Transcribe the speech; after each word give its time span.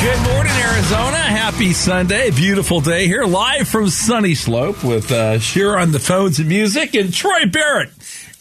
Good 0.00 0.22
morning, 0.24 0.52
Arizona. 0.52 1.16
Happy 1.16 1.72
Sunday. 1.72 2.30
Beautiful 2.30 2.80
day 2.80 3.06
here, 3.06 3.24
live 3.24 3.66
from 3.66 3.88
Sunny 3.88 4.34
Slope 4.34 4.84
with 4.84 5.10
uh, 5.10 5.38
on 5.78 5.90
the 5.90 5.98
phones 5.98 6.38
and 6.38 6.48
music 6.48 6.94
and 6.94 7.12
Troy 7.12 7.46
Barrett 7.46 7.90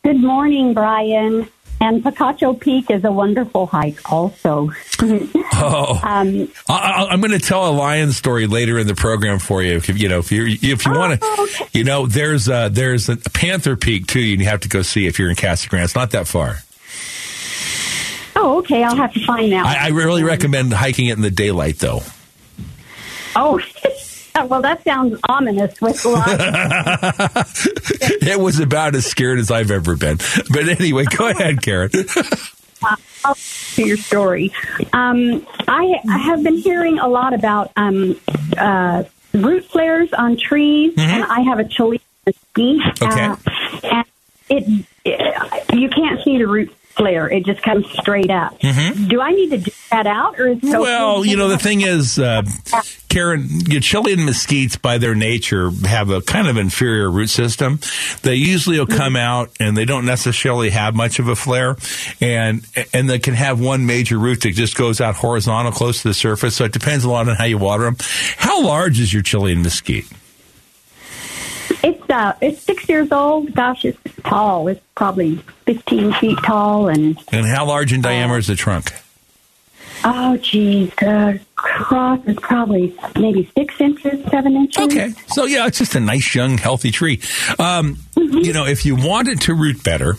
Good 0.03 0.19
morning, 0.19 0.73
Brian. 0.73 1.47
And 1.79 2.03
Picacho 2.03 2.59
Peak 2.59 2.89
is 2.89 3.03
a 3.03 3.11
wonderful 3.11 3.67
hike, 3.67 4.11
also. 4.11 4.71
oh, 4.99 6.01
um, 6.03 6.51
I, 6.67 7.09
am 7.11 7.21
going 7.21 7.29
to 7.29 7.37
tell 7.37 7.69
a 7.69 7.71
lion 7.71 8.11
story 8.13 8.47
later 8.47 8.79
in 8.79 8.87
the 8.87 8.95
program 8.95 9.37
for 9.37 9.61
you. 9.61 9.75
If 9.75 9.89
you 9.89 10.09
know, 10.09 10.17
if 10.17 10.31
you 10.31 10.47
if 10.47 10.87
you 10.87 10.91
want 10.91 11.21
to, 11.21 11.23
oh, 11.27 11.47
okay. 11.51 11.67
you 11.71 11.83
know, 11.83 12.07
there's 12.07 12.49
a, 12.49 12.67
there's 12.71 13.09
a 13.09 13.17
Panther 13.17 13.75
Peak 13.75 14.07
too. 14.07 14.19
You 14.19 14.43
have 14.45 14.61
to 14.61 14.69
go 14.69 14.81
see 14.81 15.05
if 15.05 15.19
you're 15.19 15.29
in 15.29 15.35
Casa 15.35 15.69
Grande. 15.69 15.85
It's 15.85 15.93
not 15.93 16.09
that 16.11 16.27
far. 16.27 16.63
Oh, 18.41 18.59
okay. 18.59 18.83
I'll 18.83 18.95
have 18.95 19.13
to 19.13 19.25
find 19.25 19.53
out. 19.53 19.65
I, 19.65 19.87
I 19.87 19.89
really 19.89 20.23
recommend 20.23 20.71
hiking 20.71 21.07
it 21.07 21.13
in 21.13 21.21
the 21.21 21.29
daylight, 21.29 21.79
though. 21.79 22.01
Oh. 23.35 23.59
well, 24.47 24.61
that 24.61 24.81
sounds 24.85 25.19
ominous 25.27 25.81
with 25.81 26.01
it 28.21 28.39
was 28.39 28.61
about 28.61 28.95
as 28.95 29.05
scared 29.05 29.39
as 29.39 29.51
I've 29.51 29.71
ever 29.71 29.97
been. 29.97 30.19
But 30.51 30.69
anyway, 30.69 31.03
go 31.05 31.27
ahead, 31.27 31.61
Karen. 31.61 31.89
Uh, 31.93 32.23
I'll 33.25 33.35
to 33.75 33.85
your 33.85 33.97
story. 33.97 34.53
Um, 34.93 35.45
I, 35.67 35.99
I, 36.09 36.17
have 36.19 36.41
been 36.41 36.55
hearing 36.55 36.99
a 36.99 37.09
lot 37.09 37.33
about 37.33 37.73
um, 37.75 38.17
uh, 38.57 39.03
root 39.33 39.65
flares 39.65 40.13
on 40.13 40.37
trees, 40.37 40.95
mm-hmm. 40.95 41.01
and 41.01 41.25
I 41.25 41.41
have 41.41 41.59
a 41.59 41.65
chili 41.65 41.99
mesquite. 42.25 43.01
Okay. 43.01 43.25
Uh, 43.25 43.35
and 43.83 44.05
it, 44.49 44.85
it, 45.03 45.73
you 45.73 45.89
can't 45.89 46.23
see 46.23 46.37
the 46.37 46.47
root 46.47 46.73
flare. 46.89 47.29
It 47.31 47.45
just 47.45 47.61
comes 47.61 47.89
straight 47.91 48.29
up. 48.29 48.59
Mm-hmm. 48.59 49.07
Do 49.07 49.21
I 49.21 49.31
need 49.31 49.49
to 49.51 49.57
do 49.57 49.71
that 49.91 50.07
out, 50.07 50.39
or 50.39 50.47
is 50.47 50.59
well, 50.61 51.25
you 51.25 51.37
know, 51.37 51.47
the 51.47 51.57
thing 51.57 51.81
is, 51.81 52.19
uh, 52.19 52.43
Karen, 53.07 53.47
Chilean 53.81 54.19
mesquites 54.19 54.79
by 54.79 54.97
their 54.97 55.15
nature 55.15 55.71
have 55.85 56.09
a 56.09 56.21
kind 56.21 56.47
of 56.47 56.57
inferior 56.57 57.09
root 57.09 57.29
system. 57.29 57.79
They 58.21 58.35
usually 58.35 58.79
will 58.79 58.87
come 58.87 59.13
mm-hmm. 59.13 59.17
out 59.17 59.51
and 59.59 59.75
they 59.77 59.85
don't 59.85 60.05
necessarily 60.05 60.69
have 60.71 60.95
much 60.95 61.19
of 61.19 61.27
a 61.27 61.35
flare, 61.35 61.77
and 62.19 62.65
and 62.93 63.09
they 63.09 63.19
can 63.19 63.33
have 63.33 63.59
one 63.59 63.85
major 63.85 64.17
root 64.17 64.41
that 64.41 64.51
just 64.51 64.75
goes 64.75 64.99
out 64.99 65.15
horizontal 65.15 65.71
close 65.71 66.01
to 66.01 66.09
the 66.09 66.13
surface. 66.13 66.55
So 66.55 66.65
it 66.65 66.73
depends 66.73 67.03
a 67.03 67.09
lot 67.09 67.29
on 67.29 67.35
how 67.35 67.45
you 67.45 67.57
water 67.57 67.85
them. 67.85 67.97
How 68.37 68.61
large 68.63 68.99
is 68.99 69.13
your 69.13 69.23
Chilean 69.23 69.61
mesquite? 69.61 70.05
It's 71.83 72.09
uh, 72.09 72.33
it's 72.41 72.61
six 72.61 72.87
years 72.89 73.11
old. 73.11 73.53
Gosh, 73.53 73.85
it's 73.85 73.99
tall. 74.23 74.67
It's 74.67 74.81
probably 74.95 75.37
fifteen 75.65 76.13
feet 76.13 76.37
tall, 76.45 76.89
and 76.89 77.17
and 77.31 77.45
how 77.45 77.65
large 77.65 77.93
in 77.93 78.01
diameter 78.01 78.39
is 78.39 78.47
the 78.47 78.55
trunk? 78.55 78.93
Oh, 80.03 80.37
geez, 80.37 80.91
the 80.95 81.39
cross 81.55 82.19
is 82.25 82.37
probably 82.37 82.97
maybe 83.17 83.51
six 83.55 83.79
inches, 83.81 84.23
seven 84.29 84.55
inches. 84.55 84.85
Okay, 84.85 85.09
so 85.27 85.43
yeah, 85.45 85.67
it's 85.67 85.77
just 85.77 85.95
a 85.95 85.99
nice, 85.99 86.33
young, 86.33 86.57
healthy 86.57 86.91
tree. 86.91 87.19
Um, 87.59 87.95
mm-hmm. 88.15 88.37
You 88.37 88.53
know, 88.53 88.65
if 88.65 88.85
you 88.85 88.95
want 88.95 89.27
it 89.27 89.41
to 89.41 89.53
root 89.53 89.83
better, 89.83 90.15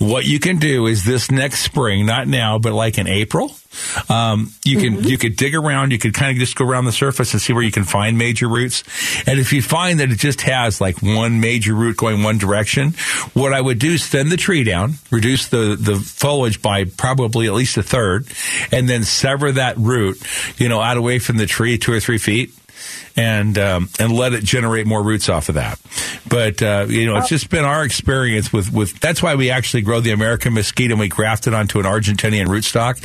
what 0.00 0.24
you 0.24 0.40
can 0.40 0.58
do 0.58 0.86
is 0.86 1.04
this 1.04 1.30
next 1.30 1.60
spring, 1.60 2.06
not 2.06 2.26
now, 2.26 2.58
but 2.58 2.72
like 2.72 2.98
in 2.98 3.06
April, 3.06 3.54
um, 4.08 4.52
you 4.64 4.78
can 4.78 4.96
mm-hmm. 4.96 5.08
you 5.08 5.18
could 5.18 5.36
dig 5.36 5.54
around. 5.54 5.92
You 5.92 5.98
could 5.98 6.14
kind 6.14 6.32
of 6.32 6.38
just 6.38 6.56
go 6.56 6.64
around 6.64 6.84
the 6.84 6.92
surface 6.92 7.32
and 7.32 7.40
see 7.40 7.52
where 7.52 7.62
you 7.62 7.72
can 7.72 7.84
find 7.84 8.18
major 8.18 8.48
roots. 8.48 8.82
And 9.26 9.38
if 9.38 9.52
you 9.52 9.62
find 9.62 10.00
that 10.00 10.10
it 10.10 10.18
just 10.18 10.42
has 10.42 10.80
like 10.80 11.02
one 11.02 11.40
major 11.40 11.74
root 11.74 11.96
going 11.96 12.22
one 12.22 12.38
direction, 12.38 12.92
what 13.32 13.52
I 13.52 13.60
would 13.60 13.78
do 13.78 13.92
is 13.92 14.06
thin 14.06 14.28
the 14.28 14.36
tree 14.36 14.64
down, 14.64 14.94
reduce 15.10 15.48
the 15.48 15.76
the 15.78 15.96
foliage 15.96 16.60
by 16.60 16.84
probably 16.84 17.46
at 17.46 17.52
least 17.52 17.76
a 17.76 17.82
third, 17.82 18.26
and 18.72 18.88
then 18.88 19.04
sever 19.04 19.52
that 19.52 19.76
root, 19.78 20.20
you 20.58 20.68
know, 20.68 20.80
out 20.80 20.96
away 20.96 21.18
from 21.18 21.36
the 21.36 21.46
tree 21.46 21.78
two 21.78 21.92
or 21.92 22.00
three 22.00 22.18
feet 22.18 22.52
and 23.16 23.56
um, 23.58 23.88
and 23.98 24.12
let 24.12 24.32
it 24.32 24.44
generate 24.44 24.86
more 24.86 25.02
roots 25.02 25.28
off 25.28 25.48
of 25.48 25.56
that. 25.56 25.78
But 26.28 26.62
uh, 26.62 26.86
you 26.88 27.06
know, 27.06 27.16
it's 27.18 27.28
just 27.28 27.50
been 27.50 27.64
our 27.64 27.84
experience 27.84 28.52
with 28.52 28.72
with. 28.72 28.98
That's 29.00 29.22
why 29.22 29.34
we 29.34 29.50
actually 29.50 29.82
grow 29.82 30.00
the 30.00 30.12
American 30.12 30.54
mesquite 30.54 30.90
and 30.90 31.00
we 31.00 31.08
graft 31.08 31.46
it 31.46 31.54
onto 31.54 31.78
an 31.78 31.86
Argentinian 31.86 32.46
rootstock, 32.46 33.02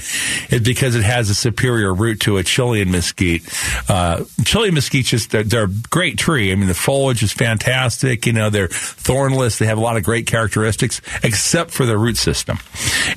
is 0.52 0.62
because 0.62 0.96
it 0.96 1.04
has 1.04 1.30
a 1.30 1.36
superior 1.36 1.94
root 1.94 2.22
to 2.22 2.38
a 2.38 2.44
Chilean 2.44 2.92
mesquite. 2.92 3.44
Uh, 3.90 4.24
Chilean 4.44 4.74
mesquite 4.74 5.06
just 5.06 5.32
they're, 5.32 5.44
they're, 5.44 5.66
a 5.66 5.74
great 5.90 6.18
tree. 6.18 6.52
I 6.52 6.56
mean, 6.56 6.68
the 6.68 6.74
foliage 6.74 7.22
is 7.22 7.34
fantastic. 7.34 8.26
You 8.26 8.34
know, 8.34 8.50
they're 8.50 8.68
thornless. 8.68 9.58
They 9.58 9.66
have 9.66 9.78
a 9.78 9.82
lot 9.82 9.98
of 9.98 10.04
great 10.04 10.28
characteristics, 10.28 11.02
except 11.24 11.72
for 11.72 11.86
their 11.86 11.98
root 11.98 12.18
system, 12.18 12.58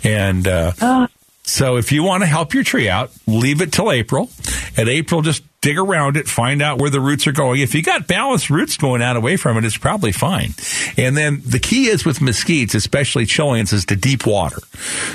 and. 0.04 0.46
Uh, 0.46 0.72
uh 0.80 1.06
so 1.44 1.76
if 1.76 1.90
you 1.90 2.04
want 2.04 2.22
to 2.22 2.26
help 2.26 2.54
your 2.54 2.62
tree 2.62 2.88
out, 2.88 3.10
leave 3.26 3.62
it 3.62 3.72
till 3.72 3.90
April. 3.90 4.30
At 4.76 4.88
April, 4.88 5.22
just 5.22 5.42
dig 5.62 5.78
around 5.78 6.16
it, 6.16 6.28
find 6.28 6.60
out 6.60 6.78
where 6.78 6.90
the 6.90 7.00
roots 7.00 7.26
are 7.26 7.32
going. 7.32 7.60
If 7.60 7.74
you 7.74 7.82
got 7.82 8.06
balanced 8.06 8.50
roots 8.50 8.76
going 8.76 9.00
out 9.00 9.16
away 9.16 9.36
from 9.36 9.56
it, 9.56 9.64
it's 9.64 9.78
probably 9.78 10.12
fine. 10.12 10.54
And 10.98 11.16
then 11.16 11.40
the 11.46 11.60
key 11.60 11.86
is 11.86 12.04
with 12.04 12.18
mesquites, 12.18 12.74
especially 12.74 13.24
Chileans, 13.24 13.72
is 13.72 13.86
to 13.86 13.96
deep 13.96 14.26
water. 14.26 14.58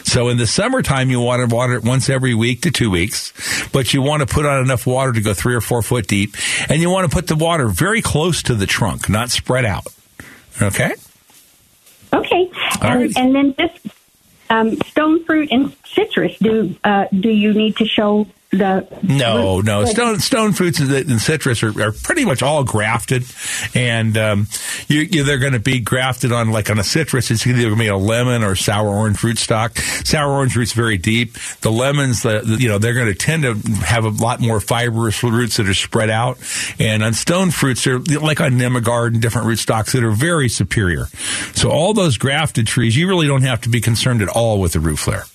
So 0.03 0.29
in 0.29 0.38
the 0.38 0.47
summertime, 0.47 1.11
you 1.11 1.19
want 1.19 1.47
to 1.47 1.53
water 1.53 1.73
it 1.73 1.83
once 1.83 2.09
every 2.09 2.33
week 2.33 2.61
to 2.61 2.71
two 2.71 2.89
weeks, 2.89 3.33
but 3.71 3.94
you 3.94 4.01
want 4.01 4.27
to 4.27 4.33
put 4.33 4.45
on 4.45 4.63
enough 4.63 4.88
water 4.88 5.11
to 5.11 5.21
go 5.21 5.33
three 5.33 5.53
or 5.53 5.61
four 5.61 5.81
foot 5.81 6.07
deep. 6.07 6.35
And 6.69 6.81
you 6.81 6.89
want 6.89 7.09
to 7.09 7.13
put 7.13 7.27
the 7.27 7.35
water 7.35 7.67
very 7.67 8.01
close 8.01 8.41
to 8.44 8.55
the 8.55 8.65
trunk, 8.65 9.09
not 9.09 9.29
spread 9.29 9.65
out. 9.65 9.85
Okay? 10.61 10.95
Okay. 12.13 12.49
And, 12.81 13.17
and, 13.17 13.35
then 13.35 13.55
just 13.59 13.88
um, 14.49 14.77
stone 14.88 15.25
fruit 15.25 15.49
and 15.51 15.75
citrus, 15.93 16.37
do 16.39 16.75
uh, 16.83 17.05
do 17.11 17.29
you 17.29 17.53
need 17.53 17.77
to 17.77 17.85
show 17.85 18.27
the 18.51 18.87
no 19.03 19.59
no. 19.59 19.83
Stone 19.85 20.19
stone 20.19 20.53
fruits 20.53 20.79
and 20.79 21.21
citrus 21.21 21.63
are, 21.63 21.81
are 21.81 21.91
pretty 21.91 22.23
much 22.23 22.41
all 22.41 22.63
grafted. 22.63 23.25
And 23.75 24.17
um, 24.17 24.47
you, 24.87 25.01
you, 25.01 25.23
they're 25.23 25.37
going 25.37 25.53
to 25.53 25.59
be 25.59 25.81
grafted 25.81 26.31
on 26.31 26.51
like 26.51 26.69
on 26.69 26.79
a 26.79 26.83
citrus. 26.83 27.29
It's 27.29 27.45
either 27.45 27.63
going 27.63 27.75
to 27.75 27.79
be 27.79 27.87
a 27.87 27.97
lemon 27.97 28.43
or 28.43 28.55
sour 28.55 28.87
orange 28.87 29.17
rootstock 29.17 29.77
sour 30.05 30.31
orange 30.31 30.55
roots 30.55 30.71
very 30.71 30.97
deep. 30.97 31.33
The 31.61 31.71
lemons 31.71 32.23
the, 32.23 32.39
the, 32.39 32.55
you 32.55 32.69
know 32.69 32.77
they're 32.77 32.93
going 32.93 33.07
to 33.07 33.15
tend 33.15 33.43
to 33.43 33.55
have 33.81 34.05
a 34.05 34.09
lot 34.09 34.39
more 34.39 34.61
fibrous 34.61 35.21
roots 35.23 35.57
that 35.57 35.67
are 35.67 35.73
spread 35.73 36.09
out. 36.09 36.37
And 36.79 37.03
on 37.03 37.13
stone 37.13 37.51
fruits 37.51 37.83
they're 37.83 37.99
like 37.99 38.39
on 38.39 38.53
Nemaguard 38.53 39.07
and 39.07 39.21
different 39.21 39.47
rootstocks 39.47 39.91
that 39.91 40.03
are 40.05 40.11
very 40.11 40.47
superior. 40.47 41.07
So 41.53 41.69
all 41.69 41.93
those 41.93 42.17
grafted 42.17 42.65
trees 42.65 42.95
you 42.95 43.09
really 43.09 43.27
don't 43.27 43.43
have 43.43 43.61
to 43.61 43.69
be 43.69 43.81
concerned 43.81 44.21
at 44.21 44.29
all 44.29 44.61
with 44.61 44.71
the 44.71 44.79
root 44.79 44.99
flare 44.99 45.25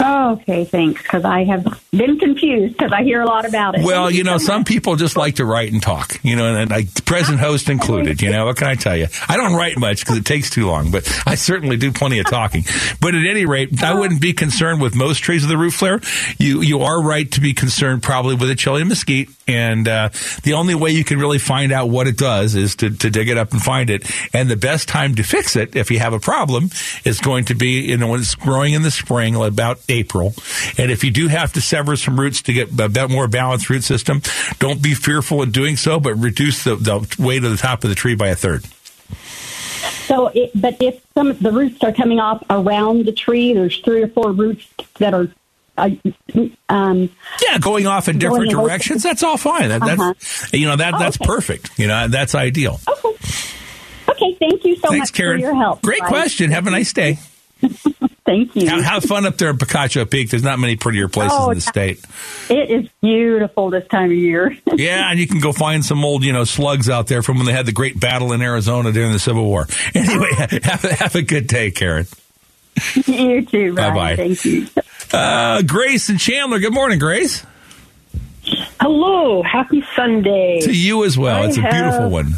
Oh, 0.00 0.32
okay, 0.32 0.64
thanks. 0.64 1.02
Because 1.02 1.24
I 1.24 1.44
have 1.44 1.64
been 1.90 2.18
confused 2.18 2.76
because 2.76 2.92
I 2.92 3.02
hear 3.02 3.20
a 3.20 3.26
lot 3.26 3.46
about 3.46 3.78
it. 3.78 3.84
Well, 3.84 4.10
you 4.10 4.24
know, 4.24 4.38
some 4.38 4.64
people 4.64 4.96
just 4.96 5.16
like 5.16 5.36
to 5.36 5.44
write 5.44 5.72
and 5.72 5.82
talk, 5.82 6.18
you 6.22 6.36
know, 6.36 6.54
and 6.54 6.72
I, 6.72 6.84
present 7.04 7.40
host 7.40 7.68
included. 7.68 8.22
You 8.22 8.30
know, 8.30 8.46
what 8.46 8.56
can 8.56 8.68
I 8.68 8.76
tell 8.76 8.96
you? 8.96 9.08
I 9.28 9.36
don't 9.36 9.54
write 9.54 9.78
much 9.78 10.00
because 10.00 10.16
it 10.16 10.24
takes 10.24 10.48
too 10.50 10.66
long, 10.66 10.90
but 10.90 11.10
I 11.26 11.34
certainly 11.34 11.76
do 11.76 11.92
plenty 11.92 12.18
of 12.18 12.26
talking. 12.26 12.64
But 13.00 13.14
at 13.14 13.26
any 13.26 13.44
rate, 13.44 13.82
I 13.82 13.94
wouldn't 13.94 14.20
be 14.20 14.32
concerned 14.32 14.80
with 14.80 14.94
most 14.94 15.18
trees 15.18 15.42
of 15.42 15.48
the 15.48 15.58
root 15.58 15.72
flare. 15.72 16.00
You 16.38 16.62
you 16.62 16.80
are 16.80 17.02
right 17.02 17.30
to 17.32 17.40
be 17.40 17.52
concerned 17.52 18.02
probably 18.02 18.36
with 18.36 18.48
a 18.50 18.54
Chilean 18.54 18.88
mesquite, 18.88 19.28
and 19.46 19.86
uh, 19.86 20.10
the 20.44 20.54
only 20.54 20.74
way 20.74 20.90
you 20.90 21.04
can 21.04 21.18
really 21.18 21.38
find 21.38 21.72
out 21.72 21.90
what 21.90 22.06
it 22.06 22.16
does 22.16 22.54
is 22.54 22.76
to, 22.76 22.90
to 22.90 23.10
dig 23.10 23.28
it 23.28 23.36
up 23.36 23.52
and 23.52 23.60
find 23.60 23.90
it. 23.90 24.08
And 24.32 24.48
the 24.48 24.56
best 24.56 24.88
time 24.88 25.16
to 25.16 25.22
fix 25.22 25.56
it, 25.56 25.76
if 25.76 25.90
you 25.90 25.98
have 25.98 26.12
a 26.12 26.20
problem, 26.20 26.70
is 27.04 27.20
going 27.20 27.46
to 27.46 27.54
be 27.54 27.82
you 27.90 27.96
know 27.96 28.08
when 28.08 28.20
it's 28.20 28.34
growing 28.34 28.74
in 28.74 28.82
the 28.82 28.90
spring, 28.90 29.34
about 29.34 29.80
April. 29.90 30.34
And 30.78 30.90
if 30.90 31.04
you 31.04 31.10
do 31.10 31.28
have 31.28 31.52
to 31.54 31.60
sever 31.60 31.96
some 31.96 32.18
roots 32.18 32.42
to 32.42 32.52
get 32.52 32.68
a 32.78 33.08
more 33.08 33.28
balanced 33.28 33.68
root 33.68 33.84
system, 33.84 34.22
don't 34.58 34.82
be 34.82 34.94
fearful 34.94 35.42
in 35.42 35.50
doing 35.50 35.76
so, 35.76 36.00
but 36.00 36.14
reduce 36.14 36.64
the, 36.64 36.76
the 36.76 37.16
weight 37.18 37.44
of 37.44 37.50
the 37.50 37.56
top 37.56 37.84
of 37.84 37.90
the 37.90 37.96
tree 37.96 38.14
by 38.14 38.28
a 38.28 38.36
third. 38.36 38.64
So, 40.06 40.28
it, 40.28 40.50
but 40.54 40.76
if 40.80 41.00
some 41.14 41.30
of 41.30 41.40
the 41.40 41.52
roots 41.52 41.82
are 41.84 41.92
coming 41.92 42.18
off 42.18 42.42
around 42.50 43.06
the 43.06 43.12
tree, 43.12 43.54
there's 43.54 43.78
three 43.78 44.02
or 44.02 44.08
four 44.08 44.32
roots 44.32 44.66
that 44.98 45.14
are 45.14 45.28
uh, 45.78 45.90
um, 46.68 47.10
yeah, 47.40 47.58
going 47.58 47.86
off 47.86 48.08
in 48.08 48.18
different 48.18 48.50
directions. 48.50 49.02
That's 49.02 49.22
all 49.22 49.36
fine. 49.36 49.68
That, 49.68 49.82
uh-huh. 49.82 50.14
That's 50.18 50.52
you 50.52 50.66
know 50.66 50.76
that 50.76 50.98
that's 50.98 51.16
oh, 51.20 51.24
okay. 51.24 51.32
perfect. 51.32 51.78
You 51.78 51.86
know 51.86 52.08
that's 52.08 52.34
ideal. 52.34 52.80
Okay. 52.88 53.16
Okay. 54.08 54.36
Thank 54.38 54.64
you 54.64 54.76
so 54.76 54.88
Thanks, 54.88 55.10
much 55.10 55.12
Karen. 55.14 55.38
for 55.38 55.46
your 55.46 55.54
help. 55.54 55.80
Great 55.82 56.00
Bye. 56.00 56.08
question. 56.08 56.50
Have 56.50 56.66
a 56.66 56.70
nice 56.70 56.92
day. 56.92 57.18
Thank 58.30 58.54
you. 58.54 58.68
Have, 58.68 58.84
have, 58.84 59.04
fun 59.04 59.26
up 59.26 59.38
there 59.38 59.50
in 59.50 59.58
Picacho 59.58 60.08
Peak. 60.08 60.30
There's 60.30 60.44
not 60.44 60.60
many 60.60 60.76
prettier 60.76 61.08
places 61.08 61.36
oh, 61.36 61.50
in 61.50 61.56
the 61.56 61.60
state. 61.60 62.00
It 62.48 62.70
is 62.70 62.88
beautiful 63.02 63.70
this 63.70 63.88
time 63.88 64.12
of 64.12 64.16
year. 64.16 64.56
yeah, 64.76 65.10
and 65.10 65.18
you 65.18 65.26
can 65.26 65.40
go 65.40 65.52
find 65.52 65.84
some 65.84 66.04
old, 66.04 66.22
you 66.22 66.32
know, 66.32 66.44
slugs 66.44 66.88
out 66.88 67.08
there 67.08 67.22
from 67.22 67.38
when 67.38 67.46
they 67.46 67.52
had 67.52 67.66
the 67.66 67.72
great 67.72 67.98
battle 67.98 68.32
in 68.32 68.40
Arizona 68.40 68.92
during 68.92 69.10
the 69.10 69.18
Civil 69.18 69.46
War. 69.46 69.66
Anyway, 69.92 70.28
have, 70.62 70.82
have 70.82 71.14
a 71.16 71.22
good 71.22 71.48
day, 71.48 71.72
Karen. 71.72 72.06
You 73.04 73.44
too, 73.44 73.74
Bye 73.74 73.92
bye. 73.92 74.16
Thank 74.16 74.44
you. 74.44 74.68
Uh, 75.12 75.62
Grace 75.62 76.08
and 76.08 76.20
Chandler. 76.20 76.60
Good 76.60 76.72
morning, 76.72 77.00
Grace. 77.00 77.44
Hello. 78.80 79.42
Happy 79.42 79.84
Sunday. 79.96 80.60
To 80.60 80.72
you 80.72 81.04
as 81.04 81.18
well. 81.18 81.42
I 81.42 81.46
it's 81.46 81.58
a 81.58 81.62
have... 81.62 81.72
beautiful 81.72 82.10
one. 82.10 82.34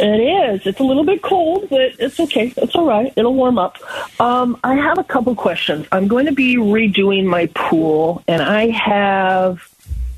It 0.00 0.20
is. 0.20 0.66
It's 0.66 0.80
a 0.80 0.82
little 0.82 1.04
bit 1.04 1.22
cold, 1.22 1.68
but 1.70 1.80
it's 1.98 2.18
okay. 2.20 2.52
It's 2.56 2.74
all 2.74 2.86
right. 2.86 3.12
It'll 3.16 3.34
warm 3.34 3.58
up. 3.58 3.78
Um, 4.20 4.58
I 4.64 4.74
have 4.74 4.98
a 4.98 5.04
couple 5.04 5.34
questions. 5.34 5.86
I'm 5.92 6.08
going 6.08 6.26
to 6.26 6.32
be 6.32 6.56
redoing 6.56 7.24
my 7.24 7.46
pool, 7.54 8.22
and 8.26 8.42
I 8.42 8.70
have 8.70 9.68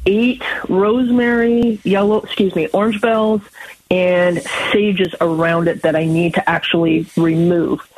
eight 0.06 0.42
rosemary, 0.68 1.80
yellow, 1.84 2.20
excuse 2.22 2.54
me, 2.54 2.68
orange 2.68 3.00
bells, 3.00 3.42
and 3.90 4.42
sages 4.72 5.14
around 5.20 5.68
it 5.68 5.82
that 5.82 5.94
I 5.94 6.04
need 6.04 6.34
to 6.34 6.48
actually 6.48 7.06
remove. 7.16 7.88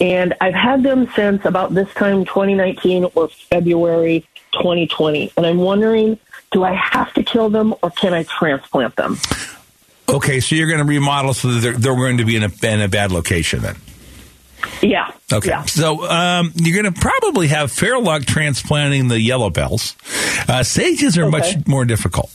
And 0.00 0.34
I've 0.40 0.54
had 0.54 0.82
them 0.82 1.10
since 1.14 1.44
about 1.44 1.74
this 1.74 1.92
time 1.94 2.24
2019 2.24 3.06
or 3.14 3.28
February 3.28 4.26
2020. 4.52 5.32
And 5.36 5.46
I'm 5.46 5.58
wondering, 5.58 6.18
do 6.50 6.64
I 6.64 6.74
have 6.74 7.12
to 7.14 7.22
kill 7.22 7.48
them 7.48 7.74
or 7.82 7.90
can 7.90 8.12
I 8.12 8.24
transplant 8.24 8.96
them? 8.96 9.16
Okay, 10.08 10.40
so 10.40 10.54
you're 10.54 10.68
going 10.68 10.78
to 10.78 10.84
remodel 10.84 11.34
so 11.34 11.48
that 11.48 11.60
they're, 11.60 11.72
they're 11.72 11.94
going 11.94 12.18
to 12.18 12.24
be 12.24 12.36
in 12.36 12.44
a, 12.44 12.66
in 12.66 12.80
a 12.80 12.88
bad 12.88 13.12
location 13.12 13.60
then. 13.60 13.76
Yeah. 14.82 15.12
Okay. 15.32 15.50
Yeah. 15.50 15.64
So 15.64 16.08
um, 16.08 16.52
you're 16.54 16.80
going 16.82 16.92
to 16.92 17.00
probably 17.00 17.48
have 17.48 17.70
fair 17.70 17.98
luck 17.98 18.24
transplanting 18.24 19.08
the 19.08 19.20
yellow 19.20 19.50
bells. 19.50 19.96
Uh, 20.48 20.62
sages 20.62 21.18
are 21.18 21.24
okay. 21.24 21.38
much 21.38 21.66
more 21.66 21.84
difficult. 21.84 22.30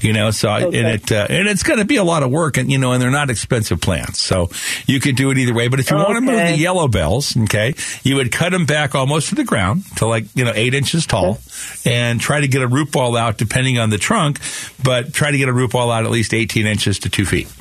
You 0.00 0.12
know, 0.12 0.30
so 0.30 0.50
okay. 0.50 0.78
and 0.78 0.88
it 0.88 1.10
uh, 1.10 1.26
and 1.28 1.48
it's 1.48 1.64
going 1.64 1.80
to 1.80 1.84
be 1.84 1.96
a 1.96 2.04
lot 2.04 2.22
of 2.22 2.30
work, 2.30 2.56
and 2.56 2.70
you 2.70 2.78
know, 2.78 2.92
and 2.92 3.02
they're 3.02 3.10
not 3.10 3.30
expensive 3.30 3.80
plants, 3.80 4.20
so 4.20 4.50
you 4.86 5.00
could 5.00 5.16
do 5.16 5.30
it 5.32 5.38
either 5.38 5.52
way. 5.52 5.66
But 5.66 5.80
if 5.80 5.90
you 5.90 5.96
okay. 5.96 6.04
want 6.04 6.16
to 6.16 6.20
move 6.20 6.36
the 6.36 6.56
yellow 6.56 6.86
bells, 6.86 7.36
okay, 7.36 7.74
you 8.04 8.14
would 8.16 8.30
cut 8.30 8.52
them 8.52 8.66
back 8.66 8.94
almost 8.94 9.30
to 9.30 9.34
the 9.34 9.42
ground 9.42 9.82
to 9.96 10.06
like 10.06 10.26
you 10.36 10.44
know 10.44 10.52
eight 10.54 10.74
inches 10.74 11.06
tall, 11.06 11.38
okay. 11.84 11.92
and 11.92 12.20
try 12.20 12.40
to 12.40 12.46
get 12.46 12.62
a 12.62 12.68
root 12.68 12.92
ball 12.92 13.16
out 13.16 13.36
depending 13.38 13.78
on 13.78 13.90
the 13.90 13.98
trunk, 13.98 14.38
but 14.84 15.12
try 15.12 15.32
to 15.32 15.38
get 15.38 15.48
a 15.48 15.52
root 15.52 15.72
ball 15.72 15.90
out 15.90 16.04
at 16.04 16.10
least 16.12 16.32
eighteen 16.32 16.66
inches 16.66 17.00
to 17.00 17.10
two 17.10 17.26
feet. 17.26 17.52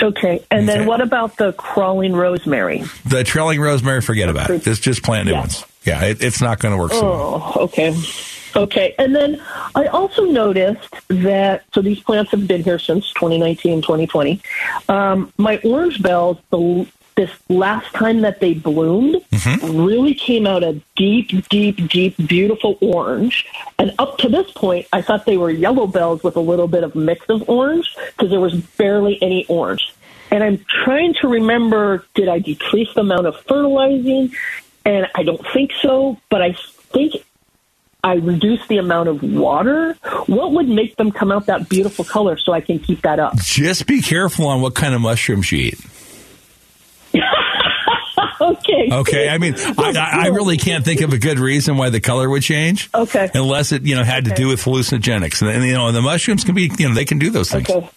Okay, 0.00 0.44
and 0.50 0.68
then 0.68 0.86
what 0.86 1.00
about 1.00 1.36
the 1.36 1.52
crawling 1.52 2.14
rosemary? 2.14 2.84
The 3.04 3.24
trailing 3.24 3.60
rosemary, 3.60 4.00
forget 4.00 4.28
about 4.28 4.50
it. 4.50 4.62
Just 4.62 4.82
just 4.82 5.02
plant 5.02 5.26
new 5.26 5.32
yeah. 5.32 5.40
ones. 5.40 5.64
Yeah, 5.84 6.04
it, 6.04 6.22
it's 6.22 6.40
not 6.40 6.60
going 6.60 6.74
to 6.74 6.80
work. 6.80 6.92
So 6.92 7.00
oh, 7.00 7.52
well. 7.56 7.64
okay. 7.64 7.92
Okay. 8.54 8.94
And 8.98 9.14
then 9.14 9.40
I 9.74 9.86
also 9.86 10.24
noticed 10.24 10.94
that, 11.08 11.64
so 11.72 11.82
these 11.82 12.00
plants 12.00 12.30
have 12.32 12.46
been 12.46 12.62
here 12.62 12.78
since 12.78 13.12
2019, 13.14 13.82
2020. 13.82 14.40
Um, 14.88 15.32
my 15.36 15.58
orange 15.58 16.02
bells, 16.02 16.38
the, 16.50 16.86
this 17.16 17.30
last 17.48 17.92
time 17.94 18.20
that 18.22 18.40
they 18.40 18.54
bloomed, 18.54 19.16
mm-hmm. 19.30 19.84
really 19.84 20.14
came 20.14 20.46
out 20.46 20.62
a 20.62 20.80
deep, 20.96 21.48
deep, 21.48 21.88
deep, 21.88 22.16
beautiful 22.26 22.78
orange. 22.80 23.46
And 23.78 23.94
up 23.98 24.18
to 24.18 24.28
this 24.28 24.50
point, 24.52 24.86
I 24.92 25.02
thought 25.02 25.26
they 25.26 25.36
were 25.36 25.50
yellow 25.50 25.86
bells 25.86 26.22
with 26.22 26.36
a 26.36 26.40
little 26.40 26.68
bit 26.68 26.84
of 26.84 26.94
mix 26.94 27.26
of 27.28 27.48
orange 27.48 27.94
because 28.16 28.30
there 28.30 28.40
was 28.40 28.54
barely 28.54 29.20
any 29.22 29.46
orange. 29.46 29.92
And 30.30 30.42
I'm 30.42 30.64
trying 30.84 31.14
to 31.20 31.28
remember, 31.28 32.06
did 32.14 32.28
I 32.28 32.38
decrease 32.38 32.88
the 32.94 33.02
amount 33.02 33.26
of 33.26 33.36
fertilizing? 33.42 34.32
And 34.84 35.06
I 35.14 35.22
don't 35.22 35.46
think 35.52 35.72
so, 35.82 36.18
but 36.30 36.40
I 36.40 36.56
think 36.92 37.16
I 38.04 38.14
reduce 38.14 38.66
the 38.66 38.78
amount 38.78 39.08
of 39.08 39.22
water, 39.22 39.94
what 40.26 40.52
would 40.52 40.68
make 40.68 40.96
them 40.96 41.12
come 41.12 41.30
out 41.30 41.46
that 41.46 41.68
beautiful 41.68 42.04
color 42.04 42.36
so 42.36 42.52
I 42.52 42.60
can 42.60 42.80
keep 42.80 43.02
that 43.02 43.20
up? 43.20 43.36
Just 43.36 43.86
be 43.86 44.02
careful 44.02 44.48
on 44.48 44.60
what 44.60 44.74
kind 44.74 44.92
of 44.92 45.00
mushrooms 45.00 45.52
you 45.52 45.58
eat. 45.58 45.80
okay. 48.40 48.88
Okay. 48.90 49.28
I 49.28 49.38
mean, 49.38 49.54
I, 49.56 50.24
I, 50.24 50.26
really 50.28 50.56
can't 50.56 50.84
think 50.84 51.00
of 51.00 51.12
a 51.12 51.18
good 51.18 51.38
reason 51.38 51.76
why 51.76 51.90
the 51.90 52.00
color 52.00 52.28
would 52.28 52.42
change. 52.42 52.90
Okay. 52.92 53.30
Unless 53.34 53.70
it, 53.70 53.82
you 53.82 53.94
know, 53.94 54.02
had 54.02 54.26
okay. 54.26 54.34
to 54.34 54.42
do 54.42 54.48
with 54.48 54.60
hallucinogenics, 54.62 55.46
and, 55.46 55.64
you 55.64 55.74
know, 55.74 55.86
and 55.86 55.96
the 55.96 56.02
mushrooms 56.02 56.42
can 56.42 56.56
be, 56.56 56.72
you 56.78 56.88
know, 56.88 56.94
they 56.94 57.04
can 57.04 57.20
do 57.20 57.30
those 57.30 57.50
things. 57.52 57.70
Okay. 57.70 57.88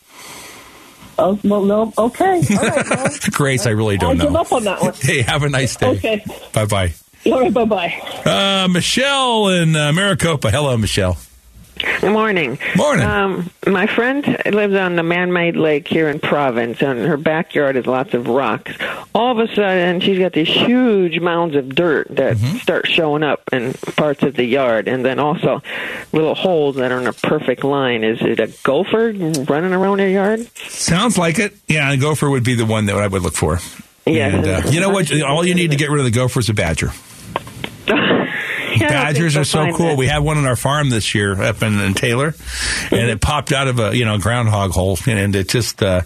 Oh 1.18 1.40
well, 1.44 1.64
no. 1.64 1.94
Okay. 1.98 2.42
All 2.52 2.58
right. 2.58 2.90
Well, 2.90 3.10
Grace, 3.32 3.66
I 3.66 3.70
really 3.72 3.98
don't 3.98 4.12
I'll 4.12 4.18
know. 4.18 4.26
Give 4.26 4.36
up 4.36 4.52
on 4.52 4.64
that 4.66 4.82
one. 4.82 4.94
Hey, 5.00 5.22
have 5.22 5.44
a 5.44 5.50
nice 5.50 5.76
day. 5.78 5.88
Okay. 5.88 6.26
Bye 6.54 6.66
bye. 6.66 6.94
All 7.26 7.42
right, 7.42 7.54
bye 7.54 7.66
bye. 7.66 8.22
Uh, 8.26 8.68
Michelle 8.70 9.50
in 9.50 9.76
uh, 9.76 9.92
Maricopa. 9.92 10.52
Hello, 10.52 10.78
Michelle. 10.78 11.18
Good 11.78 12.14
morning. 12.14 12.58
Morning. 12.78 13.06
Um, 13.06 13.50
my 13.68 13.86
friend 13.88 14.26
lives 14.46 14.76
on 14.76 14.96
the 14.96 15.04
man-made 15.04 15.58
lake 15.58 15.88
here 15.88 16.08
in 16.08 16.20
Province, 16.20 16.82
and 16.82 17.00
her 17.00 17.18
backyard 17.18 17.76
is 17.76 17.86
lots 17.86 18.14
of 18.14 18.28
rocks. 18.28 18.72
All 19.14 19.38
of 19.38 19.50
a 19.50 19.54
sudden, 19.54 20.00
she's 20.00 20.18
got 20.18 20.32
these 20.32 20.48
huge 20.48 21.20
mounds 21.20 21.56
of 21.56 21.76
dirt 21.76 22.08
that 22.12 22.38
mm-hmm. 22.38 22.58
start 22.58 22.88
showing 22.88 23.24
up 23.24 23.42
in 23.52 23.74
parts 23.74 24.24
of 24.24 24.36
the 24.36 24.46
yard, 24.46 24.88
and 24.88 25.04
then 25.04 25.20
also 25.20 25.62
little 26.14 26.36
holes 26.36 26.78
that 26.78 26.94
are 26.94 27.02
in 27.02 27.08
a 27.08 27.14
perfect 27.14 27.66
line. 27.66 28.06
Is 28.06 28.22
it 28.22 28.40
a 28.40 28.48
gopher 28.64 29.12
running 29.12 29.74
around 29.74 30.00
her 30.00 30.08
yard? 30.08 30.48
Sounds 30.70 31.18
like 31.18 31.40
it. 31.40 31.56
Yeah, 31.68 31.92
a 31.92 31.98
gopher 31.98 32.30
would 32.30 32.46
be 32.46 32.56
the 32.56 32.66
one 32.66 32.86
that 32.86 32.96
I 32.96 33.08
would 33.08 33.22
look 33.22 33.36
for. 33.36 33.60
Yeah. 34.06 34.62
uh, 34.66 34.70
you 34.70 34.80
know 34.80 34.92
what? 34.92 35.12
All 35.24 35.46
you 35.46 35.56
need 35.56 35.72
to 35.72 35.78
get 35.78 35.90
rid 35.90 36.00
of 36.00 36.06
the 36.06 36.12
gopher 36.12 36.40
is 36.40 36.48
a 36.48 36.54
badger. 36.54 36.92
Badgers 38.80 39.36
are 39.38 39.44
so 39.44 39.72
cool. 39.74 39.92
It. 39.92 39.98
We 39.98 40.08
had 40.08 40.20
one 40.20 40.38
on 40.38 40.46
our 40.46 40.56
farm 40.56 40.90
this 40.90 41.16
year 41.16 41.42
up 41.42 41.62
in, 41.62 41.80
in 41.80 41.94
Taylor, 41.94 42.34
and 42.92 43.10
it 43.10 43.22
popped 43.22 43.52
out 43.52 43.68
of 43.68 43.80
a 43.80 43.96
you 43.96 44.06
know 44.06 44.18
groundhog 44.18 44.72
hole, 44.72 44.98
and 45.08 45.36
it 45.36 45.50
just 45.50 45.82
uh, 45.82 46.02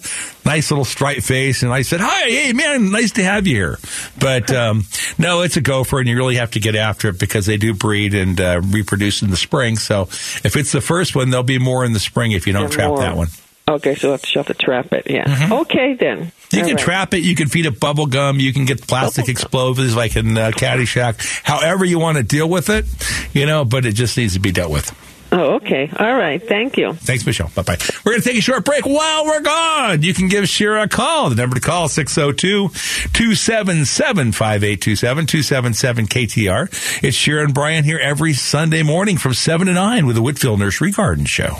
nice 0.46 0.72
little 0.72 0.86
striped 0.86 1.24
face. 1.24 1.64
And 1.64 1.74
I 1.74 1.82
said, 1.84 2.00
"Hi, 2.02 2.30
hey 2.30 2.54
man, 2.54 2.92
nice 2.92 3.12
to 3.14 3.24
have 3.24 3.48
you 3.48 3.56
here." 3.56 3.80
But 4.20 4.52
um, 4.56 4.84
no, 5.18 5.42
it's 5.42 5.58
a 5.58 5.62
gopher, 5.62 6.00
and 6.00 6.08
you 6.08 6.16
really 6.16 6.36
have 6.36 6.52
to 6.52 6.60
get 6.60 6.76
after 6.76 7.10
it 7.10 7.20
because 7.20 7.46
they 7.46 7.58
do 7.58 7.74
breed 7.74 8.14
and 8.14 8.40
uh, 8.40 8.62
reproduce 8.64 9.22
in 9.22 9.30
the 9.30 9.38
spring. 9.38 9.78
So 9.78 10.04
if 10.04 10.56
it's 10.56 10.72
the 10.72 10.82
first 10.82 11.16
one, 11.16 11.30
there'll 11.30 11.44
be 11.44 11.60
more 11.60 11.86
in 11.86 11.94
the 11.94 12.00
spring 12.00 12.32
if 12.32 12.48
you 12.48 12.54
don't 12.54 12.72
trap 12.72 12.90
more. 12.90 13.00
that 13.00 13.16
one. 13.16 13.28
Okay, 13.68 13.94
so 13.94 14.18
she'll 14.18 14.44
have 14.44 14.48
to 14.48 14.54
trap 14.56 14.94
it. 14.94 15.10
Yeah. 15.10 15.26
Mm-hmm. 15.26 15.54
Okay 15.54 15.94
then. 15.94 16.32
You 16.52 16.62
can 16.62 16.76
right. 16.76 16.80
trap 16.80 17.14
it. 17.14 17.20
You 17.20 17.36
can 17.36 17.48
feed 17.48 17.66
it 17.66 17.80
bubble 17.80 18.08
gum. 18.08 18.40
You 18.40 18.54
can 18.54 18.66
get 18.66 18.86
plastic 18.86 19.30
explosives 19.30 19.96
like 19.96 20.16
in 20.16 20.38
uh, 20.38 20.52
Caddyshack. 20.52 21.44
However 21.44 21.86
you 21.86 22.00
want 22.00 22.18
to 22.18 22.24
deal 22.24 22.50
with 22.50 22.70
it, 22.70 22.86
you 23.34 23.46
know, 23.46 23.66
but 23.66 23.86
it 23.86 23.94
just 23.94 24.18
needs 24.18 24.34
to 24.34 24.40
be 24.40 24.52
dealt 24.52 24.72
with. 24.72 24.92
Oh, 25.32 25.56
okay. 25.56 25.92
All 25.96 26.16
right. 26.16 26.42
Thank 26.42 26.78
you. 26.78 26.94
Thanks, 26.94 27.26
Michelle. 27.26 27.52
Bye 27.54 27.62
bye. 27.62 27.78
We're 28.04 28.14
going 28.14 28.22
to 28.22 28.28
take 28.28 28.38
a 28.40 28.42
short 28.42 28.66
break. 28.66 28.86
While 28.86 29.26
we're 29.26 29.42
gone, 29.42 30.02
you 30.02 30.14
can 30.14 30.28
give 30.28 30.50
Shira 30.50 30.84
a 30.84 30.88
call. 30.88 31.30
The 31.30 31.36
number 31.36 31.56
to 31.56 31.62
call 31.62 31.88
602 31.88 32.70
277 32.70 34.32
5827 34.32 35.26
277 35.28 36.08
KTAR. 36.08 37.04
It's 37.04 37.16
Shira 37.16 37.44
and 37.44 37.54
Brian 37.54 37.84
here 37.84 38.00
every 38.00 38.34
Sunday 38.34 38.82
morning 38.82 39.18
from 39.18 39.36
7 39.36 39.68
to 39.68 39.74
9 39.74 40.08
with 40.08 40.16
the 40.16 40.22
Whitfill 40.24 40.58
Nursery 40.58 40.92
Garden 40.92 41.26
Show. 41.26 41.58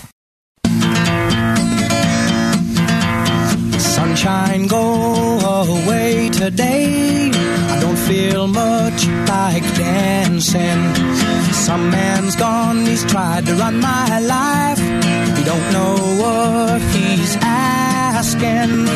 Sunshine, 4.20 4.68
go 4.68 4.84
away 5.80 6.28
today. 6.28 7.32
I 7.32 7.80
don't 7.80 7.98
feel 7.98 8.48
much 8.48 9.08
like 9.08 9.64
dancing. 9.76 10.82
Some 11.54 11.90
man's 11.90 12.36
gone, 12.36 12.86
he's 12.86 13.06
tried 13.06 13.46
to 13.46 13.54
run 13.54 13.80
my 13.80 14.20
life. 14.20 14.80
He 15.38 15.44
don't 15.46 15.68
know 15.72 15.96
what 16.22 16.82
he's 16.96 17.38
asking. 17.40 18.88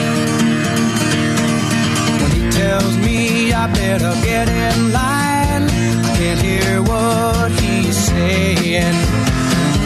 When 2.21 2.31
he 2.37 2.51
tells 2.51 2.97
me 2.97 3.53
I 3.53 3.67
better 3.67 4.13
get 4.27 4.49
in 4.49 4.91
line, 4.91 5.63
I 6.03 6.17
can't 6.17 6.41
hear 6.41 6.81
what 6.81 7.49
he's 7.61 7.95
saying. 7.95 8.97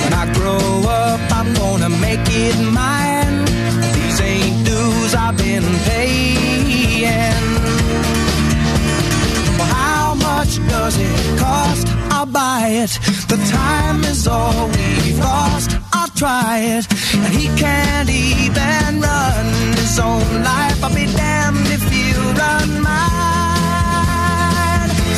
When 0.02 0.14
I 0.14 0.34
grow 0.34 0.90
up, 0.90 1.20
I'm 1.32 1.54
gonna 1.54 1.90
make 1.90 2.26
it 2.26 2.58
mine. 2.74 3.17
Been 5.48 5.64
paying. 5.88 7.48
Well, 9.58 9.72
how 9.80 10.14
much 10.16 10.60
does 10.68 10.98
it 11.00 11.40
cost? 11.40 11.88
I'll 12.12 12.26
buy 12.26 12.68
it. 12.84 12.92
The 13.30 13.38
time 13.50 14.04
is 14.04 14.28
all 14.28 14.68
we've 14.68 15.20
lost. 15.20 15.72
I'll 15.94 16.10
try 16.10 16.58
it. 16.76 16.86
And 17.16 17.34
he 17.34 17.48
can't 17.56 18.10
even 18.10 19.00
run 19.00 19.46
his 19.78 19.98
own 19.98 20.44
life. 20.44 20.84
I'll 20.84 20.94
be 20.94 21.06
damned 21.06 21.68
if 21.78 21.84
you 21.96 22.14
run 22.44 22.82
mine. 22.82 23.00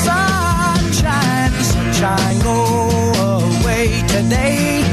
Sunshine, 0.09 1.53
sunshine, 1.73 2.39
go 2.51 2.59
away 3.41 4.03
today. 4.07 4.83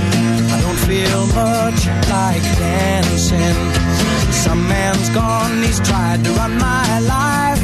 I 0.55 0.57
don't 0.64 0.81
feel 0.88 1.26
much 1.37 1.81
like 2.09 2.45
dancing. 2.57 3.86
Some 4.45 4.62
man's 4.69 5.09
gone, 5.11 5.62
he's 5.62 5.81
tried 5.81 6.23
to 6.25 6.31
run 6.38 6.55
my 6.59 7.00
life. 7.14 7.62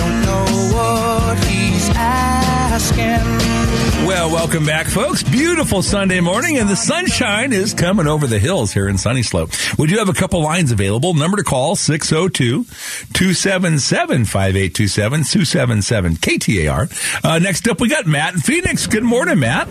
Don't 0.00 0.18
know 0.28 0.46
what 0.74 1.36
he's 1.44 1.77
asking. 1.98 4.06
Well, 4.06 4.30
welcome 4.30 4.64
back, 4.64 4.86
folks. 4.86 5.22
Beautiful 5.22 5.82
Sunday 5.82 6.20
morning, 6.20 6.56
and 6.56 6.68
the 6.68 6.76
sunshine 6.76 7.52
is 7.52 7.74
coming 7.74 8.06
over 8.06 8.26
the 8.26 8.38
hills 8.38 8.72
here 8.72 8.88
in 8.88 8.96
Sunny 8.96 9.22
Slope. 9.22 9.50
We 9.76 9.88
do 9.88 9.98
have 9.98 10.08
a 10.08 10.14
couple 10.14 10.40
lines 10.40 10.70
available. 10.70 11.14
Number 11.14 11.36
to 11.38 11.42
call 11.42 11.74
602 11.76 12.64
277 12.64 14.24
5827 14.24 15.24
277 15.24 16.16
KTAR. 16.16 17.24
Uh, 17.24 17.38
next 17.40 17.66
up, 17.68 17.80
we 17.80 17.88
got 17.88 18.06
Matt 18.06 18.34
in 18.34 18.40
Phoenix. 18.40 18.86
Good 18.86 19.04
morning, 19.04 19.40
Matt. 19.40 19.66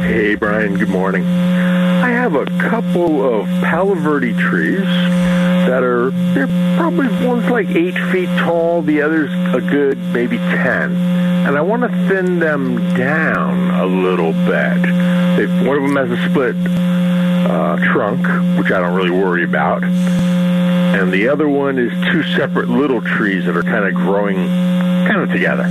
Hey, 0.00 0.36
Brian. 0.36 0.78
Good 0.78 0.88
morning. 0.88 1.24
I 1.24 2.08
have 2.10 2.34
a 2.34 2.46
couple 2.46 3.40
of 3.40 3.46
Palo 3.62 3.94
Verde 3.94 4.32
trees 4.32 4.80
that 5.66 5.82
are 5.82 6.10
they're 6.34 6.76
probably 6.76 7.08
one's 7.26 7.48
like 7.50 7.68
eight 7.68 7.94
feet 8.10 8.28
tall, 8.38 8.82
the 8.82 9.02
other's 9.02 9.30
a 9.54 9.60
good 9.60 9.98
maybe 9.98 10.36
ten, 10.38 10.92
and 11.46 11.56
I 11.56 11.60
want 11.60 11.82
to 11.82 11.88
thin 12.08 12.38
them 12.38 12.76
down 12.96 13.70
a 13.70 13.86
little 13.86 14.32
bit. 14.32 14.82
They, 15.36 15.46
one 15.66 15.76
of 15.76 15.82
them 15.82 15.96
has 15.96 16.10
a 16.10 16.30
split 16.30 16.56
uh, 16.56 17.76
trunk, 17.92 18.20
which 18.58 18.70
I 18.70 18.80
don't 18.80 18.94
really 18.94 19.10
worry 19.10 19.44
about, 19.44 19.82
and 19.82 21.12
the 21.12 21.28
other 21.28 21.48
one 21.48 21.78
is 21.78 21.90
two 22.12 22.22
separate 22.36 22.68
little 22.68 23.00
trees 23.00 23.46
that 23.46 23.56
are 23.56 23.62
kind 23.62 23.86
of 23.86 23.94
growing 23.94 24.36
kind 25.08 25.22
of 25.22 25.30
together. 25.30 25.64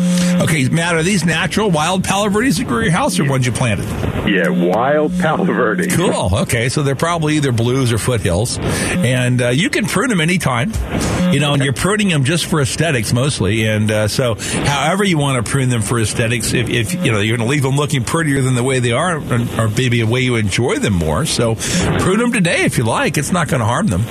Okay, 0.43 0.67
Matt, 0.67 0.95
are 0.95 1.03
these 1.03 1.23
natural 1.23 1.71
wild 1.71 2.03
Palo 2.03 2.29
Verdes 2.29 2.57
that 2.57 2.67
grew 2.67 2.83
your 2.83 2.91
house 2.91 3.17
or 3.19 3.29
ones 3.29 3.45
you 3.45 3.51
planted? 3.51 3.85
Yeah, 4.29 4.49
wild 4.49 5.17
Palo 5.19 5.45
Verde. 5.45 5.87
Cool. 5.87 6.39
Okay, 6.41 6.67
so 6.69 6.83
they're 6.83 6.95
probably 6.95 7.37
either 7.37 7.51
blues 7.51 7.93
or 7.93 7.97
foothills, 7.97 8.59
and 8.59 9.41
uh, 9.41 9.49
you 9.49 9.69
can 9.69 9.85
prune 9.85 10.09
them 10.09 10.21
anytime. 10.21 10.71
You 11.31 11.39
know, 11.39 11.53
and 11.53 11.63
you're 11.63 11.73
pruning 11.73 12.09
them 12.09 12.23
just 12.23 12.45
for 12.45 12.61
aesthetics 12.61 13.13
mostly, 13.13 13.65
and 13.65 13.89
uh, 13.89 14.07
so 14.07 14.35
however 14.35 15.03
you 15.03 15.17
want 15.17 15.43
to 15.43 15.49
prune 15.49 15.69
them 15.69 15.81
for 15.81 15.99
aesthetics, 15.99 16.53
if, 16.53 16.69
if 16.69 16.93
you 16.93 17.11
know 17.11 17.19
you're 17.19 17.37
going 17.37 17.47
to 17.47 17.51
leave 17.51 17.63
them 17.63 17.75
looking 17.75 18.03
prettier 18.03 18.41
than 18.41 18.55
the 18.55 18.63
way 18.63 18.79
they 18.79 18.91
are, 18.91 19.17
or, 19.17 19.41
or 19.57 19.69
maybe 19.69 20.01
a 20.01 20.05
way 20.05 20.21
you 20.21 20.35
enjoy 20.35 20.77
them 20.77 20.93
more. 20.93 21.25
So 21.25 21.55
prune 21.55 22.19
them 22.19 22.33
today 22.33 22.63
if 22.63 22.77
you 22.77 22.83
like. 22.83 23.17
It's 23.17 23.31
not 23.31 23.47
going 23.47 23.61
to 23.61 23.65
harm 23.65 23.87
them. 23.87 24.01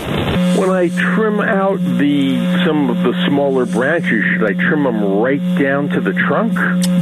When 0.59 0.71
I 0.71 0.89
trim 0.89 1.41
out 1.41 1.79
the 1.79 2.65
some 2.67 2.91
of 2.91 3.03
the 3.03 3.27
smaller 3.27 3.67
branches, 3.67 4.25
should 4.33 4.45
I 4.45 4.53
trim 4.53 4.85
them 4.85 5.03
right 5.19 5.41
down 5.59 5.89
to 5.91 6.01
the 6.01 6.13
trunk? 6.13 6.55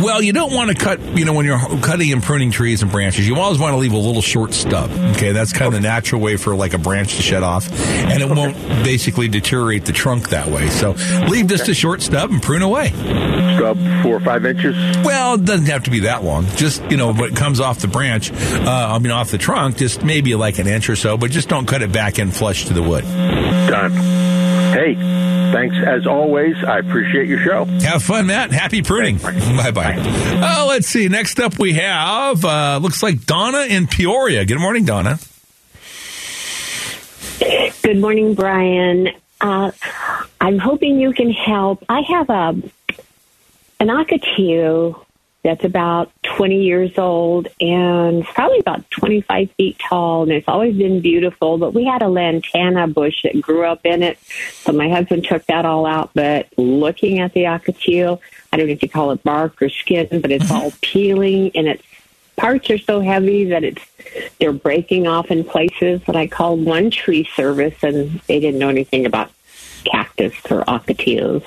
Well, 0.03 0.23
you 0.23 0.33
don't 0.33 0.53
want 0.53 0.71
to 0.71 0.77
cut, 0.77 1.01
you 1.17 1.25
know, 1.25 1.33
when 1.33 1.47
you're 1.47 1.59
cutting 1.81 2.13
and 2.13 2.23
pruning 2.23 2.51
trees 2.51 2.83
and 2.83 2.91
branches, 2.93 3.27
you 3.27 3.37
always 3.37 3.59
want 3.59 3.73
to 3.73 3.79
leave 3.79 3.93
a 3.93 3.97
little 3.97 4.23
short 4.23 4.53
stub. 4.53 4.91
Okay, 5.17 5.33
that's 5.33 5.53
kind 5.53 5.69
of 5.69 5.73
the 5.73 5.81
natural 5.81 6.21
way 6.21 6.37
for 6.37 6.55
like 6.55 6.75
a 6.75 6.79
branch 6.79 7.17
to 7.17 7.23
shed 7.23 7.43
off, 7.43 7.69
and 7.73 8.23
it 8.23 8.29
won't 8.29 8.57
basically 8.85 9.29
deteriorate 9.29 9.85
the 9.87 9.93
trunk 9.93 10.08
that 10.17 10.49
way. 10.49 10.69
So 10.71 10.93
leave 11.29 11.47
just 11.47 11.69
a 11.69 11.75
short 11.75 12.03
stub 12.03 12.31
and 12.31 12.43
prune 12.43 12.63
away. 12.63 12.89
Stub 12.89 13.79
four 14.03 14.17
or 14.17 14.21
five 14.21 14.45
inches. 14.45 14.75
Well, 15.05 15.35
it 15.35 15.45
doesn't 15.45 15.67
have 15.67 15.85
to 15.85 15.91
be 15.91 16.01
that 16.01 16.25
long. 16.25 16.47
Just, 16.57 16.83
you 16.91 16.97
know, 16.97 17.13
what 17.13 17.37
comes 17.37 17.61
off 17.61 17.81
the 17.81 17.89
branch, 17.89 18.33
uh, 18.33 18.89
I 18.95 18.99
mean, 18.99 19.13
off 19.13 19.31
the 19.31 19.39
trunk, 19.39 19.77
just 19.77 20.03
maybe 20.03 20.35
like 20.35 20.59
an 20.59 20.67
inch 20.67 20.89
or 20.89 20.97
so, 20.97 21.17
but 21.17 21.31
just 21.31 21.49
don't 21.49 21.67
cut 21.67 21.83
it 21.83 21.93
back 21.93 22.19
in 22.19 22.31
flush 22.31 22.67
to 22.67 22.75
the 22.75 22.83
wood. 22.83 23.05
Done. 23.05 23.93
Hey, 24.73 24.95
thanks 25.53 25.77
as 25.87 26.07
always. 26.07 26.57
I 26.63 26.79
appreciate 26.79 27.29
your 27.29 27.41
show. 27.41 27.65
Have 27.65 28.03
fun, 28.03 28.27
Matt. 28.27 28.51
Happy 28.53 28.83
pruning. 28.83 29.19
Bye 29.19 29.71
bye. 29.71 29.95
Oh, 29.97 30.67
let's 30.69 30.87
see. 30.87 31.09
Next 31.09 31.41
up, 31.41 31.59
we 31.59 31.75
have 31.75 32.45
uh, 32.45 32.79
looks 32.83 33.03
like 33.03 33.25
Donna 33.25 33.63
in 33.63 33.87
Peoria. 33.87 34.45
Good 34.45 34.61
morning, 34.61 34.85
Donna. 34.85 35.19
Good 37.83 37.99
morning, 37.99 38.35
Brian. 38.35 39.09
Uh, 39.41 39.71
I'm 40.41 40.59
hoping 40.59 41.01
you 41.01 41.13
can 41.13 41.31
help. 41.31 41.85
I 41.89 42.01
have 42.03 42.31
a 42.31 42.63
an 43.81 43.87
ocotillo 43.87 45.05
that's 45.45 45.65
about 45.65 46.11
20 46.25 46.63
years 46.63 46.99
old 46.99 47.47
and 47.61 48.25
probably 48.25 48.59
about 48.59 48.91
25 48.91 49.51
feet 49.53 49.79
tall, 49.79 50.25
and 50.25 50.33
it's 50.33 50.49
always 50.49 50.77
been 50.77 51.01
beautiful. 51.01 51.59
But 51.59 51.75
we 51.75 51.85
had 51.85 52.03
a 52.03 52.09
lantana 52.09 52.89
bush 52.89 53.23
that 53.23 53.41
grew 53.41 53.65
up 53.65 53.81
in 53.85 54.03
it, 54.03 54.19
so 54.63 54.73
my 54.73 54.89
husband 54.89 55.25
took 55.25 55.47
that 55.47 55.65
all 55.65 55.87
out. 55.87 56.11
But 56.13 56.49
looking 56.57 57.21
at 57.21 57.35
the 57.35 57.45
ocotillo, 57.45 58.19
I 58.53 58.57
don't 58.57 58.67
know 58.67 58.73
if 58.73 58.83
you 58.83 58.89
call 58.89 59.13
it 59.13 59.23
bark 59.23 59.63
or 59.63 59.69
skin, 59.69 60.21
but 60.21 60.33
it's 60.33 60.51
all 60.51 60.73
peeling 60.83 61.53
and 61.55 61.69
its 61.69 61.83
parts 62.39 62.71
are 62.71 62.79
so 62.79 63.01
heavy 63.01 63.45
that 63.47 63.65
it's 63.65 63.85
they're 64.41 64.53
breaking 64.53 65.07
off 65.07 65.31
in 65.31 65.45
places. 65.45 66.01
And 66.07 66.17
I 66.17 66.27
called 66.27 66.65
one 66.65 66.91
tree 66.91 67.29
service, 67.37 67.75
and 67.83 68.21
they 68.21 68.41
didn't 68.41 68.59
know 68.59 68.71
anything 68.71 69.05
about 69.05 69.31
cactus 69.85 70.35
or 70.51 70.65
ocotillos. 70.65 71.43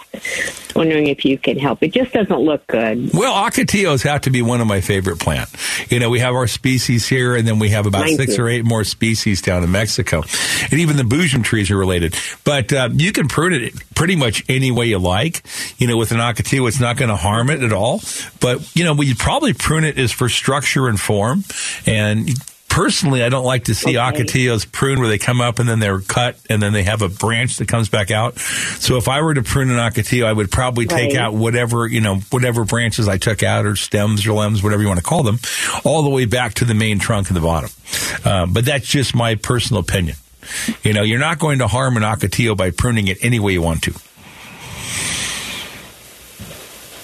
Wondering 0.75 1.07
if 1.07 1.25
you 1.25 1.37
can 1.37 1.59
help. 1.59 1.83
It 1.83 1.91
just 1.93 2.13
doesn't 2.13 2.39
look 2.39 2.65
good. 2.67 3.11
Well, 3.13 3.33
ocotillos 3.33 4.03
have 4.03 4.21
to 4.21 4.29
be 4.29 4.41
one 4.41 4.61
of 4.61 4.67
my 4.67 4.81
favorite 4.81 5.19
plant. 5.19 5.49
You 5.89 5.99
know, 5.99 6.09
we 6.09 6.19
have 6.19 6.33
our 6.33 6.47
species 6.47 7.07
here, 7.07 7.35
and 7.35 7.47
then 7.47 7.59
we 7.59 7.69
have 7.69 7.85
about 7.85 8.05
Mine 8.05 8.15
six 8.15 8.35
too. 8.35 8.43
or 8.43 8.49
eight 8.49 8.63
more 8.63 8.83
species 8.83 9.41
down 9.41 9.63
in 9.63 9.71
Mexico, 9.71 10.23
and 10.71 10.79
even 10.79 10.95
the 10.97 11.03
boojum 11.03 11.43
trees 11.43 11.69
are 11.71 11.77
related. 11.77 12.15
But 12.43 12.71
uh, 12.71 12.89
you 12.93 13.11
can 13.11 13.27
prune 13.27 13.53
it 13.53 13.73
pretty 13.95 14.15
much 14.15 14.43
any 14.47 14.71
way 14.71 14.85
you 14.85 14.99
like. 14.99 15.43
You 15.77 15.87
know, 15.87 15.97
with 15.97 16.11
an 16.11 16.19
ocotillo, 16.19 16.67
it's 16.67 16.79
not 16.79 16.97
going 16.97 17.09
to 17.09 17.17
harm 17.17 17.49
it 17.49 17.61
at 17.63 17.73
all. 17.73 18.01
But 18.39 18.75
you 18.75 18.85
know, 18.85 18.93
we 18.93 19.13
probably 19.13 19.53
prune 19.53 19.83
it 19.83 19.97
is 19.97 20.11
for 20.11 20.29
structure 20.29 20.87
and 20.87 20.99
form, 20.99 21.43
and. 21.85 22.29
Personally, 22.71 23.21
I 23.21 23.27
don't 23.27 23.43
like 23.43 23.65
to 23.65 23.75
see 23.75 23.97
Okay. 23.97 24.23
ocotillos 24.23 24.71
pruned 24.71 24.99
where 24.99 25.09
they 25.09 25.17
come 25.17 25.41
up 25.41 25.59
and 25.59 25.67
then 25.67 25.79
they're 25.79 25.99
cut 25.99 26.37
and 26.49 26.61
then 26.63 26.71
they 26.71 26.83
have 26.83 27.01
a 27.01 27.09
branch 27.09 27.57
that 27.57 27.67
comes 27.67 27.89
back 27.89 28.11
out. 28.11 28.39
So 28.39 28.95
if 28.95 29.09
I 29.09 29.21
were 29.21 29.33
to 29.33 29.43
prune 29.43 29.69
an 29.69 29.75
ocotillo, 29.77 30.25
I 30.25 30.31
would 30.31 30.49
probably 30.49 30.85
take 30.85 31.09
Right. 31.11 31.17
out 31.19 31.33
whatever, 31.33 31.85
you 31.85 31.99
know, 31.99 32.15
whatever 32.29 32.63
branches 32.63 33.09
I 33.09 33.17
took 33.17 33.43
out 33.43 33.65
or 33.65 33.75
stems 33.75 34.25
or 34.25 34.31
limbs, 34.31 34.63
whatever 34.63 34.81
you 34.81 34.87
want 34.87 34.99
to 34.99 35.05
call 35.05 35.21
them, 35.21 35.39
all 35.83 36.01
the 36.01 36.09
way 36.09 36.23
back 36.23 36.53
to 36.55 36.65
the 36.65 36.73
main 36.73 36.97
trunk 36.97 37.27
and 37.27 37.35
the 37.35 37.41
bottom. 37.41 37.69
Uh, 38.23 38.45
but 38.45 38.63
that's 38.63 38.87
just 38.87 39.13
my 39.13 39.35
personal 39.35 39.81
opinion. 39.81 40.15
You 40.81 40.93
know, 40.93 41.03
you're 41.03 41.19
not 41.19 41.39
going 41.39 41.59
to 41.59 41.67
harm 41.67 41.97
an 41.97 42.03
ocotillo 42.03 42.55
by 42.55 42.71
pruning 42.71 43.09
it 43.09 43.17
any 43.21 43.39
way 43.39 43.51
you 43.51 43.61
want 43.61 43.81
to. 43.83 43.93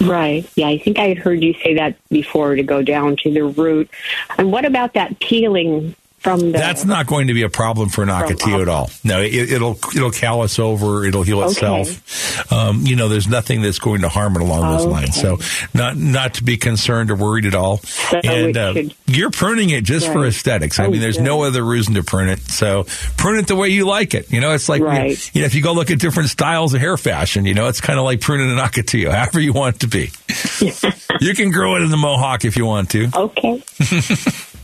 Right. 0.01 0.49
Yeah, 0.55 0.67
I 0.67 0.77
think 0.77 0.99
I 0.99 1.07
had 1.07 1.17
heard 1.17 1.43
you 1.43 1.53
say 1.53 1.75
that 1.75 1.95
before 2.09 2.55
to 2.55 2.63
go 2.63 2.81
down 2.81 3.15
to 3.17 3.31
the 3.31 3.43
root. 3.43 3.89
And 4.37 4.51
what 4.51 4.65
about 4.65 4.93
that 4.93 5.19
peeling 5.19 5.95
from 6.19 6.39
the. 6.39 6.51
That's 6.51 6.83
not 6.85 7.07
going 7.07 7.27
to 7.27 7.33
be 7.33 7.43
a 7.43 7.49
problem 7.49 7.89
for 7.89 8.01
an 8.03 8.09
Ocotillo 8.09 8.61
at 8.61 8.67
all. 8.67 8.89
No, 9.03 9.21
it, 9.21 9.59
will 9.61 9.77
it'll 9.95 10.11
callus 10.11 10.59
over. 10.59 11.05
It'll 11.05 11.23
heal 11.23 11.43
itself. 11.43 12.51
Um, 12.51 12.81
you 12.85 12.95
know, 12.95 13.07
there's 13.07 13.27
nothing 13.27 13.61
that's 13.61 13.79
going 13.79 14.01
to 14.01 14.09
harm 14.09 14.35
it 14.35 14.41
along 14.41 14.77
those 14.77 14.85
lines. 14.85 15.19
So, 15.19 15.37
not 15.73 15.95
not 15.97 16.35
to 16.35 16.43
be 16.43 16.57
concerned 16.57 17.11
or 17.11 17.15
worried 17.15 17.45
at 17.45 17.55
all. 17.55 17.77
So 17.77 18.19
and 18.23 18.57
uh, 18.57 18.73
should- 18.73 18.93
you're 19.05 19.31
pruning 19.31 19.69
it 19.69 19.83
just 19.83 20.07
for 20.11 20.25
aesthetics. 20.25 20.79
I 20.79 20.85
Oh, 20.85 20.89
mean, 20.91 21.01
there's 21.01 21.19
no 21.19 21.43
other 21.43 21.63
reason 21.63 21.93
to 21.95 22.03
prune 22.03 22.29
it. 22.29 22.39
So, 22.39 22.85
prune 23.17 23.39
it 23.39 23.47
the 23.47 23.55
way 23.55 23.69
you 23.69 23.85
like 23.85 24.13
it. 24.13 24.31
You 24.31 24.41
know, 24.41 24.53
it's 24.53 24.69
like 24.69 24.81
Right. 24.81 25.35
you 25.35 25.41
know, 25.41 25.45
if 25.45 25.55
you 25.55 25.61
go 25.61 25.73
look 25.73 25.91
at 25.91 25.99
different 25.99 26.29
styles 26.29 26.73
of 26.73 26.79
hair 26.81 26.97
fashion, 26.97 27.45
you 27.45 27.53
know, 27.53 27.67
it's 27.67 27.81
kind 27.81 27.99
of 27.99 28.05
like 28.05 28.21
pruning 28.21 28.49
an 28.51 28.57
Ocotillo, 28.57 29.11
however 29.13 29.39
you 29.39 29.53
want 29.53 29.75
it 29.75 29.79
to 29.81 29.87
be. 29.87 30.11
you 31.25 31.33
can 31.35 31.51
grow 31.51 31.75
it 31.75 31.81
in 31.83 31.89
the 31.91 31.97
mohawk 31.97 32.43
if 32.45 32.57
you 32.57 32.65
want 32.65 32.89
to. 32.91 33.09
Okay. 33.13 33.63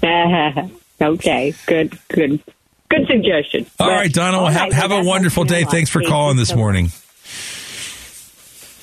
okay. 1.03 1.53
Good. 1.67 1.97
Good. 2.09 2.41
Good 2.89 3.07
suggestion. 3.07 3.65
All 3.79 3.87
But- 3.87 3.93
right, 3.93 4.13
Donna. 4.13 4.37
Well, 4.37 4.45
all 4.45 4.51
have, 4.51 4.61
right, 4.63 4.73
have 4.73 4.91
a 4.91 5.03
wonderful 5.03 5.43
day. 5.45 5.63
Thanks 5.63 5.89
for 5.89 5.99
Thank 5.99 6.11
calling 6.11 6.37
this 6.37 6.49
so- 6.49 6.55
morning. 6.57 6.91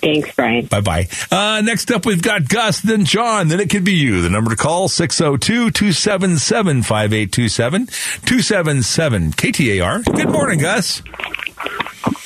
Thanks, 0.03 0.35
Brian. 0.35 0.65
Bye 0.65 0.81
bye. 0.81 1.09
Uh, 1.31 1.61
next 1.62 1.91
up, 1.93 2.07
we've 2.07 2.23
got 2.23 2.49
Gus, 2.49 2.81
then 2.81 3.05
John, 3.05 3.49
then 3.49 3.61
it 3.61 3.69
could 3.69 3.85
be 3.85 3.93
you. 3.93 4.23
The 4.23 4.31
number 4.31 4.49
to 4.50 4.57
call 4.57 4.89
602 4.89 5.71
277 5.71 6.83
5827 6.83 7.87
277 7.87 9.33
KTAR. 9.33 10.03
Good 10.17 10.31
morning, 10.31 10.59
Gus. 10.61 11.03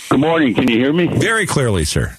Good 0.09 0.21
morning. 0.21 0.55
Can 0.55 0.69
you 0.71 0.77
hear 0.79 0.93
me? 0.93 1.09
Very 1.09 1.47
clearly, 1.47 1.85
sir. 1.85 2.17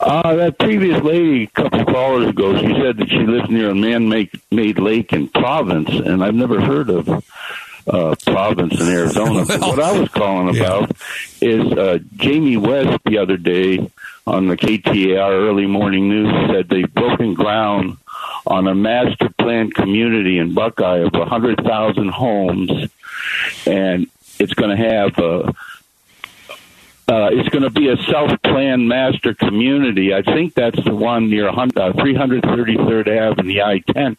Uh, 0.00 0.34
that 0.36 0.58
previous 0.58 1.02
lady, 1.02 1.44
a 1.44 1.46
couple 1.48 1.84
callers 1.84 2.28
ago, 2.30 2.56
she 2.58 2.68
said 2.80 2.96
that 2.96 3.08
she 3.10 3.18
lives 3.18 3.50
near 3.50 3.70
a 3.70 3.74
man-made 3.74 4.30
made 4.50 4.78
lake 4.78 5.12
in 5.12 5.28
Province, 5.28 5.90
and 5.90 6.24
I've 6.24 6.34
never 6.34 6.58
heard 6.58 6.88
of 6.88 7.06
uh, 7.86 8.14
Province 8.24 8.80
in 8.80 8.88
Arizona. 8.88 9.44
But 9.46 9.60
what 9.60 9.78
I 9.80 9.98
was 9.98 10.08
calling 10.08 10.54
Yeah. 10.54 10.62
about 10.62 10.92
is 11.42 11.70
uh, 11.72 11.98
Jamie 12.16 12.56
West 12.56 12.98
the 13.04 13.18
other 13.18 13.36
day 13.36 13.90
on 14.26 14.48
the 14.48 14.56
KTAR 14.56 15.32
early 15.32 15.66
morning 15.66 16.08
news 16.08 16.32
said 16.50 16.68
they've 16.70 16.92
broken 16.94 17.34
ground 17.34 17.98
on 18.46 18.68
a 18.68 18.74
master 18.74 19.28
plan 19.38 19.70
community 19.70 20.38
in 20.38 20.54
Buckeye 20.54 20.98
of 20.98 21.12
100,000 21.12 22.08
homes, 22.08 22.70
and 23.66 24.06
it's 24.38 24.54
going 24.54 24.74
to 24.74 24.82
have 24.82 25.18
a 25.18 25.54
uh, 27.10 27.28
it's 27.32 27.48
going 27.48 27.64
to 27.64 27.70
be 27.70 27.88
a 27.88 27.96
self-planned 28.04 28.86
master 28.86 29.34
community. 29.34 30.14
I 30.14 30.22
think 30.22 30.54
that's 30.54 30.82
the 30.84 30.94
one 30.94 31.28
near 31.28 31.48
uh, 31.48 31.52
333rd 31.54 33.08
Ave 33.08 33.40
and 33.40 33.50
the 33.50 33.62
I-10. 33.62 34.16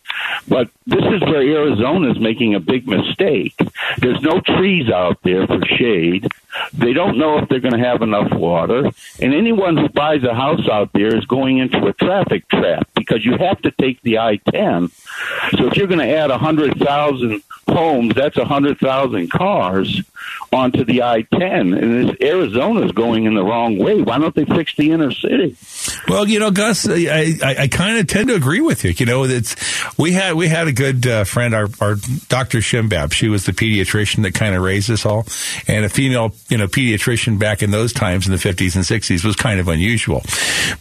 But 0.49 0.69
this 0.85 0.99
is 0.99 1.21
where 1.21 1.41
Arizona 1.41 2.11
is 2.11 2.19
making 2.19 2.53
a 2.53 2.59
big 2.59 2.89
mistake. 2.89 3.55
There's 3.99 4.21
no 4.21 4.41
trees 4.41 4.89
out 4.89 5.19
there 5.23 5.47
for 5.47 5.61
shade. 5.77 6.27
They 6.73 6.91
don't 6.91 7.17
know 7.17 7.37
if 7.37 7.47
they're 7.47 7.61
going 7.61 7.79
to 7.79 7.87
have 7.87 8.01
enough 8.01 8.33
water. 8.33 8.91
And 9.21 9.33
anyone 9.33 9.77
who 9.77 9.87
buys 9.87 10.25
a 10.25 10.33
house 10.33 10.67
out 10.69 10.91
there 10.91 11.15
is 11.15 11.23
going 11.25 11.59
into 11.59 11.85
a 11.85 11.93
traffic 11.93 12.45
trap 12.49 12.89
because 12.93 13.23
you 13.23 13.37
have 13.37 13.61
to 13.61 13.71
take 13.71 14.01
the 14.01 14.17
I-10. 14.17 14.91
So 15.57 15.67
if 15.67 15.77
you're 15.77 15.87
going 15.87 16.05
to 16.05 16.13
add 16.13 16.29
100,000 16.29 17.41
homes, 17.67 18.15
that's 18.15 18.37
100,000 18.37 19.31
cars 19.31 20.01
onto 20.51 20.83
the 20.83 21.01
I-10. 21.01 21.77
And 21.81 22.09
this 22.09 22.17
Arizona 22.21 22.85
is 22.85 22.91
going 22.91 23.25
in 23.25 23.35
the 23.35 23.43
wrong 23.43 23.77
way. 23.77 24.01
Why 24.01 24.17
don't 24.17 24.35
they 24.35 24.45
fix 24.45 24.75
the 24.75 24.91
inner 24.91 25.11
city? 25.11 25.55
Well, 26.07 26.27
you 26.27 26.39
know, 26.39 26.51
Gus, 26.51 26.87
I, 26.87 27.35
I, 27.41 27.55
I 27.59 27.67
kind 27.67 27.97
of 27.97 28.07
tend 28.07 28.29
to 28.29 28.35
agree 28.35 28.61
with 28.61 28.83
you. 28.83 28.91
You 28.91 29.05
know, 29.05 29.23
it's 29.23 29.55
we 29.97 30.11
had 30.11 30.35
we 30.35 30.47
had 30.47 30.67
a 30.67 30.73
good 30.73 31.07
uh, 31.07 31.23
friend, 31.23 31.53
our, 31.53 31.67
our 31.79 31.95
Dr. 32.27 32.59
Shimbab. 32.59 33.13
She 33.13 33.29
was 33.29 33.45
the 33.45 33.53
pediatrician 33.53 34.23
that 34.23 34.33
kind 34.33 34.55
of 34.55 34.61
raised 34.61 34.91
us 34.91 35.05
all, 35.05 35.25
and 35.67 35.85
a 35.85 35.89
female, 35.89 36.33
you 36.49 36.57
know, 36.57 36.67
pediatrician 36.67 37.39
back 37.39 37.63
in 37.63 37.71
those 37.71 37.93
times 37.93 38.25
in 38.25 38.31
the 38.31 38.37
fifties 38.37 38.75
and 38.75 38.85
sixties 38.85 39.23
was 39.23 39.35
kind 39.35 39.59
of 39.59 39.67
unusual. 39.67 40.21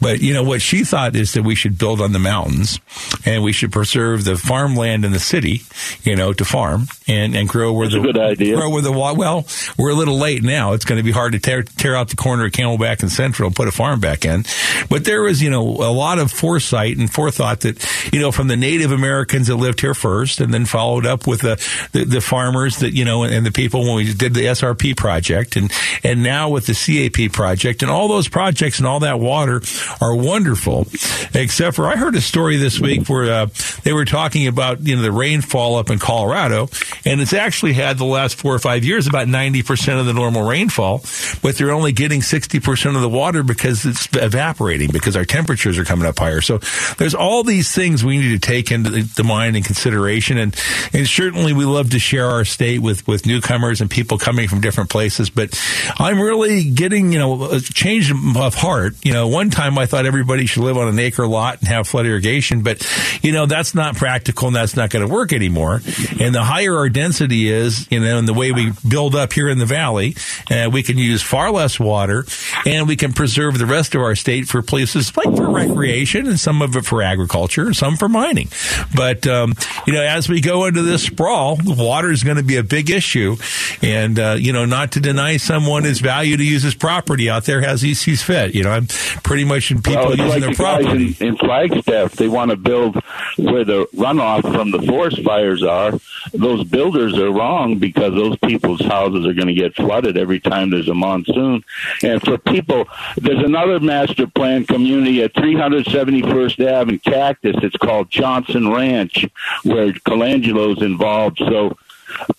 But 0.01 0.21
you 0.21 0.35
know 0.35 0.43
what 0.43 0.63
she 0.63 0.85
thought 0.85 1.15
is 1.15 1.33
that 1.35 1.43
we 1.43 1.55
should 1.55 1.79
build 1.79 2.01
on 2.01 2.13
the 2.13 2.19
mountains, 2.19 2.81
and 3.25 3.43
we 3.43 3.53
should 3.53 3.73
preserve 3.73 4.25
the 4.25 4.37
farmland 4.37 5.05
in 5.05 5.13
the 5.13 5.21
city, 5.21 5.63
you 6.03 6.17
know, 6.17 6.33
to 6.33 6.45
farm 6.45 6.70
and 7.09 7.35
and 7.35 7.49
grow 7.49 7.73
where 7.73 7.89
That's 7.89 8.03
the 8.03 8.09
a 8.09 8.13
good 8.13 8.19
idea. 8.19 8.57
grow 8.57 8.71
where 8.71 8.83
the 8.83 8.93
well, 8.93 9.47
we're 9.79 9.91
a 9.91 9.95
little 9.95 10.19
late 10.19 10.43
now. 10.43 10.73
It's 10.73 10.85
going 10.85 10.99
to 10.99 11.03
be 11.03 11.13
hard 11.13 11.33
to 11.33 11.39
tear 11.39 11.63
tear 11.63 11.97
out 11.97 12.09
the 12.09 12.17
corner 12.17 12.47
of 12.47 12.53
Camelback 12.53 13.01
and 13.03 13.11
Central 13.11 13.49
and 13.49 13.57
put 13.57 13.69
a 13.69 13.73
farm 13.73 14.01
back 14.01 14.25
in. 14.25 14.45
But 14.89 15.05
there 15.05 15.23
was, 15.23 15.43
you 15.43 15.51
know, 15.51 15.63
a 15.63 15.93
lot 15.93 16.19
of 16.19 16.31
foresight 16.31 16.97
and 16.97 17.11
forethought 17.13 17.61
that, 17.61 18.13
you 18.13 18.21
know, 18.21 18.33
from 18.33 18.49
the 18.49 18.57
Native 18.57 18.93
Americans 18.93 19.47
that 19.49 19.57
lived 19.57 19.81
here 19.81 19.95
first 19.95 20.41
and 20.41 20.53
then 20.53 20.67
followed 20.67 21.07
up 21.07 21.27
with 21.27 21.41
the, 21.41 21.57
the, 21.93 22.05
the 22.05 22.21
farmers 22.21 22.79
that, 22.79 22.93
you 22.93 23.05
know, 23.05 23.23
and, 23.23 23.35
and 23.35 23.47
the 23.47 23.53
people 23.53 23.83
when 23.83 23.97
we 23.97 24.13
did 24.13 24.35
the 24.35 24.43
SRP 24.47 24.97
project 24.97 25.57
and, 25.57 25.73
and 26.05 26.23
now 26.23 26.49
with 26.49 26.67
the 26.67 26.75
CAP 26.75 27.33
project 27.33 27.83
and 27.83 27.91
all 27.91 28.09
those 28.09 28.29
projects 28.29 28.79
and 28.79 28.87
all 28.87 29.01
that 29.01 29.21
water 29.21 29.63
are 30.01 30.15
wonderful. 30.15 30.87
Except 31.35 31.77
for 31.77 31.87
I 31.87 31.97
heard 31.97 32.15
a 32.15 32.21
story 32.21 32.57
this 32.57 32.81
week 32.81 33.09
where 33.09 33.31
uh, 33.33 33.47
they 33.85 33.93
were 33.93 34.05
talking 34.05 34.47
about, 34.47 34.81
you 34.81 34.97
know, 34.97 35.03
the 35.03 35.13
rainfall 35.13 35.77
up 35.77 35.91
in 35.91 35.99
Colorado 35.99 36.60
and 37.05 37.21
it's 37.21 37.33
actually 37.33 37.73
had 37.73 37.99
the 37.99 38.05
last 38.05 38.37
four 38.37 38.55
or 38.55 38.59
five 38.59 38.85
years 38.85 39.07
about 39.07 39.27
90% 39.27 40.01
of 40.01 40.07
the 40.07 40.13
normal 40.13 40.43
rainfall, 40.43 41.03
but 41.43 41.57
they're 41.57 41.73
only 41.73 41.93
getting 41.93 42.21
60% 42.21 42.97
of 42.97 43.03
the 43.03 43.09
water 43.09 43.43
because 43.43 43.85
it's 43.85 44.09
evaporating 44.15 44.91
because 44.93 45.17
our 45.17 45.25
temperatures 45.25 45.79
are 45.79 45.85
coming 45.85 46.07
up 46.07 46.19
higher. 46.19 46.41
So 46.41 46.59
there's 46.99 47.15
all 47.15 47.43
these 47.43 47.73
things 47.75 48.05
we 48.05 48.19
need 48.19 48.41
to 48.41 48.47
take 48.47 48.71
into 48.71 48.91
the, 48.91 49.03
the 49.03 49.25
mind 49.25 49.57
and 49.57 49.65
consideration. 49.65 50.39
And, 50.39 50.57
and 50.93 51.07
certainly 51.07 51.53
we 51.53 51.65
love 51.65 51.91
to 51.91 51.99
share 51.99 52.27
our 52.27 52.45
state 52.45 52.81
with, 52.81 53.07
with 53.07 53.27
newcomers 53.27 53.81
and 53.81 53.91
people 53.91 54.19
coming 54.19 54.49
from 54.49 54.61
different 54.61 54.91
places. 54.91 55.31
But 55.31 55.59
I'm 55.99 56.21
really 56.21 56.71
getting, 56.71 57.13
you 57.13 57.19
know, 57.19 57.51
a 57.51 57.61
change 57.61 58.11
of 58.11 58.55
heart. 58.55 58.95
You 59.03 59.13
know, 59.13 59.29
one 59.29 59.51
time 59.51 59.79
I 59.79 59.87
thought 59.87 60.07
everybody 60.07 60.47
should 60.47 60.63
live 60.63 60.77
on 60.77 60.89
an 60.89 60.99
acre 60.99 61.27
lot 61.27 61.59
and 61.61 61.69
have 61.69 61.89
flood 61.89 62.07
irrigation, 62.07 62.63
but, 62.63 62.87
you 63.23 63.33
know, 63.33 63.47
that's 63.47 63.75
not 63.75 63.97
practical 63.97 64.49
and 64.49 64.57
that's 64.57 64.77
not 64.77 64.91
going 64.91 65.07
to 65.07 65.13
work 65.13 65.33
anymore. 65.33 65.81
And 66.21 66.35
the 66.35 66.43
higher 66.51 66.77
our 66.77 66.89
density 66.89 67.49
is, 67.49 67.87
you 67.93 68.01
know, 68.01 68.19
and 68.19 68.27
the 68.27 68.35
way 68.35 68.51
we 68.51 68.73
build 68.89 69.15
up 69.15 69.33
here 69.33 69.49
in 69.49 69.59
the 69.59 69.67
valley, 69.67 70.17
uh, 70.51 70.69
we 70.71 70.83
can 70.83 70.99
use 70.99 71.23
far 71.23 71.53
less 71.53 71.79
water 71.79 72.27
and 72.67 72.89
we 72.89 72.97
can 72.97 73.13
preserve 73.13 73.57
the 73.57 73.67
rest 73.67 73.95
of 73.95 74.01
our 74.01 74.17
state 74.17 74.49
for 74.49 74.61
places 74.61 75.17
like 75.17 75.35
for 75.37 75.49
recreation 75.49 76.27
and 76.27 76.41
some 76.41 76.61
of 76.61 76.75
it 76.75 76.85
for 76.85 77.03
agriculture 77.03 77.67
and 77.67 77.77
some 77.77 77.97
for 77.97 78.09
mining. 78.09 78.49
But, 78.95 79.29
um, 79.29 79.55
you 79.87 79.93
know, 79.93 80.03
as 80.03 80.29
we 80.29 80.41
go 80.41 80.65
into 80.65 80.83
this 80.83 81.05
sprawl, 81.05 81.57
water 81.65 82.11
is 82.11 82.25
going 82.25 82.39
to 82.39 82.43
be 82.43 82.57
a 82.57 82.65
big 82.65 82.91
issue. 82.91 83.37
And, 83.81 84.19
uh, 84.19 84.37
you 84.37 84.53
know, 84.53 84.65
not 84.65 84.93
to 84.93 85.01
deny 85.01 85.37
someone 85.37 85.85
his 85.85 86.01
value 86.01 86.37
to 86.37 86.45
use 86.45 86.65
his 86.65 86.75
property 86.75 87.31
out 87.31 87.45
there 87.45 87.65
as 87.65 87.81
he 87.81 87.95
sees 87.95 88.23
fit. 88.23 88.57
You 88.57 88.65
know, 88.65 88.73
I'm 88.73 88.89
pretty 89.23 89.45
much 89.45 89.71
in 89.71 89.83
people 89.83 90.07
well, 90.07 90.17
using 90.17 90.29
like 90.29 90.41
their 90.41 90.51
the 90.51 90.57
property. 90.57 91.17
in, 91.21 91.29
in 91.29 91.37
Flagstaff. 91.37 92.13
They 92.15 92.27
want 92.27 92.51
to 92.51 92.57
build 92.57 92.97
where 93.37 93.65
the 93.65 93.87
runoff 93.95 94.43
from 94.43 94.73
the 94.73 94.83
forest 94.83 95.23
fires 95.23 95.63
are. 95.63 95.93
Those 96.41 96.65
builders 96.65 97.19
are 97.19 97.31
wrong 97.31 97.79
because 97.79 98.15
those 98.15 98.37
people's 98.39 98.81
houses 98.81 99.27
are 99.27 99.35
going 99.35 99.49
to 99.49 99.55
get 99.55 99.75
flooded 99.75 100.17
every 100.17 100.41
time 100.41 100.71
there's 100.71 100.89
a 100.89 100.95
monsoon. 100.95 101.63
And 102.03 102.23
for 102.23 102.39
people, 102.39 102.89
there's 103.17 103.45
another 103.45 103.79
master 103.81 104.27
plan 104.27 104.65
community 104.65 105.23
at 105.23 105.35
371st 105.35 106.73
Ave 106.73 106.93
in 106.93 106.99
Cactus. 107.01 107.57
It's 107.63 107.77
called 107.77 108.11
Johnson 108.11 108.71
Ranch, 108.71 109.27
where 109.65 109.93
Colangelo's 109.93 110.83
involved. 110.83 111.39
So 111.39 111.77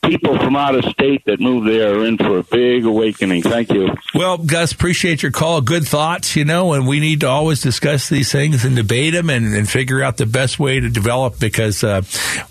people 0.03 0.37
from 0.37 0.55
out 0.55 0.75
of 0.75 0.85
state 0.85 1.25
that 1.25 1.39
move 1.39 1.65
there 1.65 1.95
are 1.95 2.05
in 2.05 2.17
for 2.17 2.39
a 2.39 2.43
big 2.43 2.85
awakening. 2.85 3.43
Thank 3.43 3.71
you. 3.71 3.95
Well, 4.13 4.37
Gus, 4.37 4.71
appreciate 4.71 5.23
your 5.23 5.31
call. 5.31 5.61
Good 5.61 5.85
thoughts, 5.85 6.35
you 6.35 6.45
know, 6.45 6.73
and 6.73 6.87
we 6.87 6.99
need 6.99 7.21
to 7.21 7.27
always 7.27 7.61
discuss 7.61 8.09
these 8.09 8.31
things 8.31 8.65
and 8.65 8.75
debate 8.75 9.13
them 9.13 9.29
and, 9.29 9.53
and 9.53 9.69
figure 9.69 10.03
out 10.03 10.17
the 10.17 10.25
best 10.25 10.59
way 10.59 10.79
to 10.79 10.89
develop 10.89 11.39
because 11.39 11.83
uh, 11.83 12.01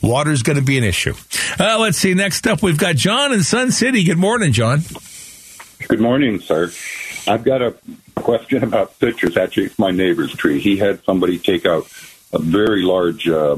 water 0.02 0.30
is 0.30 0.42
going 0.42 0.58
to 0.58 0.64
be 0.64 0.78
an 0.78 0.84
issue. 0.84 1.14
Uh, 1.58 1.78
let's 1.78 1.98
see. 1.98 2.14
Next 2.14 2.46
up, 2.46 2.62
we've 2.62 2.78
got 2.78 2.96
John 2.96 3.32
in 3.32 3.42
Sun 3.42 3.72
City. 3.72 4.04
Good 4.04 4.18
morning, 4.18 4.52
John. 4.52 4.80
Good 5.88 6.00
morning, 6.00 6.40
sir. 6.40 6.70
I've 7.26 7.44
got 7.44 7.62
a 7.62 7.74
question 8.14 8.62
about 8.62 8.94
citrus. 8.96 9.36
Actually, 9.36 9.66
it's 9.66 9.78
my 9.78 9.90
neighbor's 9.90 10.32
tree. 10.32 10.60
He 10.60 10.76
had 10.76 11.02
somebody 11.04 11.38
take 11.38 11.66
out 11.66 11.86
a 12.32 12.38
very 12.38 12.82
large 12.82 13.28
uh, 13.28 13.56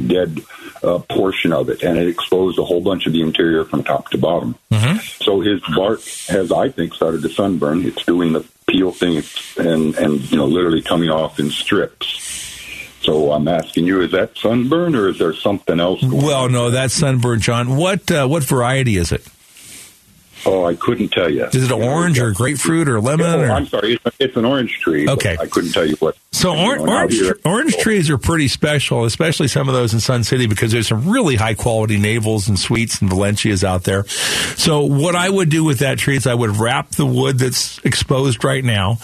dead 0.00 0.40
uh, 0.82 0.98
portion 0.98 1.52
of 1.52 1.68
it, 1.68 1.82
and 1.82 1.98
it 1.98 2.08
exposed 2.08 2.58
a 2.58 2.64
whole 2.64 2.80
bunch 2.80 3.06
of 3.06 3.12
the 3.12 3.20
interior 3.20 3.64
from 3.64 3.84
top 3.84 4.10
to 4.10 4.18
bottom. 4.18 4.56
So 5.20 5.40
his 5.40 5.60
bark 5.74 6.00
has, 6.28 6.50
I 6.52 6.70
think, 6.70 6.94
started 6.94 7.22
to 7.22 7.28
sunburn. 7.28 7.84
It's 7.84 8.04
doing 8.04 8.32
the 8.32 8.46
peel 8.66 8.92
thing, 8.92 9.22
and 9.58 9.94
and 9.96 10.30
you 10.30 10.36
know, 10.38 10.46
literally 10.46 10.82
coming 10.82 11.10
off 11.10 11.38
in 11.38 11.50
strips. 11.50 12.20
So 13.02 13.32
I'm 13.32 13.48
asking 13.48 13.86
you, 13.86 14.02
is 14.02 14.12
that 14.12 14.36
sunburn 14.36 14.94
or 14.94 15.08
is 15.08 15.18
there 15.18 15.32
something 15.34 15.80
else? 15.80 16.02
Going 16.02 16.22
Well, 16.22 16.48
no, 16.50 16.70
that's 16.70 16.92
sunburn, 16.94 17.40
John. 17.40 17.76
What 17.76 18.10
uh, 18.10 18.26
what 18.26 18.44
variety 18.44 18.96
is 18.96 19.10
it? 19.12 19.26
Oh, 20.46 20.64
I 20.64 20.74
couldn't 20.74 21.10
tell 21.10 21.30
you. 21.30 21.44
Is 21.46 21.64
it 21.64 21.70
an 21.70 21.82
orange 21.82 22.18
or 22.18 22.32
grapefruit 22.32 22.88
or 22.88 23.00
lemon? 23.00 23.26
Oh, 23.26 23.40
or? 23.40 23.50
I'm 23.50 23.66
sorry. 23.66 23.94
It's, 24.04 24.16
it's 24.18 24.36
an 24.36 24.44
orange 24.44 24.80
tree. 24.80 25.08
Okay. 25.08 25.36
I 25.38 25.46
couldn't 25.46 25.72
tell 25.72 25.86
you 25.86 25.96
what. 25.96 26.16
So 26.32 26.56
or, 26.56 26.78
orange 26.78 27.20
orange 27.44 27.76
trees 27.78 28.08
are 28.08 28.16
pretty 28.16 28.48
special, 28.48 29.04
especially 29.04 29.48
some 29.48 29.68
of 29.68 29.74
those 29.74 29.92
in 29.92 30.00
Sun 30.00 30.24
City 30.24 30.46
because 30.46 30.72
there's 30.72 30.88
some 30.88 31.10
really 31.10 31.36
high 31.36 31.54
quality 31.54 31.98
navels 31.98 32.48
and 32.48 32.58
sweets 32.58 33.00
and 33.00 33.10
Valencias 33.10 33.64
out 33.64 33.82
there. 33.84 34.06
So 34.06 34.84
what 34.84 35.16
I 35.16 35.28
would 35.28 35.50
do 35.50 35.64
with 35.64 35.80
that 35.80 35.98
tree 35.98 36.16
is 36.16 36.26
I 36.26 36.34
would 36.34 36.56
wrap 36.56 36.90
the 36.90 37.04
wood 37.04 37.38
that's 37.38 37.78
exposed 37.84 38.44
right 38.44 38.64
now 38.64 38.98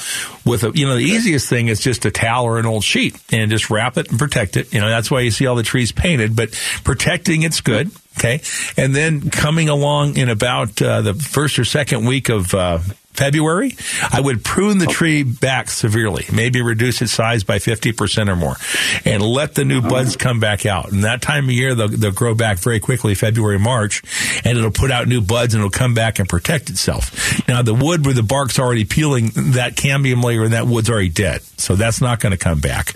with 0.45 0.63
a 0.63 0.71
you 0.75 0.87
know 0.87 0.95
the 0.95 1.05
easiest 1.05 1.49
thing 1.49 1.69
is 1.69 1.81
just 1.81 2.05
a 2.07 2.11
towel 2.11 2.45
or 2.45 2.59
an 2.59 2.67
old 2.67 2.85
sheet 2.85 3.21
and 3.33 3.51
just 3.51 3.71
wrap 3.71 3.99
it 3.99 4.09
and 4.09 4.19
protect 4.19 4.57
it. 4.57 4.73
You 4.73 4.81
know 4.81 4.89
that's 4.89 5.11
why 5.11 5.21
you 5.21 5.31
see 5.31 5.47
all 5.47 5.57
the 5.57 5.63
trees 5.63 5.93
painted, 5.93 6.37
but 6.37 6.53
protecting 6.85 7.43
it's 7.43 7.61
good. 7.61 7.91
Okay, 8.19 8.41
and 8.79 8.95
then 8.95 9.31
coming 9.31 9.69
along 9.69 10.17
in 10.17 10.31
about 10.31 10.81
uh, 10.81 11.03
the 11.03 11.15
first 11.15 11.59
or 11.59 11.65
second 11.65 12.07
week 12.07 12.31
of 12.31 12.55
uh, 12.55 12.79
February, 13.17 13.75
I 14.13 14.21
would 14.21 14.45
prune 14.45 14.79
the 14.79 14.87
tree 14.87 15.23
back 15.23 15.71
severely, 15.71 16.25
maybe 16.33 16.63
reduce 16.63 17.03
its 17.03 17.13
size 17.13 17.45
by 17.45 17.59
50% 17.59 18.29
or 18.29 18.37
more, 18.37 18.57
and 19.05 19.23
let 19.23 19.55
the 19.55 19.65
new 19.65 19.81
buds 19.81 20.17
come 20.17 20.41
back 20.41 20.67
out. 20.67 20.93
And 20.93 21.05
that 21.05 21.23
time 21.23 21.45
of 21.45 21.51
year, 21.51 21.75
they'll, 21.75 21.89
they'll 21.89 22.13
grow 22.13 22.35
back 22.35 22.59
very 22.59 22.81
quickly, 22.81 23.15
February, 23.15 23.59
March, 23.59 24.03
and 24.45 24.59
it'll 24.59 24.71
put 24.71 24.91
out 24.91 25.09
new 25.09 25.21
buds 25.21 25.55
and 25.55 25.61
it'll 25.61 25.71
come 25.71 25.95
back 25.95 26.19
and 26.19 26.29
protect 26.29 26.71
itself. 26.71 27.47
Now, 27.49 27.63
the 27.63 27.75
wood 27.75 28.05
where 28.05 28.15
the 28.15 28.23
bark's 28.23 28.59
already 28.59 28.85
peeling, 28.85 29.31
that 29.55 29.75
cambium 29.77 30.23
layer 30.23 30.45
in 30.45 30.53
that 30.53 30.67
wood's 30.67 30.91
already 30.91 31.09
dead. 31.09 31.43
So 31.59 31.75
that's 31.75 32.01
not 32.01 32.21
going 32.21 32.33
to 32.33 32.39
come 32.39 32.61
back. 32.61 32.95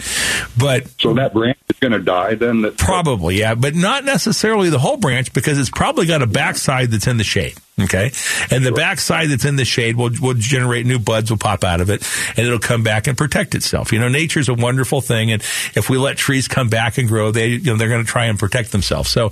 But 0.59 0.89
So 1.01 1.15
that 1.15 1.33
branch 1.33 1.59
is 1.69 1.79
going 1.79 1.93
to 1.93 1.99
die 2.01 2.35
then? 2.35 2.63
That, 2.63 2.77
Probably, 2.77 3.37
yeah, 3.39 3.55
but 3.55 3.75
not 3.75 4.05
necessarily 4.05 4.71
the 4.71 4.79
whole 4.79 4.97
branch 4.97 5.33
because 5.33 5.59
it's 5.59 5.71
probably 5.71 6.07
got 6.07 6.23
a 6.23 6.27
backside 6.27 6.91
that's 6.91 7.07
in 7.07 7.17
the 7.17 7.25
shade. 7.25 7.55
Okay, 7.81 8.13
and 8.51 8.67
the 8.67 8.73
backside 8.73 9.31
that's 9.31 9.47
in 9.47 9.57
the 9.57 9.65
shade 9.65 9.97
will 9.97 10.10
will 10.19 10.35
generate 10.35 10.87
new 10.87 10.99
buds, 10.99 11.31
will 11.31 11.39
pop 11.39 11.65
out 11.65 11.81
of 11.81 11.91
it, 11.91 12.07
and 12.37 12.47
it'll 12.47 12.59
come 12.59 12.83
back 12.83 13.07
and 13.07 13.17
protect 13.17 13.55
itself. 13.55 13.93
You 13.93 13.99
know, 13.99 14.09
nature's 14.09 14.49
a 14.49 14.55
wonderful 14.55 15.01
thing, 15.01 15.31
and 15.31 15.43
if 15.75 15.89
we 15.91 15.99
let 15.99 16.17
trees 16.17 16.49
come 16.49 16.69
back 16.69 16.99
and 16.99 17.09
grow, 17.09 17.31
they 17.31 17.49
you 17.49 17.61
know 17.61 17.77
they're 17.77 17.89
going 17.89 18.05
to 18.05 18.11
try 18.11 18.27
and 18.27 18.39
protect 18.39 18.73
themselves. 18.73 19.11
So, 19.11 19.31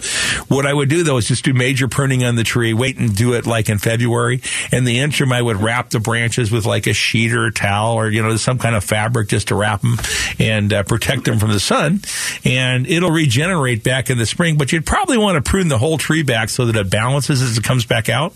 what 0.49 0.67
I 0.67 0.73
would 0.73 0.89
do 0.89 1.03
though 1.03 1.17
is 1.17 1.29
just 1.29 1.45
do 1.45 1.55
major 1.55 1.89
pruning 1.89 2.25
on 2.25 2.37
the 2.37 2.45
tree, 2.45 2.73
wait 2.75 2.99
and 2.99 3.15
do 3.15 3.35
it 3.35 3.47
like 3.47 3.69
in 3.69 3.79
February. 3.79 4.41
In 4.73 4.85
the 4.85 5.01
interim, 5.01 5.33
I 5.33 5.43
would 5.43 5.57
wrap 5.57 5.91
the 5.91 6.01
branches 6.01 6.51
with 6.51 6.67
like 6.67 6.87
a 6.87 6.93
sheet 6.93 7.33
or 7.33 7.47
a 7.47 7.53
towel 7.53 7.97
or 7.97 8.09
you 8.09 8.23
know 8.23 8.37
some 8.37 8.59
kind 8.59 8.75
of 8.77 8.85
fabric 8.85 9.29
just 9.29 9.49
to 9.49 9.55
wrap 9.55 9.81
them 9.81 9.97
and 10.39 10.73
uh, 10.73 10.83
protect 10.83 11.25
them 11.25 11.39
from 11.39 11.51
the 11.53 11.61
sun, 11.61 12.01
and 12.45 12.87
it'll 12.87 13.11
regenerate 13.11 13.83
back 13.83 14.11
in 14.11 14.19
the 14.19 14.27
spring. 14.27 14.57
But 14.57 14.73
you'd 14.73 14.87
probably 14.87 15.19
want 15.19 15.43
to 15.43 15.49
prune 15.49 15.69
the 15.69 15.79
whole 15.79 15.99
tree 15.99 16.23
back 16.23 16.49
so 16.49 16.67
that 16.67 16.77
it 16.77 16.91
balances 16.91 17.43
as 17.43 17.59
it 17.59 17.65
comes 17.65 17.87
back 17.87 18.09
out, 18.09 18.35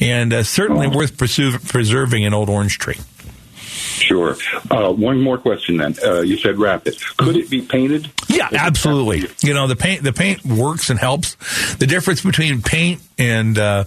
and 0.00 0.32
uh, 0.32 0.42
certainly 0.42 0.88
worth 0.88 1.16
presu- 1.16 1.58
preserving 1.80 2.26
an 2.26 2.34
old 2.34 2.50
orange 2.50 2.76
tree. 2.76 2.98
Sure. 3.56 4.36
Uh, 4.70 4.92
one 4.92 5.18
more 5.18 5.38
question 5.38 5.78
then. 5.78 5.94
Uh, 6.04 6.20
you 6.20 6.36
said 6.36 6.58
wrap 6.58 6.86
it. 6.86 7.02
Could 7.16 7.36
it 7.36 7.48
be 7.48 7.62
painted? 7.62 8.10
Yeah, 8.28 8.50
absolutely. 8.52 9.30
You 9.42 9.54
know, 9.54 9.66
the 9.66 9.76
paint 9.76 10.02
the 10.02 10.12
paint 10.12 10.44
works 10.44 10.90
and 10.90 10.98
helps. 10.98 11.36
The 11.76 11.86
difference 11.86 12.20
between 12.20 12.60
paint 12.60 13.00
and 13.20 13.56
uh, 13.58 13.84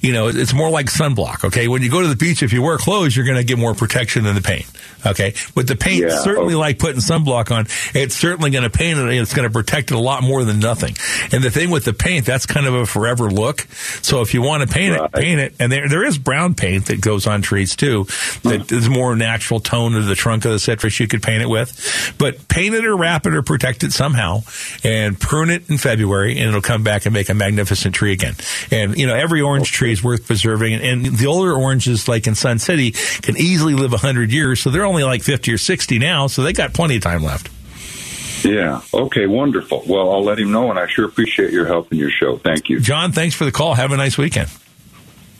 you 0.00 0.12
know, 0.12 0.28
it's 0.28 0.52
more 0.54 0.70
like 0.70 0.86
sunblock. 0.86 1.44
Okay, 1.44 1.66
when 1.66 1.82
you 1.82 1.90
go 1.90 2.02
to 2.02 2.08
the 2.08 2.16
beach, 2.16 2.42
if 2.42 2.52
you 2.52 2.62
wear 2.62 2.76
clothes, 2.78 3.16
you're 3.16 3.24
going 3.24 3.38
to 3.38 3.44
get 3.44 3.58
more 3.58 3.74
protection 3.74 4.24
than 4.24 4.34
the 4.34 4.42
paint. 4.42 4.66
Okay, 5.06 5.34
but 5.54 5.66
the 5.66 5.76
paint 5.76 6.02
Yeah, 6.04 6.18
certainly 6.22 6.54
okay. 6.54 6.60
like 6.60 6.78
putting 6.78 7.00
sunblock 7.00 7.50
on. 7.50 7.66
It's 7.94 8.14
certainly 8.14 8.50
going 8.50 8.64
to 8.64 8.70
paint 8.70 8.98
it. 8.98 9.02
and 9.02 9.12
It's 9.12 9.34
going 9.34 9.48
to 9.48 9.52
protect 9.52 9.90
it 9.90 9.94
a 9.94 9.98
lot 10.00 10.22
more 10.22 10.44
than 10.44 10.60
nothing. 10.60 10.94
And 11.32 11.42
the 11.42 11.50
thing 11.50 11.70
with 11.70 11.84
the 11.84 11.92
paint, 11.92 12.24
that's 12.26 12.46
kind 12.46 12.66
of 12.66 12.74
a 12.74 12.86
forever 12.86 13.30
look. 13.30 13.60
So 14.02 14.20
if 14.22 14.32
you 14.34 14.42
want 14.42 14.62
to 14.66 14.72
paint 14.72 14.98
Right. 14.98 15.04
it, 15.04 15.12
paint 15.12 15.40
it. 15.40 15.54
And 15.58 15.70
there 15.72 15.88
there 15.88 16.04
is 16.04 16.16
brown 16.18 16.54
paint 16.54 16.86
that 16.86 17.00
goes 17.00 17.26
on 17.26 17.42
trees 17.42 17.76
too. 17.76 18.04
That 18.44 18.70
is 18.72 18.88
more 18.88 19.14
natural 19.16 19.60
tone 19.60 19.94
of 19.94 20.06
the 20.06 20.14
trunk 20.14 20.44
of 20.44 20.52
the 20.52 20.58
citrus 20.58 20.98
you 21.00 21.06
could 21.08 21.22
paint 21.22 21.42
it 21.42 21.48
with. 21.48 22.14
But 22.18 22.48
paint 22.48 22.74
it 22.74 22.84
or 22.84 22.96
wrap 22.96 23.26
it 23.26 23.34
or 23.34 23.42
protect 23.42 23.84
it 23.84 23.92
somehow, 23.92 24.42
and 24.82 25.18
prune 25.18 25.50
it 25.50 25.68
in 25.70 25.78
February, 25.78 26.38
and 26.38 26.48
it'll 26.48 26.60
come 26.62 26.82
back 26.82 27.06
and 27.06 27.12
make 27.14 27.28
a 27.28 27.34
magnificent 27.34 27.94
tree 27.94 28.12
again. 28.12 28.34
And 28.74 28.98
you 28.98 29.06
know 29.06 29.14
every 29.14 29.40
orange 29.40 29.72
tree 29.72 29.92
is 29.92 30.02
worth 30.02 30.26
preserving. 30.26 30.74
And 30.74 31.06
the 31.06 31.26
older 31.26 31.54
oranges, 31.54 32.08
like 32.08 32.26
in 32.26 32.34
Sun 32.34 32.58
City, 32.58 32.90
can 32.90 33.36
easily 33.36 33.74
live 33.74 33.92
hundred 33.92 34.32
years. 34.32 34.60
So 34.60 34.70
they're 34.70 34.84
only 34.84 35.04
like 35.04 35.22
fifty 35.22 35.52
or 35.52 35.58
sixty 35.58 35.98
now. 35.98 36.26
So 36.26 36.42
they 36.42 36.52
got 36.52 36.72
plenty 36.74 36.96
of 36.96 37.02
time 37.02 37.22
left. 37.22 37.50
Yeah. 38.44 38.82
Okay. 38.92 39.26
Wonderful. 39.26 39.84
Well, 39.86 40.12
I'll 40.12 40.24
let 40.24 40.38
him 40.38 40.52
know, 40.52 40.70
and 40.70 40.78
I 40.78 40.86
sure 40.86 41.06
appreciate 41.06 41.52
your 41.52 41.66
help 41.66 41.92
in 41.92 41.98
your 41.98 42.10
show. 42.10 42.36
Thank 42.36 42.68
you. 42.68 42.80
John, 42.80 43.12
thanks 43.12 43.34
for 43.34 43.44
the 43.44 43.52
call. 43.52 43.74
Have 43.74 43.92
a 43.92 43.96
nice 43.96 44.18
weekend. 44.18 44.50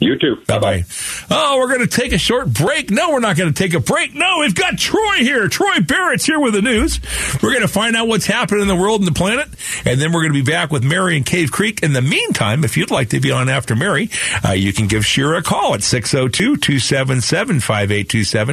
You 0.05 0.19
too. 0.19 0.37
Bye 0.47 0.59
bye. 0.59 0.85
Oh, 1.31 1.57
we're 1.59 1.69
going 1.69 1.81
to 1.81 1.87
take 1.87 2.13
a 2.13 2.19
short 2.19 2.53
break. 2.53 2.91
No, 2.91 3.13
we're 3.13 3.21
not 3.21 3.39
going 3.39 3.51
to 3.51 3.59
take 3.59 3.73
a 3.73 3.81
break. 3.81 4.15
No, 4.15 4.41
we've 4.41 4.55
got 4.55 4.77
Troy 4.77 5.17
here. 5.21 5.49
Troy 5.49 5.81
Barrett's 5.81 6.27
here 6.27 6.39
with 6.39 6.53
the 6.53 6.61
news. 6.61 7.01
We're 7.43 7.53
going 7.53 7.63
to 7.63 7.69
find 7.69 7.97
out 7.97 8.07
what's 8.07 8.27
happening 8.27 8.61
in 8.61 8.69
the 8.69 8.77
world 8.77 9.01
and 9.01 9.09
the 9.09 9.13
planet. 9.13 9.49
And 9.87 9.99
then 9.99 10.13
we're 10.13 10.21
going 10.21 10.35
to 10.35 10.45
be 10.45 10.51
back 10.51 10.71
with 10.71 10.85
Mary 10.85 11.17
and 11.17 11.25
Cave 11.25 11.51
Creek. 11.51 11.83
In 11.83 11.95
the 11.95 12.03
meantime, 12.03 12.65
if 12.65 12.77
you'd 12.77 12.91
like 12.91 13.09
to 13.11 13.21
be 13.21 13.33
on 13.33 13.49
after 13.49 13.75
Mary, 13.75 14.11
uh, 14.47 14.53
you 14.53 14.75
can 14.75 14.89
give 14.89 15.07
Shira 15.07 15.39
a 15.39 15.43
call 15.43 15.73
at 15.73 15.81
602-277-5827, 15.81 18.45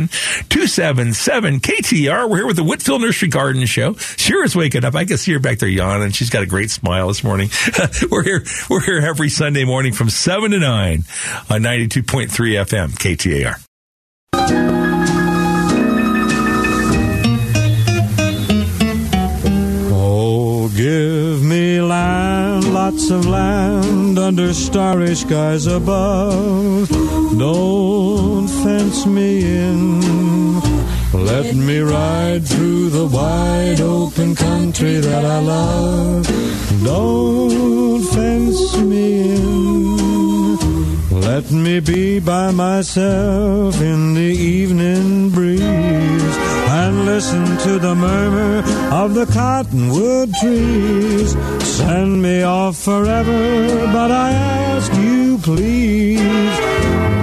277 0.47 1.59
KTAR. 1.59 2.29
We're 2.29 2.37
here 2.37 2.47
with 2.47 2.55
the 2.55 2.63
Whitfill 2.63 3.01
Nursery 3.01 3.27
Garden 3.27 3.65
Show. 3.65 3.95
Shira's 3.95 4.55
waking 4.55 4.85
up. 4.85 4.95
I 4.95 5.03
can 5.03 5.17
see 5.17 5.33
her 5.33 5.39
back 5.39 5.59
there 5.59 5.67
yawning. 5.67 6.11
She's 6.11 6.29
got 6.29 6.43
a 6.43 6.47
great 6.47 6.71
smile 6.71 7.09
this 7.09 7.25
morning. 7.25 7.49
we're 8.09 8.23
here, 8.23 8.45
we're 8.69 8.79
here 8.79 8.99
every 8.99 9.27
Sunday 9.27 9.65
morning 9.65 9.91
from 9.91 10.09
7 10.09 10.51
to 10.51 10.59
9 10.59 11.03
on 11.49 11.61
92.3 11.61 12.29
FM, 12.29 12.89
KTAR. 12.97 13.55
Oh, 19.93 20.69
give 20.75 21.43
me 21.43 21.81
land, 21.81 22.73
lots 22.73 23.09
of 23.09 23.25
land 23.25 24.17
under 24.19 24.53
starry 24.53 25.15
skies 25.15 25.67
above. 25.67 26.89
Don't 27.37 28.47
fence 28.47 29.05
me 29.05 29.41
in. 29.43 30.01
Let 31.13 31.55
me 31.55 31.79
ride 31.79 32.45
through 32.45 32.89
the 32.89 33.05
wide 33.07 33.81
open 33.81 34.35
country 34.35 34.97
that 34.97 35.25
I 35.25 35.39
love. 35.39 36.27
Don't 36.83 38.03
fence 38.03 38.77
me 38.77 39.35
in. 39.35 40.30
Let 41.11 41.51
me 41.51 41.81
be 41.81 42.19
by 42.19 42.51
myself 42.51 43.81
in 43.81 44.13
the 44.13 44.33
evening 44.33 45.29
breeze 45.29 46.37
and 46.79 47.05
listen 47.05 47.43
to 47.65 47.79
the 47.79 47.93
murmur 47.93 48.63
of 48.93 49.13
the 49.13 49.25
cottonwood 49.25 50.33
trees. 50.35 51.35
Send 51.65 52.21
me 52.21 52.43
off 52.43 52.77
forever, 52.77 53.87
but 53.91 54.09
I 54.09 54.31
ask 54.31 54.93
you 54.93 55.37
please, 55.39 56.57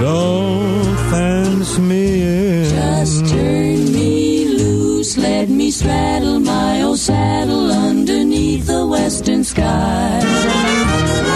don't 0.03 0.96
fence 1.11 1.79
me 1.79 2.22
in. 2.22 2.64
Just 2.68 3.27
turn 3.33 3.92
me 3.92 4.48
loose, 4.48 5.16
let 5.16 5.48
me 5.48 5.70
straddle 5.70 6.40
my 6.40 6.83
old 6.83 6.98
saddle 6.98 7.72
underneath 7.72 8.66
the 8.66 8.87
western 8.87 9.44
sky. 9.44 11.27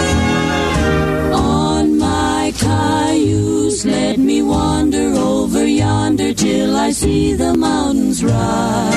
I 6.85 6.91
see 6.91 7.31
the 7.31 7.53
mountains 7.53 8.21
rise. 8.25 8.93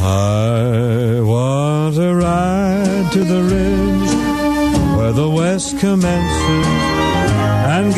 I 0.00 1.20
want 1.20 1.96
to 1.96 2.14
ride 2.14 3.12
to 3.12 3.24
the 3.24 3.42
ridge 3.42 4.96
where 4.96 5.12
the 5.12 5.28
west 5.28 5.76
commences 5.80 6.95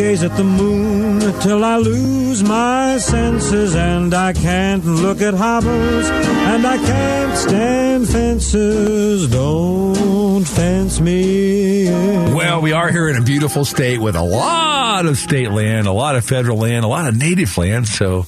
gaze 0.08 0.22
at 0.22 0.34
the 0.38 0.44
moon 0.44 1.20
till 1.40 1.62
I 1.62 1.76
lose 1.76 2.42
my 2.42 2.96
senses 2.96 3.74
and 3.76 4.14
I 4.14 4.32
can't 4.32 4.82
look 4.84 5.20
at 5.20 5.34
hobbles 5.34 6.06
and 6.50 6.66
I 6.66 6.76
can't 6.78 7.36
stand 7.36 8.08
fences. 8.08 9.28
Don't 9.28 10.44
fence 10.44 10.98
me 11.00 11.88
in. 11.88 12.34
Well, 12.34 12.62
we 12.62 12.72
are 12.72 12.90
here 12.90 13.08
in 13.10 13.16
a 13.16 13.22
beautiful 13.22 13.66
state 13.66 14.00
with 14.00 14.16
a 14.16 14.22
lot 14.22 15.04
of 15.04 15.18
state 15.18 15.50
land, 15.50 15.86
a 15.86 15.92
lot 15.92 16.16
of 16.16 16.24
federal 16.24 16.56
land, 16.56 16.86
a 16.86 16.88
lot 16.88 17.06
of 17.06 17.14
native 17.14 17.58
land. 17.58 17.86
So 17.86 18.26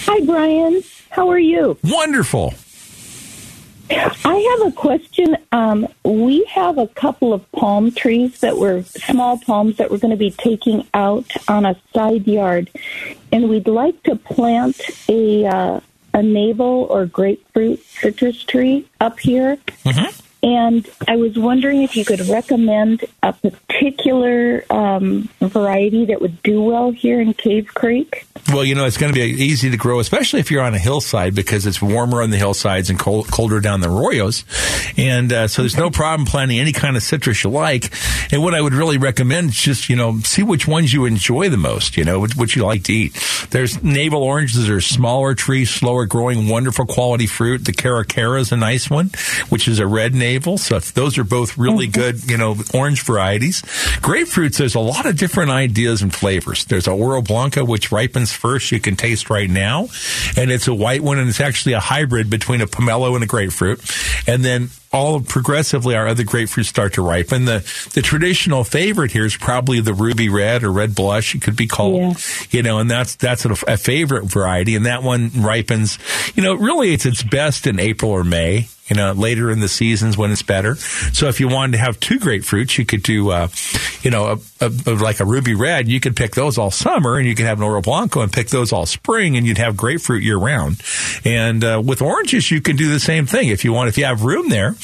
Hi, 0.06 0.20
Brian. 0.24 0.82
How 1.10 1.30
are 1.30 1.38
you? 1.38 1.78
Wonderful. 1.84 2.54
I 3.90 4.56
have 4.58 4.72
a 4.72 4.74
question. 4.74 5.36
Um, 5.52 5.88
we 6.04 6.44
have 6.44 6.78
a 6.78 6.86
couple 6.86 7.32
of 7.32 7.50
palm 7.52 7.90
trees 7.92 8.40
that 8.40 8.56
were 8.56 8.82
small 8.82 9.38
palms 9.38 9.76
that 9.76 9.90
we're 9.90 9.98
going 9.98 10.10
to 10.10 10.16
be 10.16 10.30
taking 10.30 10.86
out 10.94 11.30
on 11.48 11.66
a 11.66 11.76
side 11.92 12.26
yard, 12.26 12.70
and 13.30 13.48
we'd 13.48 13.68
like 13.68 14.02
to 14.04 14.16
plant 14.16 14.80
a 15.08 15.46
uh, 15.46 15.80
a 16.14 16.22
navel 16.22 16.86
or 16.88 17.06
grapefruit 17.06 17.84
citrus 17.84 18.42
tree 18.44 18.88
up 19.00 19.18
here. 19.20 19.58
And 20.44 20.86
I 21.08 21.16
was 21.16 21.38
wondering 21.38 21.82
if 21.84 21.96
you 21.96 22.04
could 22.04 22.20
recommend 22.28 23.02
a 23.22 23.32
particular 23.32 24.62
um, 24.68 25.30
variety 25.40 26.04
that 26.04 26.20
would 26.20 26.42
do 26.42 26.60
well 26.60 26.90
here 26.90 27.18
in 27.18 27.32
Cave 27.32 27.68
Creek. 27.72 28.26
Well, 28.52 28.62
you 28.62 28.74
know, 28.74 28.84
it's 28.84 28.98
going 28.98 29.10
to 29.10 29.18
be 29.18 29.24
easy 29.42 29.70
to 29.70 29.78
grow, 29.78 30.00
especially 30.00 30.40
if 30.40 30.50
you're 30.50 30.62
on 30.62 30.74
a 30.74 30.78
hillside 30.78 31.34
because 31.34 31.64
it's 31.64 31.80
warmer 31.80 32.20
on 32.20 32.28
the 32.28 32.36
hillsides 32.36 32.90
and 32.90 32.98
cold, 32.98 33.28
colder 33.28 33.58
down 33.60 33.80
the 33.80 33.86
arroyos. 33.86 34.44
And 34.98 35.32
uh, 35.32 35.48
so 35.48 35.62
there's 35.62 35.78
no 35.78 35.88
problem 35.88 36.26
planting 36.26 36.58
any 36.58 36.72
kind 36.72 36.94
of 36.94 37.02
citrus 37.02 37.42
you 37.42 37.48
like. 37.48 37.90
And 38.30 38.42
what 38.42 38.54
I 38.54 38.60
would 38.60 38.74
really 38.74 38.98
recommend 38.98 39.48
is 39.48 39.56
just, 39.56 39.88
you 39.88 39.96
know, 39.96 40.18
see 40.18 40.42
which 40.42 40.68
ones 40.68 40.92
you 40.92 41.06
enjoy 41.06 41.48
the 41.48 41.56
most, 41.56 41.96
you 41.96 42.04
know, 42.04 42.20
which, 42.20 42.36
which 42.36 42.54
you 42.54 42.66
like 42.66 42.82
to 42.84 42.92
eat. 42.92 43.18
There's 43.48 43.82
navel 43.82 44.22
oranges 44.22 44.68
are 44.68 44.82
smaller 44.82 45.34
trees, 45.34 45.70
slower 45.70 46.04
growing, 46.04 46.50
wonderful 46.50 46.84
quality 46.84 47.26
fruit. 47.26 47.64
The 47.64 47.72
caracara 47.72 48.40
is 48.40 48.52
a 48.52 48.58
nice 48.58 48.90
one, 48.90 49.10
which 49.48 49.68
is 49.68 49.78
a 49.78 49.86
red 49.86 50.14
navel. 50.14 50.33
So 50.58 50.76
if 50.76 50.92
those 50.92 51.18
are 51.18 51.24
both 51.24 51.56
really 51.56 51.86
mm-hmm. 51.86 52.00
good, 52.00 52.30
you 52.30 52.36
know, 52.36 52.56
orange 52.72 53.02
varieties. 53.02 53.62
Grapefruits, 53.62 54.56
there's 54.56 54.74
a 54.74 54.80
lot 54.80 55.06
of 55.06 55.16
different 55.16 55.50
ideas 55.50 56.02
and 56.02 56.14
flavors. 56.14 56.64
There's 56.64 56.86
a 56.86 56.92
Oro 56.92 57.22
Blanco, 57.22 57.64
which 57.64 57.92
ripens 57.92 58.32
first. 58.32 58.72
You 58.72 58.80
can 58.80 58.96
taste 58.96 59.30
right 59.30 59.50
now. 59.50 59.88
And 60.36 60.50
it's 60.50 60.68
a 60.68 60.74
white 60.74 61.02
one, 61.02 61.18
and 61.18 61.28
it's 61.28 61.40
actually 61.40 61.74
a 61.74 61.80
hybrid 61.80 62.30
between 62.30 62.60
a 62.60 62.66
pomelo 62.66 63.14
and 63.14 63.24
a 63.24 63.26
grapefruit. 63.26 63.80
And 64.26 64.44
then 64.44 64.70
all 64.94 65.20
progressively 65.20 65.96
our 65.96 66.06
other 66.06 66.22
grapefruits 66.22 66.66
start 66.66 66.94
to 66.94 67.02
ripen. 67.02 67.44
The 67.44 67.58
the 67.92 68.00
traditional 68.00 68.62
favorite 68.62 69.10
here 69.10 69.24
is 69.24 69.36
probably 69.36 69.80
the 69.80 69.92
ruby 69.92 70.28
red 70.28 70.62
or 70.62 70.70
red 70.70 70.94
blush. 70.94 71.34
It 71.34 71.42
could 71.42 71.56
be 71.56 71.66
called, 71.66 72.16
you 72.50 72.62
know, 72.62 72.78
and 72.78 72.88
that's 72.88 73.16
that's 73.16 73.44
a, 73.44 73.52
a 73.66 73.76
favorite 73.76 74.26
variety, 74.26 74.76
and 74.76 74.86
that 74.86 75.02
one 75.02 75.30
ripens. 75.34 75.98
You 76.34 76.44
know, 76.44 76.54
really, 76.54 76.92
it's 76.92 77.06
its 77.06 77.22
best 77.22 77.66
in 77.66 77.80
April 77.80 78.12
or 78.12 78.24
May. 78.24 78.68
You 78.86 78.96
know, 78.96 79.12
later 79.12 79.50
in 79.50 79.60
the 79.60 79.68
seasons 79.68 80.18
when 80.18 80.30
it's 80.30 80.42
better. 80.42 80.74
So 80.74 81.28
if 81.28 81.40
you 81.40 81.48
wanted 81.48 81.72
to 81.72 81.78
have 81.78 81.98
two 82.00 82.18
grapefruits, 82.18 82.76
you 82.76 82.84
could 82.84 83.02
do, 83.02 83.30
uh, 83.30 83.48
you 84.02 84.10
know, 84.10 84.38
a, 84.60 84.66
a, 84.66 84.90
like 84.90 85.20
a 85.20 85.24
ruby 85.24 85.54
red. 85.54 85.88
You 85.88 86.00
could 86.00 86.14
pick 86.16 86.34
those 86.34 86.58
all 86.58 86.70
summer, 86.70 87.16
and 87.16 87.26
you 87.26 87.34
could 87.34 87.46
have 87.46 87.56
an 87.58 87.64
Oro 87.64 87.80
Blanco 87.80 88.20
and 88.20 88.30
pick 88.30 88.48
those 88.48 88.74
all 88.74 88.84
spring, 88.84 89.38
and 89.38 89.46
you'd 89.46 89.56
have 89.56 89.74
grapefruit 89.74 90.22
year 90.22 90.36
round. 90.36 90.82
And 91.24 91.64
uh, 91.64 91.82
with 91.82 92.02
oranges, 92.02 92.50
you 92.50 92.60
can 92.60 92.76
do 92.76 92.90
the 92.90 93.00
same 93.00 93.24
thing. 93.24 93.48
If 93.48 93.64
you 93.64 93.72
want, 93.72 93.88
if 93.88 93.96
you 93.96 94.04
have 94.04 94.22
room 94.22 94.50
there, 94.50 94.76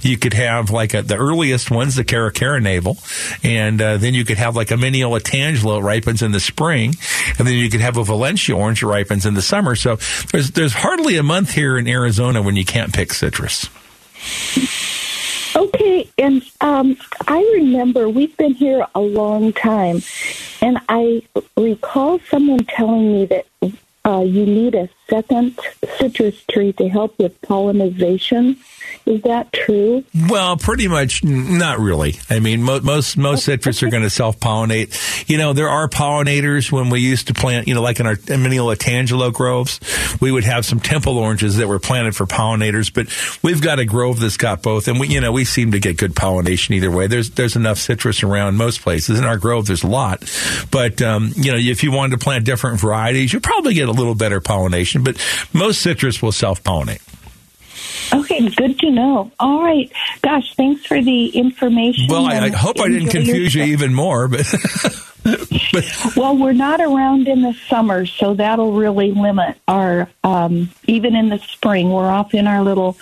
you 0.00 0.18
could 0.18 0.34
have 0.34 0.70
like 0.70 0.92
a, 0.94 1.02
the 1.02 1.16
earliest 1.16 1.70
ones, 1.70 1.94
the 1.94 2.02
Caracara 2.02 2.60
navel, 2.60 2.98
and 3.44 3.80
uh, 3.80 3.98
then 3.98 4.14
you 4.14 4.24
could 4.24 4.38
have 4.38 4.56
like 4.56 4.72
a 4.72 4.74
Minneola 4.74 5.20
tangelo 5.20 5.80
ripens 5.80 6.22
in 6.22 6.32
the 6.32 6.40
spring, 6.40 6.96
and 7.38 7.46
then 7.46 7.54
you 7.54 7.70
could 7.70 7.80
have 7.80 7.98
a 7.98 8.04
Valencia 8.04 8.56
orange 8.56 8.82
ripens 8.82 9.26
in 9.26 9.34
the 9.34 9.42
summer. 9.42 9.76
So 9.76 9.96
there's 10.32 10.50
there's 10.50 10.72
hardly 10.72 11.18
a 11.18 11.22
month 11.22 11.52
here 11.52 11.78
in 11.78 11.86
Arizona 11.86 12.42
when 12.42 12.56
you 12.56 12.64
can't 12.64 12.92
pick 12.92 13.12
citrus. 13.12 13.43
Okay, 15.56 16.10
and 16.18 16.42
um, 16.60 16.96
I 17.28 17.40
remember 17.54 18.08
we've 18.08 18.36
been 18.36 18.54
here 18.54 18.86
a 18.94 19.00
long 19.00 19.52
time, 19.52 20.02
and 20.60 20.80
I 20.88 21.22
recall 21.56 22.18
someone 22.28 22.64
telling 22.64 23.12
me 23.12 23.26
that 23.26 23.46
uh, 24.04 24.20
you 24.20 24.44
need 24.44 24.74
a 24.74 24.88
second 25.08 25.58
citrus 25.98 26.42
tree 26.50 26.72
to 26.74 26.88
help 26.88 27.18
with 27.18 27.40
pollination. 27.42 28.56
Is 29.06 29.20
that 29.22 29.52
true? 29.52 30.02
Well, 30.30 30.56
pretty 30.56 30.88
much 30.88 31.22
not 31.22 31.78
really. 31.78 32.16
I 32.30 32.40
mean, 32.40 32.62
mo- 32.62 32.80
most 32.80 33.18
most 33.18 33.44
citrus 33.44 33.82
are 33.82 33.90
going 33.90 34.02
to 34.02 34.08
self 34.08 34.40
pollinate. 34.40 35.28
You 35.28 35.36
know, 35.36 35.52
there 35.52 35.68
are 35.68 35.88
pollinators 35.88 36.72
when 36.72 36.88
we 36.88 37.00
used 37.00 37.26
to 37.26 37.34
plant. 37.34 37.68
You 37.68 37.74
know, 37.74 37.82
like 37.82 38.00
in 38.00 38.06
our 38.06 38.16
Minneola 38.16 38.76
tangelo 38.76 39.30
groves, 39.30 39.78
we 40.22 40.32
would 40.32 40.44
have 40.44 40.64
some 40.64 40.80
temple 40.80 41.18
oranges 41.18 41.58
that 41.58 41.68
were 41.68 41.78
planted 41.78 42.16
for 42.16 42.24
pollinators. 42.24 42.90
But 42.92 43.08
we've 43.42 43.60
got 43.60 43.78
a 43.78 43.84
grove 43.84 44.20
that's 44.20 44.38
got 44.38 44.62
both, 44.62 44.88
and 44.88 44.98
we 44.98 45.08
you 45.08 45.20
know 45.20 45.32
we 45.32 45.44
seem 45.44 45.72
to 45.72 45.80
get 45.80 45.98
good 45.98 46.16
pollination 46.16 46.74
either 46.74 46.90
way. 46.90 47.06
There's 47.06 47.28
there's 47.30 47.56
enough 47.56 47.76
citrus 47.76 48.22
around 48.22 48.56
most 48.56 48.80
places. 48.80 49.18
In 49.18 49.26
our 49.26 49.36
grove, 49.36 49.66
there's 49.66 49.84
a 49.84 49.88
lot, 49.88 50.24
but 50.70 51.02
um, 51.02 51.30
you 51.36 51.52
know, 51.52 51.58
if 51.58 51.82
you 51.82 51.92
wanted 51.92 52.18
to 52.18 52.24
plant 52.24 52.46
different 52.46 52.80
varieties, 52.80 53.34
you'll 53.34 53.42
probably 53.42 53.74
get 53.74 53.90
a 53.90 53.92
little 53.92 54.14
better 54.14 54.40
pollination. 54.40 55.04
But 55.04 55.22
most 55.52 55.82
citrus 55.82 56.22
will 56.22 56.32
self 56.32 56.64
pollinate. 56.64 57.02
Okay, 58.12 58.48
good 58.50 58.78
to 58.80 58.90
know. 58.90 59.30
All 59.38 59.62
right, 59.62 59.90
gosh, 60.22 60.54
thanks 60.54 60.86
for 60.86 61.02
the 61.02 61.28
information. 61.28 62.06
Well, 62.08 62.26
I, 62.26 62.38
I 62.38 62.48
hope 62.50 62.80
I 62.80 62.88
didn't 62.88 63.10
confuse 63.10 63.54
you 63.54 63.64
even 63.64 63.94
more, 63.94 64.28
but. 64.28 64.46
Well, 66.16 66.36
we're 66.36 66.52
not 66.52 66.80
around 66.80 67.28
in 67.28 67.42
the 67.42 67.54
summer, 67.68 68.06
so 68.06 68.34
that'll 68.34 68.72
really 68.72 69.12
limit 69.12 69.56
our. 69.66 70.08
Um, 70.22 70.70
even 70.86 71.14
in 71.16 71.28
the 71.28 71.38
spring, 71.38 71.90
we're 71.90 72.08
off 72.08 72.34
in 72.34 72.46
our 72.46 72.62
little 72.62 72.96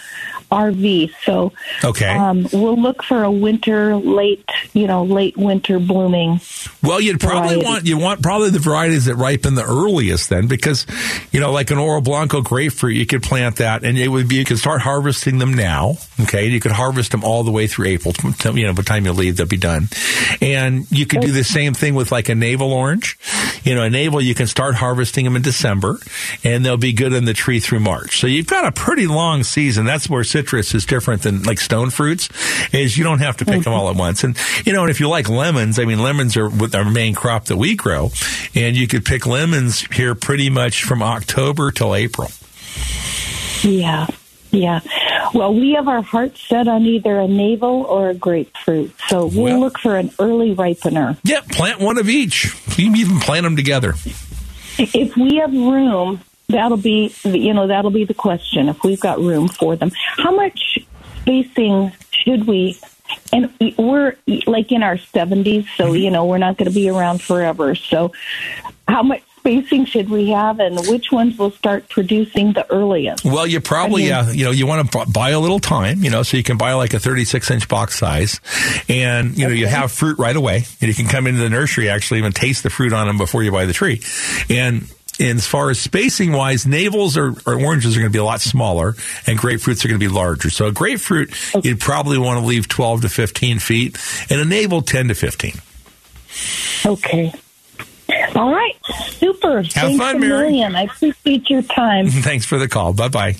RV, 0.50 1.10
so 1.24 1.52
Okay. 1.82 2.08
um, 2.08 2.46
we'll 2.52 2.76
look 2.76 3.02
for 3.02 3.22
a 3.22 3.30
winter, 3.30 3.96
late, 3.96 4.44
you 4.74 4.86
know, 4.86 5.02
late 5.04 5.34
winter 5.36 5.78
blooming. 5.78 6.40
Well, 6.82 7.00
you'd 7.00 7.20
probably 7.20 7.54
variety. 7.54 7.64
want 7.64 7.86
you 7.86 7.96
want 7.98 8.22
probably 8.22 8.50
the 8.50 8.58
varieties 8.58 9.06
that 9.06 9.14
ripen 9.16 9.54
the 9.54 9.64
earliest 9.64 10.28
then, 10.28 10.48
because 10.48 10.86
you 11.32 11.40
know, 11.40 11.52
like 11.52 11.70
an 11.70 11.78
Oro 11.78 12.00
Blanco 12.02 12.42
grapefruit, 12.42 12.96
you 12.96 13.06
could 13.06 13.22
plant 13.22 13.56
that, 13.56 13.82
and 13.84 13.96
it 13.96 14.08
would 14.08 14.28
be 14.28 14.36
you 14.36 14.44
could 14.44 14.58
start 14.58 14.82
harvesting 14.82 15.38
them 15.38 15.54
now. 15.54 15.94
Okay, 16.20 16.48
you 16.48 16.60
could 16.60 16.72
harvest 16.72 17.12
them 17.12 17.24
all 17.24 17.44
the 17.44 17.50
way 17.50 17.66
through 17.66 17.86
April. 17.86 18.12
You 18.54 18.66
know, 18.66 18.72
by 18.72 18.82
the 18.82 18.82
time 18.82 19.06
you 19.06 19.12
leave, 19.12 19.36
they'll 19.38 19.46
be 19.46 19.56
done, 19.56 19.88
and 20.42 20.86
you 20.90 21.06
could 21.06 21.20
do 21.22 21.32
the 21.32 21.44
same 21.44 21.72
thing 21.72 21.94
with 21.94 22.11
like 22.12 22.28
a 22.28 22.34
navel 22.36 22.72
orange. 22.72 23.18
You 23.64 23.74
know, 23.74 23.82
a 23.82 23.90
navel 23.90 24.20
you 24.20 24.34
can 24.34 24.46
start 24.46 24.74
harvesting 24.74 25.24
them 25.24 25.36
in 25.36 25.42
December, 25.42 25.98
and 26.44 26.64
they'll 26.64 26.76
be 26.76 26.92
good 26.92 27.12
in 27.12 27.24
the 27.24 27.32
tree 27.32 27.60
through 27.60 27.80
March. 27.80 28.20
So 28.20 28.26
you've 28.26 28.46
got 28.46 28.64
a 28.64 28.72
pretty 28.72 29.06
long 29.06 29.42
season. 29.44 29.84
That's 29.86 30.08
where 30.08 30.24
citrus 30.24 30.74
is 30.74 30.84
different 30.84 31.22
than 31.22 31.42
like 31.44 31.58
stone 31.58 31.90
fruits, 31.90 32.28
is 32.72 32.98
you 32.98 33.04
don't 33.04 33.20
have 33.20 33.36
to 33.38 33.44
pick 33.44 33.62
them 33.62 33.72
all 33.72 33.88
at 33.88 33.96
once. 33.96 34.24
And 34.24 34.36
you 34.64 34.72
know, 34.72 34.82
and 34.82 34.90
if 34.90 35.00
you 35.00 35.08
like 35.08 35.28
lemons, 35.28 35.78
I 35.78 35.84
mean, 35.84 36.00
lemons 36.00 36.36
are 36.36 36.48
with 36.48 36.74
our 36.74 36.88
main 36.88 37.14
crop 37.14 37.46
that 37.46 37.56
we 37.56 37.74
grow, 37.74 38.10
and 38.54 38.76
you 38.76 38.86
could 38.86 39.04
pick 39.04 39.26
lemons 39.26 39.80
here 39.92 40.14
pretty 40.14 40.50
much 40.50 40.84
from 40.84 41.02
October 41.02 41.70
till 41.70 41.94
April. 41.94 42.30
Yeah, 43.62 44.08
yeah. 44.52 44.80
Well, 45.34 45.54
we 45.54 45.72
have 45.72 45.88
our 45.88 46.02
hearts 46.02 46.40
set 46.46 46.68
on 46.68 46.82
either 46.82 47.18
a 47.18 47.26
navel 47.26 47.84
or 47.88 48.10
a 48.10 48.14
grapefruit, 48.14 48.92
so 49.08 49.26
we'll 49.26 49.44
Well- 49.44 49.60
look 49.60 49.78
for 49.78 49.96
an 49.96 50.10
early 50.18 50.54
ripener. 50.54 51.16
Yep, 51.24 51.48
plant 51.48 51.80
one 51.80 51.98
of 51.98 52.08
each. 52.08 52.54
You 52.76 52.86
can 52.86 52.96
even 52.96 53.18
plant 53.20 53.44
them 53.44 53.56
together. 53.56 53.94
If 54.78 55.16
we 55.16 55.36
have 55.36 55.52
room, 55.52 56.20
that'll 56.48 56.76
be 56.76 57.14
you 57.24 57.52
know 57.54 57.66
that'll 57.66 57.90
be 57.90 58.04
the 58.04 58.14
question. 58.14 58.68
If 58.68 58.84
we've 58.84 59.00
got 59.00 59.18
room 59.18 59.48
for 59.48 59.74
them, 59.76 59.90
how 60.18 60.34
much 60.34 60.78
spacing 61.20 61.92
should 62.10 62.46
we? 62.46 62.78
And 63.32 63.52
we're 63.78 64.16
like 64.46 64.72
in 64.72 64.82
our 64.82 64.98
seventies, 64.98 65.66
so 65.76 65.86
mm-hmm. 65.86 65.96
you 65.96 66.10
know 66.10 66.24
we're 66.24 66.38
not 66.38 66.56
going 66.56 66.70
to 66.70 66.74
be 66.74 66.88
around 66.88 67.20
forever. 67.22 67.74
So, 67.74 68.12
how 68.88 69.02
much 69.02 69.22
spacing 69.42 69.84
should 69.86 70.08
we 70.08 70.30
have, 70.30 70.60
and 70.60 70.78
which 70.86 71.10
ones 71.10 71.36
will 71.36 71.50
start 71.50 71.88
producing 71.88 72.52
the 72.52 72.64
earliest? 72.70 73.24
Well, 73.24 73.44
you 73.44 73.60
probably, 73.60 74.12
I 74.12 74.20
mean- 74.22 74.30
uh, 74.30 74.32
you 74.32 74.44
know, 74.44 74.52
you 74.52 74.68
want 74.68 74.92
to 74.92 75.04
buy 75.06 75.30
a 75.30 75.40
little 75.40 75.58
time, 75.58 76.04
you 76.04 76.10
know, 76.10 76.22
so 76.22 76.36
you 76.36 76.44
can 76.44 76.56
buy 76.56 76.74
like 76.74 76.94
a 76.94 77.00
36 77.00 77.50
inch 77.50 77.68
box 77.68 77.98
size 77.98 78.40
and, 78.88 79.36
you 79.36 79.48
know, 79.48 79.52
you 79.52 79.66
have 79.66 79.90
fruit 79.90 80.16
right 80.20 80.36
away 80.36 80.64
and 80.80 80.88
you 80.88 80.94
can 80.94 81.06
come 81.08 81.26
into 81.26 81.40
the 81.40 81.50
nursery 81.50 81.88
actually 81.88 82.18
even 82.18 82.30
taste 82.30 82.62
the 82.62 82.70
fruit 82.70 82.92
on 82.92 83.08
them 83.08 83.18
before 83.18 83.42
you 83.42 83.50
buy 83.50 83.66
the 83.66 83.72
tree. 83.72 84.00
And, 84.48 84.86
and 85.18 85.38
as 85.38 85.46
far 85.48 85.70
as 85.70 85.80
spacing 85.80 86.30
wise, 86.30 86.64
navels 86.64 87.16
or, 87.16 87.34
or 87.44 87.60
oranges 87.60 87.96
are 87.96 88.00
going 88.00 88.12
to 88.12 88.16
be 88.16 88.20
a 88.20 88.24
lot 88.24 88.40
smaller 88.40 88.94
and 89.26 89.36
grapefruits 89.40 89.84
are 89.84 89.88
going 89.88 89.98
to 90.00 90.06
be 90.06 90.12
larger. 90.12 90.50
So 90.50 90.66
a 90.66 90.72
grapefruit, 90.72 91.34
you'd 91.64 91.80
probably 91.80 92.16
want 92.16 92.38
to 92.38 92.46
leave 92.46 92.68
12 92.68 93.00
to 93.02 93.08
15 93.08 93.58
feet 93.58 93.98
and 94.30 94.40
a 94.40 94.44
navel 94.44 94.82
10 94.82 95.08
to 95.08 95.14
15. 95.16 95.54
Okay. 96.86 97.32
All 98.34 98.50
right. 98.52 98.76
Super. 99.10 99.62
Thanks 99.64 99.98
fun, 99.98 100.16
a 100.16 100.18
Mary. 100.18 100.28
million. 100.50 100.74
I 100.76 100.82
appreciate 100.84 101.48
your 101.50 101.62
time. 101.62 102.06
Thanks 102.08 102.44
for 102.46 102.58
the 102.58 102.68
call. 102.68 102.92
Bye 102.92 103.08
bye. 103.08 103.36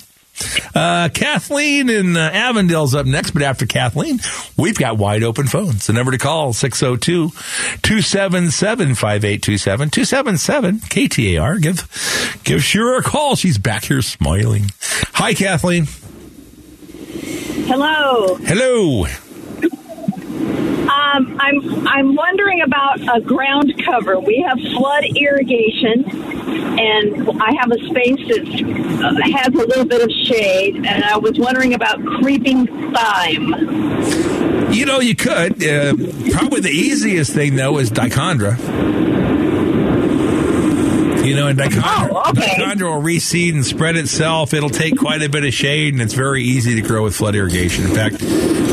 Uh, 0.73 1.09
Kathleen 1.09 1.89
in 1.89 2.17
uh, 2.17 2.29
Avondale's 2.33 2.95
up 2.95 3.05
next, 3.05 3.31
but 3.31 3.43
after 3.43 3.67
Kathleen, 3.67 4.19
we've 4.57 4.77
got 4.77 4.97
wide 4.97 5.21
open 5.21 5.45
phones. 5.45 5.85
The 5.85 5.93
number 5.93 6.11
to 6.11 6.17
call 6.17 6.53
602 6.53 7.29
277 7.83 8.95
5827 8.95 9.89
277 9.91 10.79
KTAR. 10.79 11.61
Give, 11.61 12.39
give 12.43 12.63
Shira 12.63 12.97
a 12.99 13.03
call. 13.03 13.35
She's 13.35 13.59
back 13.59 13.83
here 13.85 14.01
smiling. 14.01 14.71
Hi, 15.13 15.35
Kathleen. 15.35 15.85
Hello. 17.67 18.35
Hello. 18.37 19.05
Um, 21.23 21.37
I'm 21.39 21.87
I'm 21.87 22.15
wondering 22.15 22.61
about 22.61 22.99
a 23.15 23.21
ground 23.21 23.73
cover. 23.85 24.19
We 24.19 24.45
have 24.47 24.59
flood 24.59 25.05
irrigation, 25.15 26.05
and 26.79 27.41
I 27.41 27.53
have 27.59 27.71
a 27.71 27.79
space 27.85 28.27
that 28.27 28.43
uh, 29.03 29.37
has 29.37 29.47
a 29.53 29.65
little 29.65 29.85
bit 29.85 30.01
of 30.01 30.11
shade, 30.27 30.75
and 30.75 31.03
I 31.03 31.17
was 31.17 31.37
wondering 31.37 31.73
about 31.73 32.03
creeping 32.03 32.67
thyme. 32.93 34.71
You 34.71 34.85
know, 34.85 34.99
you 34.99 35.15
could. 35.15 35.63
Uh, 35.63 35.95
probably 36.31 36.61
the 36.61 36.71
easiest 36.73 37.33
thing, 37.33 37.55
though, 37.55 37.77
is 37.77 37.91
dichondra. 37.91 38.57
You 41.33 41.39
know, 41.39 41.47
and 41.47 41.57
dichondra, 41.57 42.09
Oh, 42.11 42.29
okay. 42.29 42.41
dichondra 42.41 42.93
will 42.95 43.01
reseed 43.01 43.53
and 43.53 43.65
spread 43.65 43.95
itself. 43.95 44.53
It'll 44.53 44.69
take 44.69 44.97
quite 44.97 45.23
a 45.23 45.29
bit 45.29 45.43
of 45.43 45.51
shade, 45.51 45.93
and 45.93 46.01
it's 46.01 46.13
very 46.13 46.43
easy 46.43 46.75
to 46.75 46.81
grow 46.87 47.03
with 47.05 47.15
flood 47.15 47.33
irrigation. 47.33 47.85
In 47.85 47.95
fact, 47.95 48.21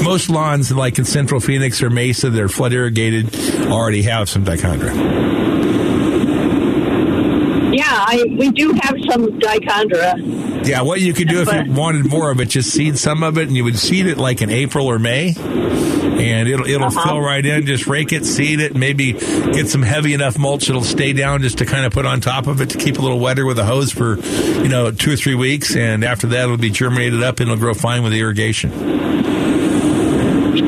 most 0.05 0.29
lawns, 0.29 0.70
like 0.70 0.99
in 0.99 1.07
Central 1.07 1.40
Phoenix 1.40 1.83
or 1.83 1.88
Mesa, 1.88 2.29
that 2.29 2.38
are 2.40 2.49
flood 2.49 2.75
irrigated, 2.75 3.35
already 3.68 4.03
have 4.03 4.29
some 4.29 4.44
dichondra. 4.44 4.94
Yeah, 7.73 7.85
I 7.88 8.25
we 8.38 8.51
do 8.51 8.73
have 8.83 8.96
some 9.09 9.27
dichondra. 9.38 10.66
Yeah, 10.66 10.83
what 10.83 11.01
you 11.01 11.14
could 11.14 11.29
do 11.29 11.40
if 11.40 11.51
you 11.51 11.73
wanted 11.73 12.05
more 12.07 12.31
of 12.31 12.40
it, 12.40 12.51
just 12.51 12.70
seed 12.73 12.99
some 12.99 13.23
of 13.23 13.38
it, 13.38 13.49
and 13.49 13.57
you 13.57 13.64
would 13.64 13.79
seed 13.79 14.05
it 14.07 14.18
like 14.18 14.42
in 14.42 14.51
April 14.51 14.87
or 14.87 14.99
May, 14.99 15.33
and 16.21 16.49
it'll 16.49 16.67
it'll 16.67 16.87
Uh-huh. 16.89 17.03
fill 17.09 17.21
right 17.21 17.45
in. 17.45 17.67
Just 17.67 17.87
rake 17.87 18.13
it, 18.13 18.25
seed 18.27 18.61
it, 18.61 18.75
maybe 18.77 19.13
get 19.13 19.69
some 19.69 19.83
heavy 19.83 20.13
enough 20.15 20.39
mulch 20.39 20.67
that'll 20.67 20.83
stay 20.85 21.13
down 21.13 21.43
just 21.43 21.59
to 21.59 21.67
kind 21.67 21.85
of 21.87 21.93
put 21.93 22.05
on 22.07 22.21
top 22.21 22.47
of 22.47 22.61
it 22.61 22.71
to 22.71 22.79
keep 22.79 22.99
a 22.99 23.03
little 23.03 23.19
wetter 23.19 23.45
with 23.47 23.59
a 23.59 23.65
hose 23.65 23.91
for 23.93 24.17
you 24.19 24.69
know 24.69 24.91
two 24.91 25.13
or 25.13 25.17
three 25.17 25.35
weeks, 25.35 25.75
and 25.77 26.05
after 26.05 26.27
that 26.29 26.45
it'll 26.45 26.57
be 26.57 26.71
germinated 26.71 27.23
up 27.23 27.41
and 27.41 27.49
it'll 27.51 27.59
grow 27.61 27.75
fine 27.75 28.03
with 28.03 28.13
the 28.13 28.21
irrigation. 28.21 28.71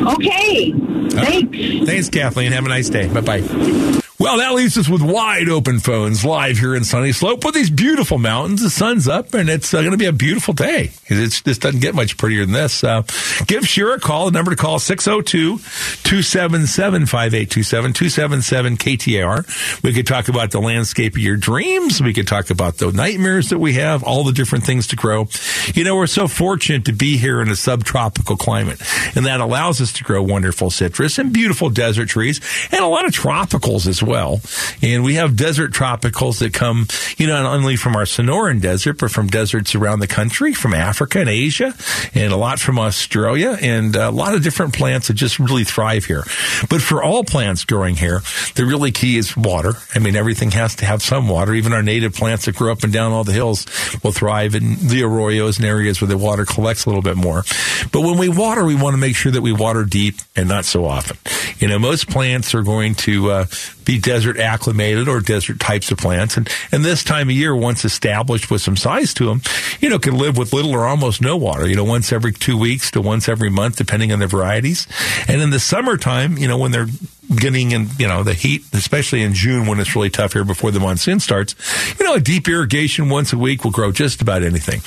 Okay, 0.06 0.72
thanks. 1.10 1.86
Thanks, 1.86 2.08
Kathleen. 2.08 2.52
Have 2.52 2.64
a 2.64 2.68
nice 2.68 2.88
day. 2.88 3.06
Bye 3.12 3.20
bye. 3.20 4.02
Well, 4.22 4.36
that 4.36 4.54
leaves 4.54 4.78
us 4.78 4.88
with 4.88 5.02
wide 5.02 5.48
open 5.48 5.80
phones 5.80 6.24
live 6.24 6.56
here 6.56 6.76
in 6.76 6.84
Sunnyslope 6.84 7.44
with 7.44 7.54
these 7.56 7.70
beautiful 7.70 8.18
mountains. 8.18 8.62
The 8.62 8.70
sun's 8.70 9.08
up 9.08 9.34
and 9.34 9.50
it's 9.50 9.74
uh, 9.74 9.80
going 9.80 9.90
to 9.90 9.96
be 9.96 10.06
a 10.06 10.12
beautiful 10.12 10.54
day. 10.54 10.92
It's, 11.06 11.40
this 11.40 11.58
doesn't 11.58 11.80
get 11.80 11.96
much 11.96 12.16
prettier 12.16 12.44
than 12.44 12.52
this. 12.52 12.84
Uh, 12.84 13.02
give 13.48 13.66
Shira 13.66 13.94
a 13.94 13.98
call. 13.98 14.26
The 14.26 14.30
number 14.30 14.52
to 14.52 14.56
call 14.56 14.76
is 14.76 14.84
602 14.84 15.58
277 15.58 17.06
5827 17.06 17.92
277 17.92 18.76
KTAR. 18.76 19.82
We 19.82 19.92
could 19.92 20.06
talk 20.06 20.28
about 20.28 20.52
the 20.52 20.60
landscape 20.60 21.14
of 21.14 21.18
your 21.18 21.36
dreams. 21.36 22.00
We 22.00 22.14
could 22.14 22.28
talk 22.28 22.50
about 22.50 22.76
the 22.76 22.92
nightmares 22.92 23.48
that 23.48 23.58
we 23.58 23.72
have, 23.72 24.04
all 24.04 24.22
the 24.22 24.30
different 24.30 24.64
things 24.64 24.86
to 24.88 24.96
grow. 24.96 25.26
You 25.74 25.82
know, 25.82 25.96
we're 25.96 26.06
so 26.06 26.28
fortunate 26.28 26.84
to 26.84 26.92
be 26.92 27.16
here 27.16 27.42
in 27.42 27.48
a 27.48 27.56
subtropical 27.56 28.36
climate, 28.36 28.80
and 29.16 29.26
that 29.26 29.40
allows 29.40 29.80
us 29.80 29.92
to 29.94 30.04
grow 30.04 30.22
wonderful 30.22 30.70
citrus 30.70 31.18
and 31.18 31.32
beautiful 31.32 31.70
desert 31.70 32.10
trees 32.10 32.40
and 32.70 32.84
a 32.84 32.88
lot 32.88 33.04
of 33.04 33.10
tropicals 33.10 33.88
as 33.88 34.00
well. 34.12 34.42
And 34.82 35.02
we 35.04 35.14
have 35.14 35.36
desert 35.36 35.72
tropicals 35.72 36.40
that 36.40 36.52
come, 36.52 36.86
you 37.16 37.26
know, 37.26 37.42
not 37.42 37.56
only 37.56 37.76
from 37.76 37.96
our 37.96 38.04
Sonoran 38.04 38.60
desert, 38.60 38.98
but 38.98 39.10
from 39.10 39.26
deserts 39.26 39.74
around 39.74 40.00
the 40.00 40.06
country, 40.06 40.52
from 40.52 40.74
Africa 40.74 41.20
and 41.20 41.30
Asia, 41.30 41.72
and 42.14 42.30
a 42.30 42.36
lot 42.36 42.58
from 42.58 42.78
Australia, 42.78 43.56
and 43.58 43.96
a 43.96 44.10
lot 44.10 44.34
of 44.34 44.42
different 44.42 44.74
plants 44.74 45.08
that 45.08 45.14
just 45.14 45.38
really 45.38 45.64
thrive 45.64 46.04
here. 46.04 46.24
But 46.68 46.82
for 46.82 47.02
all 47.02 47.24
plants 47.24 47.64
growing 47.64 47.96
here, 47.96 48.20
the 48.54 48.66
really 48.66 48.92
key 48.92 49.16
is 49.16 49.34
water. 49.34 49.72
I 49.94 49.98
mean, 49.98 50.14
everything 50.14 50.50
has 50.50 50.76
to 50.76 50.84
have 50.84 51.00
some 51.00 51.26
water. 51.26 51.54
Even 51.54 51.72
our 51.72 51.82
native 51.82 52.12
plants 52.12 52.44
that 52.44 52.54
grow 52.54 52.70
up 52.70 52.82
and 52.84 52.92
down 52.92 53.12
all 53.12 53.24
the 53.24 53.32
hills 53.32 53.64
will 54.04 54.12
thrive 54.12 54.54
in 54.54 54.74
the 54.88 55.00
arroyos 55.00 55.56
and 55.56 55.64
areas 55.64 56.02
where 56.02 56.08
the 56.08 56.18
water 56.18 56.44
collects 56.44 56.84
a 56.84 56.90
little 56.90 57.02
bit 57.02 57.16
more. 57.16 57.44
But 57.92 58.02
when 58.02 58.18
we 58.18 58.28
water, 58.28 58.62
we 58.62 58.74
want 58.74 58.92
to 58.92 58.98
make 58.98 59.16
sure 59.16 59.32
that 59.32 59.40
we 59.40 59.52
water 59.52 59.84
deep 59.84 60.16
and 60.36 60.50
not 60.50 60.66
so 60.66 60.84
often. 60.84 61.16
You 61.58 61.68
know, 61.68 61.78
most 61.78 62.10
plants 62.10 62.54
are 62.54 62.62
going 62.62 62.94
to 63.06 63.30
uh, 63.30 63.44
be 63.84 63.98
desert 63.98 64.38
acclimated 64.38 65.08
or 65.08 65.20
desert 65.20 65.60
types 65.60 65.90
of 65.90 65.98
plants. 65.98 66.36
And, 66.36 66.48
and 66.70 66.84
this 66.84 67.04
time 67.04 67.28
of 67.28 67.34
year, 67.34 67.54
once 67.54 67.84
established 67.84 68.50
with 68.50 68.62
some 68.62 68.76
size 68.76 69.14
to 69.14 69.26
them, 69.26 69.42
you 69.80 69.88
know, 69.88 69.98
can 69.98 70.16
live 70.16 70.36
with 70.36 70.52
little 70.52 70.72
or 70.72 70.86
almost 70.86 71.20
no 71.20 71.36
water, 71.36 71.68
you 71.68 71.76
know, 71.76 71.84
once 71.84 72.12
every 72.12 72.32
two 72.32 72.56
weeks 72.56 72.90
to 72.92 73.00
once 73.00 73.28
every 73.28 73.50
month, 73.50 73.76
depending 73.76 74.12
on 74.12 74.18
the 74.18 74.26
varieties. 74.26 74.86
And 75.28 75.40
in 75.40 75.50
the 75.50 75.60
summertime, 75.60 76.38
you 76.38 76.48
know, 76.48 76.58
when 76.58 76.72
they're 76.72 76.88
getting 77.36 77.72
in, 77.72 77.88
you 77.98 78.08
know, 78.08 78.22
the 78.22 78.34
heat, 78.34 78.62
especially 78.72 79.22
in 79.22 79.34
June 79.34 79.66
when 79.66 79.80
it's 79.80 79.94
really 79.94 80.10
tough 80.10 80.32
here 80.32 80.44
before 80.44 80.70
the 80.70 80.80
monsoon 80.80 81.20
starts, 81.20 81.54
you 81.98 82.04
know, 82.04 82.14
a 82.14 82.20
deep 82.20 82.48
irrigation 82.48 83.08
once 83.08 83.32
a 83.32 83.38
week 83.38 83.64
will 83.64 83.70
grow 83.70 83.92
just 83.92 84.20
about 84.20 84.42
anything. 84.42 84.80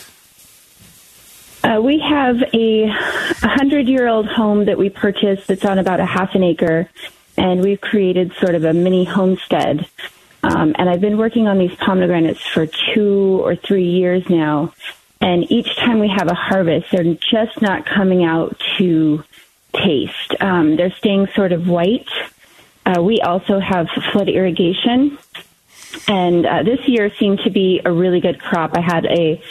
Uh, 1.64 1.80
we 1.82 2.00
have 2.00 2.42
a 2.54 2.88
hundred 3.42 3.88
year 3.88 4.08
old 4.08 4.28
home 4.28 4.66
that 4.66 4.80
we 4.80 4.90
purchased 4.90 5.48
that's 5.48 5.66
on 5.66 5.78
about 5.78 6.00
a 6.00 6.06
half 6.06 6.34
an 6.34 6.44
acre, 6.44 6.90
and 7.38 7.62
we've 7.62 7.82
created 7.82 8.34
sort 8.40 8.56
of 8.56 8.66
a 8.66 8.74
mini 8.74 9.04
homestead. 9.06 9.88
Um, 10.48 10.76
and 10.80 10.90
I've 10.90 11.02
been 11.02 11.18
working 11.18 11.48
on 11.48 11.58
these 11.58 11.76
pomegranates 11.76 12.42
for 12.42 12.66
two 12.66 13.42
or 13.44 13.56
three 13.56 13.90
years 13.90 14.30
now. 14.30 14.74
And 15.20 15.52
each 15.52 15.76
time 15.76 16.00
we 16.00 16.08
have 16.08 16.30
a 16.30 16.34
harvest, 16.34 16.88
they're 16.92 17.16
just 17.16 17.62
not 17.62 17.86
coming 17.86 18.24
out 18.24 18.56
to 18.78 19.24
taste. 19.74 20.36
Um, 20.40 20.78
they're 20.78 20.94
staying 20.94 21.28
sort 21.36 21.52
of 21.52 21.68
white. 21.68 22.08
Uh, 22.86 23.02
we 23.02 23.20
also 23.20 23.60
have 23.60 23.90
flood 24.14 24.30
irrigation. 24.30 25.18
And 26.08 26.46
uh, 26.46 26.64
this 26.64 26.88
year 26.88 27.12
seemed 27.20 27.40
to 27.40 27.50
be 27.50 27.82
a 27.84 27.92
really 27.92 28.22
good 28.22 28.40
crop. 28.40 28.72
I 28.74 28.82
had 28.82 29.06
a 29.06 29.42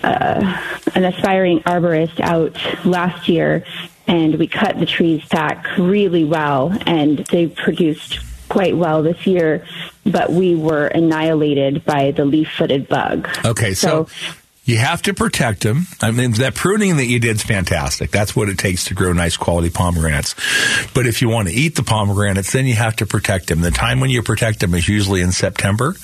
uh, 0.00 0.62
an 0.94 1.04
aspiring 1.04 1.58
arborist 1.62 2.20
out 2.20 2.56
last 2.86 3.28
year, 3.28 3.64
and 4.06 4.36
we 4.36 4.46
cut 4.46 4.78
the 4.78 4.86
trees 4.86 5.24
back 5.28 5.76
really 5.76 6.22
well, 6.22 6.72
and 6.86 7.18
they 7.32 7.48
produced 7.48 8.20
quite 8.48 8.76
well 8.76 9.02
this 9.02 9.26
year. 9.26 9.66
But 10.04 10.32
we 10.32 10.54
were 10.54 10.86
annihilated 10.86 11.84
by 11.84 12.12
the 12.12 12.24
leaf-footed 12.24 12.88
bug. 12.88 13.28
Okay, 13.44 13.74
so, 13.74 14.08
you 14.68 14.76
have 14.76 15.00
to 15.00 15.14
protect 15.14 15.62
them. 15.62 15.86
I 16.02 16.10
mean, 16.10 16.32
that 16.32 16.54
pruning 16.54 16.98
that 16.98 17.06
you 17.06 17.18
did 17.18 17.36
is 17.36 17.42
fantastic. 17.42 18.10
That's 18.10 18.36
what 18.36 18.50
it 18.50 18.58
takes 18.58 18.84
to 18.84 18.94
grow 18.94 19.14
nice 19.14 19.34
quality 19.34 19.70
pomegranates. 19.70 20.34
But 20.92 21.06
if 21.06 21.22
you 21.22 21.30
want 21.30 21.48
to 21.48 21.54
eat 21.54 21.74
the 21.74 21.82
pomegranates, 21.82 22.52
then 22.52 22.66
you 22.66 22.74
have 22.74 22.94
to 22.96 23.06
protect 23.06 23.46
them. 23.46 23.62
The 23.62 23.70
time 23.70 23.98
when 23.98 24.10
you 24.10 24.22
protect 24.22 24.60
them 24.60 24.74
is 24.74 24.86
usually 24.86 25.22
in 25.22 25.32
September. 25.32 25.96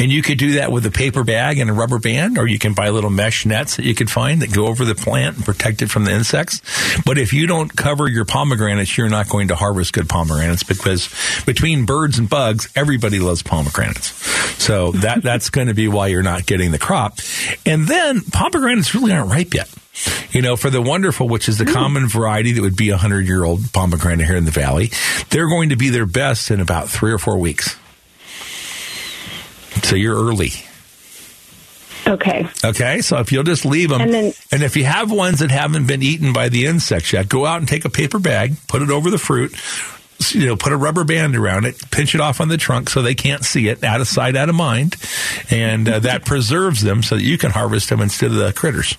And 0.00 0.10
you 0.10 0.22
could 0.22 0.36
do 0.36 0.54
that 0.54 0.72
with 0.72 0.84
a 0.84 0.90
paper 0.90 1.22
bag 1.22 1.60
and 1.60 1.70
a 1.70 1.72
rubber 1.72 2.00
band, 2.00 2.38
or 2.38 2.48
you 2.48 2.58
can 2.58 2.74
buy 2.74 2.88
little 2.88 3.08
mesh 3.08 3.46
nets 3.46 3.76
that 3.76 3.84
you 3.84 3.94
could 3.94 4.10
find 4.10 4.42
that 4.42 4.52
go 4.52 4.66
over 4.66 4.84
the 4.84 4.96
plant 4.96 5.36
and 5.36 5.44
protect 5.44 5.80
it 5.80 5.88
from 5.88 6.04
the 6.04 6.12
insects. 6.12 6.60
But 7.06 7.18
if 7.18 7.32
you 7.32 7.46
don't 7.46 7.74
cover 7.76 8.08
your 8.08 8.24
pomegranates, 8.24 8.98
you're 8.98 9.08
not 9.08 9.28
going 9.28 9.48
to 9.48 9.54
harvest 9.54 9.92
good 9.92 10.08
pomegranates 10.08 10.64
because 10.64 11.08
between 11.46 11.86
birds 11.86 12.18
and 12.18 12.28
bugs, 12.28 12.68
everybody 12.74 13.20
loves 13.20 13.44
pomegranates. 13.44 14.08
So 14.60 14.90
that, 14.92 15.22
that's 15.22 15.50
going 15.50 15.68
to 15.68 15.74
be 15.74 15.86
why 15.86 16.08
you're 16.08 16.24
not 16.24 16.46
getting 16.46 16.72
the 16.72 16.80
crop. 16.80 17.20
And 17.64 17.86
then 17.86 18.07
pomegranates 18.32 18.94
really 18.94 19.12
aren't 19.12 19.30
ripe 19.30 19.54
yet. 19.54 19.68
You 20.30 20.42
know, 20.42 20.56
for 20.56 20.70
the 20.70 20.80
wonderful, 20.80 21.28
which 21.28 21.48
is 21.48 21.58
the 21.58 21.64
hmm. 21.64 21.72
common 21.72 22.08
variety 22.08 22.52
that 22.52 22.62
would 22.62 22.76
be 22.76 22.90
a 22.90 22.96
hundred 22.96 23.26
year 23.26 23.44
old 23.44 23.72
pomegranate 23.72 24.26
here 24.26 24.36
in 24.36 24.44
the 24.44 24.50
valley, 24.50 24.90
they're 25.30 25.48
going 25.48 25.70
to 25.70 25.76
be 25.76 25.88
their 25.88 26.06
best 26.06 26.50
in 26.50 26.60
about 26.60 26.88
three 26.88 27.12
or 27.12 27.18
four 27.18 27.36
weeks. 27.38 27.76
So 29.82 29.96
you're 29.96 30.16
early. 30.16 30.50
Okay. 32.06 32.48
Okay, 32.64 33.00
so 33.00 33.18
if 33.18 33.32
you'll 33.32 33.44
just 33.44 33.64
leave 33.66 33.90
them, 33.90 34.00
And 34.00 34.14
then- 34.14 34.32
and 34.50 34.62
if 34.62 34.76
you 34.76 34.84
have 34.84 35.10
ones 35.10 35.40
that 35.40 35.50
haven't 35.50 35.86
been 35.86 36.02
eaten 36.02 36.32
by 36.32 36.48
the 36.48 36.64
insects 36.64 37.12
yet, 37.12 37.28
go 37.28 37.44
out 37.44 37.58
and 37.58 37.68
take 37.68 37.84
a 37.84 37.90
paper 37.90 38.18
bag, 38.18 38.56
put 38.66 38.82
it 38.82 38.90
over 38.90 39.10
the 39.10 39.18
fruit, 39.18 39.54
you 40.30 40.46
know, 40.46 40.56
put 40.56 40.72
a 40.72 40.76
rubber 40.76 41.04
band 41.04 41.36
around 41.36 41.64
it, 41.64 41.90
pinch 41.90 42.14
it 42.14 42.20
off 42.20 42.40
on 42.40 42.48
the 42.48 42.56
trunk 42.56 42.90
so 42.90 43.02
they 43.02 43.14
can't 43.14 43.44
see 43.44 43.68
it, 43.68 43.84
out 43.84 44.00
of 44.00 44.08
sight, 44.08 44.36
out 44.36 44.48
of 44.48 44.54
mind, 44.54 44.96
and 45.50 45.88
uh, 45.88 45.98
that 46.00 46.24
preserves 46.24 46.82
them 46.82 47.02
so 47.02 47.16
that 47.16 47.22
you 47.22 47.38
can 47.38 47.50
harvest 47.50 47.88
them 47.88 48.00
instead 48.00 48.30
of 48.30 48.36
the 48.36 48.52
critters. 48.52 48.96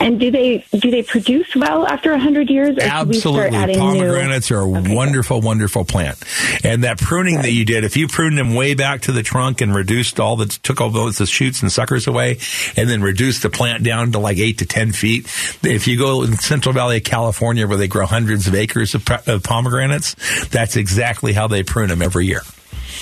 And 0.00 0.18
do 0.18 0.30
they 0.30 0.64
do 0.72 0.90
they 0.90 1.02
produce 1.02 1.54
well 1.54 1.86
after 1.86 2.12
a 2.12 2.18
hundred 2.18 2.50
years? 2.50 2.76
Or 2.76 2.80
should 2.80 3.08
we 3.08 3.20
start 3.20 3.54
Absolutely. 3.54 3.74
Pomegranates 3.76 4.50
are 4.50 4.60
a 4.60 4.68
wonderful, 4.68 5.40
wonderful 5.40 5.84
plant. 5.84 6.18
And 6.64 6.84
that 6.84 6.98
pruning 6.98 7.36
that 7.42 7.52
you 7.52 7.64
did, 7.64 7.84
if 7.84 7.96
you 7.96 8.08
pruned 8.08 8.36
them 8.36 8.54
way 8.54 8.74
back 8.74 9.02
to 9.02 9.12
the 9.12 9.22
trunk 9.22 9.60
and 9.60 9.74
reduced 9.74 10.18
all 10.18 10.36
the, 10.36 10.46
took 10.46 10.80
all 10.80 10.90
those 10.90 11.18
the 11.18 11.26
shoots 11.26 11.62
and 11.62 11.70
suckers 11.70 12.06
away 12.06 12.38
and 12.76 12.88
then 12.88 13.02
reduced 13.02 13.42
the 13.42 13.50
plant 13.50 13.84
down 13.84 14.12
to 14.12 14.18
like 14.18 14.38
eight 14.38 14.58
to 14.58 14.66
10 14.66 14.92
feet. 14.92 15.26
If 15.62 15.86
you 15.86 15.98
go 15.98 16.22
in 16.22 16.36
Central 16.36 16.72
Valley 16.72 16.96
of 16.96 17.04
California 17.04 17.66
where 17.66 17.78
they 17.78 17.88
grow 17.88 18.06
hundreds 18.06 18.48
of 18.48 18.54
acres 18.54 18.94
of, 18.94 19.08
of 19.26 19.42
pomegranates, 19.42 20.16
that's 20.48 20.76
exactly 20.76 21.32
how 21.32 21.46
they 21.46 21.62
prune 21.62 21.88
them 21.88 22.02
every 22.02 22.26
year. 22.26 22.42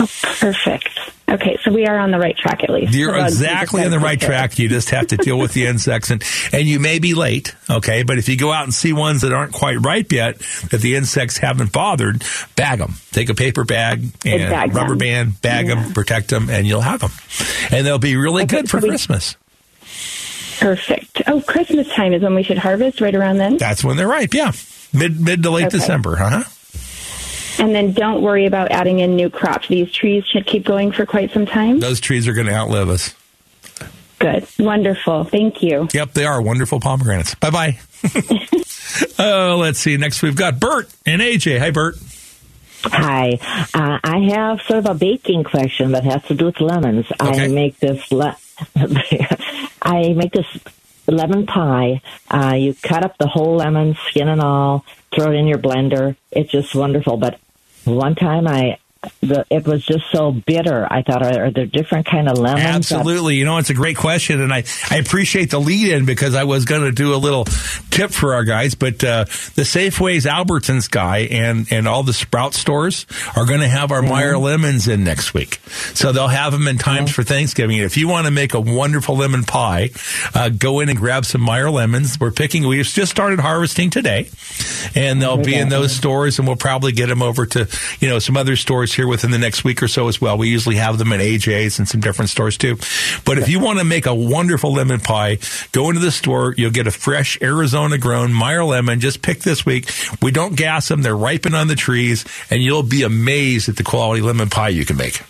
new? 0.01 0.07
Perfect. 0.39 0.89
Okay, 1.31 1.57
so 1.62 1.72
we 1.72 1.87
are 1.87 1.97
on 1.99 2.11
the 2.11 2.18
right 2.18 2.37
track 2.37 2.64
at 2.64 2.70
least. 2.70 2.93
You're 2.93 3.12
The 3.12 3.18
bugs, 3.18 3.39
we 3.41 3.47
exactly 3.47 3.85
on 3.85 3.91
the 3.93 3.99
right 4.01 4.18
take 4.18 4.28
care 4.28 4.31
of. 4.45 4.51
track. 4.51 4.59
You 4.59 4.68
just 4.68 4.91
have 4.91 5.07
to 5.09 5.16
deal 5.16 5.39
with 5.39 5.53
the 5.53 5.66
insects 5.66 6.11
and, 6.11 6.22
and 6.53 6.66
you 6.66 6.81
may 6.81 6.99
be 6.99 7.14
late. 7.14 7.55
Okay. 7.70 8.03
But 8.03 8.18
if 8.18 8.28
you 8.28 8.37
go 8.37 8.51
out 8.53 8.64
and 8.64 8.74
see 8.74 8.93
ones 8.93 9.20
that 9.20 9.33
aren't 9.33 9.53
quite 9.53 9.76
ripe 9.81 10.11
yet, 10.11 10.39
that 10.70 10.81
the 10.81 10.97
insects 10.97 11.39
haven't 11.39 11.70
bothered, 11.72 12.24
bag 12.57 12.81
them. 12.81 12.95
Take 13.12 13.28
a 13.28 13.35
paper 13.35 13.64
bag 13.64 14.03
and 14.24 14.51
bag 14.51 14.74
rubber 14.74 14.91
them. 14.91 14.99
band, 14.99 15.41
bag 15.43 15.68
them, 15.68 15.93
protect 15.93 16.31
them, 16.31 16.51
and 16.51 16.66
you'll 16.66 16.81
have 16.81 17.01
them. 17.01 17.12
And 17.70 17.87
they'll 17.87 17.99
be 17.99 18.16
really 18.16 18.45
good 18.47 18.68
for 18.68 18.81
so 18.81 18.87
we- 18.87 18.91
Christmas. 18.91 19.37
Perfect. 20.59 21.22
Oh, 21.26 21.41
Christmas 21.41 21.89
time 21.95 22.12
is 22.12 22.22
when 22.22 22.35
we 22.35 22.43
should 22.43 22.59
harvest, 22.59 23.01
right 23.01 23.14
around 23.14 23.39
then. 23.39 23.57
That's 23.57 23.83
when 23.83 23.97
they're 23.97 24.07
ripe. 24.09 24.35
Yeah. 24.35 24.53
Mid, 24.93 25.20
mid 25.20 25.43
to 25.45 25.51
late 25.51 25.66
Okay. 25.68 25.78
December. 25.78 26.18
Uh 26.20 26.43
huh. 26.43 26.51
And 27.61 27.74
then 27.74 27.92
don't 27.92 28.22
worry 28.22 28.46
about 28.46 28.70
adding 28.70 29.00
in 29.00 29.16
new 29.16 29.30
crops. 29.30 29.68
These 29.68 29.92
trees 29.92 30.24
should 30.26 30.46
keep 30.46 30.64
going 30.64 30.92
for 30.92 31.04
quite 31.06 31.30
some 31.32 31.46
time. 31.46 31.78
Those 31.78 32.00
trees 32.00 32.26
are 32.26 32.32
going 32.32 32.46
to 32.46 32.54
outlive 32.54 32.88
us. 32.88 33.14
Good. 34.18 34.46
Wonderful. 34.58 35.24
Thank 35.24 35.62
you. 35.62 35.88
Yep. 35.92 36.14
They 36.14 36.24
are 36.24 36.40
wonderful 36.42 36.80
pomegranates. 36.80 37.34
Bye 37.36 37.50
bye. 37.50 37.78
Oh, 39.18 39.58
let's 39.61 39.78
see. 39.78 39.96
Next 39.96 40.22
we've 40.22 40.36
got 40.36 40.58
Bert 40.58 40.88
and 41.06 41.20
AJ. 41.22 41.58
Hi, 41.58 41.70
Bert. 41.70 41.96
Hi, 42.82 43.38
uh, 43.74 43.98
I 44.02 44.18
have 44.32 44.62
sort 44.62 44.78
of 44.78 44.86
a 44.86 44.94
baking 44.94 45.44
question 45.44 45.92
that 45.92 46.04
has 46.04 46.24
to 46.24 46.34
do 46.34 46.46
with 46.46 46.61
lemons. 46.61 47.06
I 47.20 47.46
make 47.48 47.78
this 47.78 48.11
le- 48.11 48.38
I 49.82 50.14
make 50.14 50.32
this 50.32 50.46
lemon 51.06 51.46
pie. 51.46 52.00
Uh, 52.30 52.54
you 52.54 52.74
cut 52.82 53.04
up 53.04 53.18
the 53.18 53.26
whole 53.26 53.56
lemon, 53.56 53.96
skin 54.08 54.28
and 54.28 54.40
all, 54.40 54.86
throw 55.14 55.30
it 55.30 55.34
in 55.34 55.46
your 55.46 55.58
blender. 55.58 56.16
It's 56.30 56.50
just 56.50 56.74
wonderful. 56.74 57.18
But 57.18 57.38
one 57.91 58.14
time 58.14 58.47
I, 58.47 58.78
the, 59.22 59.46
it 59.51 59.66
was 59.66 59.84
just 59.84 60.05
so 60.12 60.30
bitter. 60.32 60.86
I 60.90 61.03
thought, 61.03 61.22
are, 61.22 61.46
are 61.46 61.51
there 61.51 61.66
different 61.66 62.07
kind 62.07 62.28
of 62.28 62.38
lemons? 62.38 62.64
Absolutely. 62.64 63.36
You 63.36 63.46
know, 63.46 63.57
it's 63.57 63.70
a 63.70 63.74
great 63.74 63.96
question, 63.96 64.40
and 64.40 64.53
I, 64.53 64.64
I 64.90 64.96
appreciate 64.96 65.51
the 65.51 65.59
lead 65.59 65.88
in 65.88 66.05
because 66.05 66.34
I 66.34 66.44
was 66.44 66.66
going 66.66 66.82
to 66.82 66.92
do 66.92 67.14
a 67.14 67.16
little 67.16 67.44
tip 67.90 68.11
for 68.11 68.34
our 68.34 68.44
guys, 68.44 68.74
but 68.74 69.03
uh, 69.03 69.24
the 69.55 69.62
Safeways 69.62 70.30
Albertsons 70.30 70.90
guy 70.90 71.18
and, 71.18 71.66
and 71.72 71.88
all 71.88 72.03
the 72.03 72.12
Sprout 72.12 72.53
stores 72.55 73.07
are 73.36 73.46
going 73.46 73.61
to 73.61 73.68
have 73.68 73.90
our 73.90 74.03
Meyer 74.03 74.36
lemons 74.36 74.86
in 74.86 75.03
next 75.03 75.32
week. 75.32 75.61
So 75.94 76.12
they'll 76.12 76.28
have 76.28 76.53
them 76.53 76.68
in 76.68 76.76
times 76.76 77.11
for 77.11 77.22
Thanksgiving. 77.22 77.78
If 77.78 77.96
you 77.96 78.09
want 78.09 78.26
to 78.26 78.30
make 78.30 78.55
a 78.55 78.61
wonderful 78.61 79.16
lemon 79.16 79.44
pie, 79.44 79.90
uh, 80.34 80.51
go 80.51 80.80
in 80.80 80.88
and 80.88 80.98
grab 80.98 81.24
some 81.24 81.40
Meyer 81.40 81.70
lemons. 81.70 82.20
We're 82.20 82.32
picking, 82.32 82.66
we've 82.66 82.84
just 82.84 83.11
started 83.11 83.40
harvesting 83.40 83.90
today, 83.90 84.28
and 84.94 85.22
they'll 85.22 85.38
be 85.38 85.55
in 85.55 85.70
those 85.70 85.94
stores, 85.94 86.38
and 86.38 86.46
we'll 86.46 86.57
probably 86.57 86.92
get 86.92 87.07
them 87.07 87.22
over 87.22 87.46
to, 87.46 87.68
you 88.01 88.09
know, 88.09 88.18
some 88.18 88.36
other 88.36 88.57
stores 88.57 88.89
here 88.95 89.07
within 89.07 89.30
the 89.30 89.38
next 89.38 89.64
week 89.64 89.82
or 89.82 89.88
so 89.88 90.09
as 90.09 90.20
well. 90.20 90.38
We 90.38 90.49
usually 90.49 90.76
have 90.76 90.99
them 90.99 91.12
at 91.12 91.20
AJ's 91.20 91.78
and 91.78 91.88
some 91.88 92.01
different 92.01 92.30
stores 92.30 92.57
too. 92.57 92.76
But 93.24 93.38
if 93.38 93.49
you 93.49 93.61
want 93.61 93.78
to 93.78 93.84
make 93.84 94.07
a 94.07 94.14
wonderful 94.14 94.72
lemon 94.72 95.01
pie, 95.01 95.38
go 95.72 95.88
into 95.88 96.01
the 96.01 96.11
store. 96.11 96.55
You'll 96.57 96.70
get 96.70 96.86
a 96.86 96.91
fresh 96.91 97.38
Arizona 97.41 97.99
grown 97.99 98.32
Meyer 98.32 98.64
lemon. 98.64 99.01
Just 99.01 99.22
pick 99.22 99.41
this 99.41 99.64
week. 99.64 99.91
We 100.22 100.30
don't 100.30 100.57
gas 100.57 100.88
them. 100.88 101.03
They're 101.03 101.16
ripen 101.16 101.55
on 101.55 101.68
the 101.68 101.76
trees 101.76 102.24
and 102.51 102.62
you'll 102.62 102.82
be 102.82 103.03
amazed 103.03 103.68
at 103.68 103.76
the 103.76 103.84
quality 103.84 104.22
lemon 104.22 104.51
pie 104.51 104.68
you 104.68 104.84
can 104.84 104.97
make. 104.97 105.22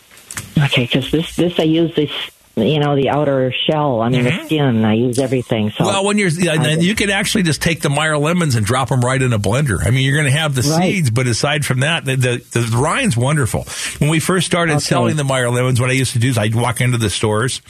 Okay, 0.59 0.85
because 0.85 1.11
this 1.11 1.37
this 1.37 1.59
I 1.59 1.65
use 1.65 1.95
this 1.95 2.11
you 2.57 2.79
know 2.81 2.97
the 2.97 3.09
outer 3.11 3.53
shell. 3.53 4.01
I 4.03 4.09
mean 4.09 4.25
the 4.25 4.45
skin. 4.47 4.85
I 4.85 4.95
use 4.95 5.19
everything. 5.19 5.71
So 5.71 5.77
Mm-hmm. 5.85 5.85
Well, 5.87 6.05
when 6.05 6.19
you're, 6.19 6.31
then 6.31 6.81
you 6.83 6.95
can 6.95 7.11
actually 7.11 7.45
just 7.45 7.63
take 7.63 7.81
the 7.81 7.89
Meyer 7.91 8.19
lemons 8.19 8.55
and 8.55 8.67
drop 8.67 8.89
them 8.91 9.01
right 9.01 9.21
in 9.21 9.33
a 9.33 9.39
blender. 9.39 9.79
I 9.85 9.91
mean, 9.91 10.05
you're 10.05 10.17
going 10.17 10.31
to 10.31 10.39
have 10.39 10.55
the 10.55 10.63
Right. 10.63 10.93
seeds, 10.95 11.11
but 11.11 11.27
aside 11.27 11.65
from 11.65 11.81
that, 11.81 12.05
the, 12.05 12.17
the, 12.17 12.37
the 12.61 12.77
rind's 12.77 13.17
wonderful. 13.17 13.65
When 13.99 14.11
we 14.11 14.21
first 14.21 14.47
started 14.47 14.73
Okay. 14.75 14.81
selling 14.81 15.17
the 15.17 15.25
Meyer 15.25 15.49
lemons, 15.51 15.81
what 15.81 15.91
I 15.91 15.95
used 15.95 16.13
to 16.13 16.19
do 16.19 16.29
is 16.29 16.37
I'd 16.39 16.55
walk 16.55 16.81
into 16.81 16.99
the 16.99 17.09
stores 17.11 17.63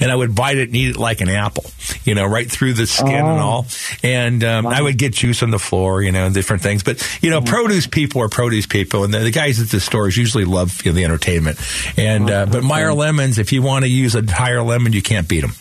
and 0.00 0.10
I 0.10 0.14
would 0.16 0.34
bite 0.34 0.56
it 0.58 0.68
and 0.68 0.76
eat 0.76 0.90
it 0.90 0.96
like 0.96 1.20
an 1.20 1.28
apple, 1.28 1.64
you 2.04 2.14
know, 2.14 2.24
right 2.24 2.50
through 2.50 2.74
the 2.74 2.86
skin 2.86 3.08
and 3.08 3.26
Oh. 3.40 3.42
all. 3.42 3.66
And 4.02 4.42
um, 4.44 4.66
I 4.66 4.80
would 4.80 4.96
get 4.98 5.12
juice 5.14 5.42
on 5.42 5.50
the 5.50 5.58
floor, 5.58 6.02
you 6.02 6.12
know, 6.12 6.30
different 6.30 6.62
things. 6.62 6.82
But, 6.82 7.06
you 7.20 7.30
know, 7.30 7.40
produce 7.42 7.86
people 7.86 8.22
are 8.22 8.28
produce 8.28 8.66
people, 8.66 9.04
and 9.04 9.12
the, 9.12 9.18
the 9.20 9.30
guys 9.30 9.60
at 9.60 9.68
the 9.68 9.80
stores 9.80 10.16
usually 10.16 10.44
love 10.44 10.84
you 10.84 10.92
know, 10.92 10.96
the 10.96 11.04
entertainment. 11.04 11.58
And, 11.98 12.30
uh, 12.30 12.46
but 12.46 12.62
Meyer 12.64 12.92
lemons, 12.94 13.38
if 13.38 13.52
you 13.52 13.62
want 13.62 13.84
to 13.84 13.90
use 13.90 14.14
a 14.14 14.19
Meyer 14.28 14.62
lemon, 14.62 14.92
you 14.92 15.02
can't 15.02 15.28
beat 15.28 15.40
them. 15.42 15.52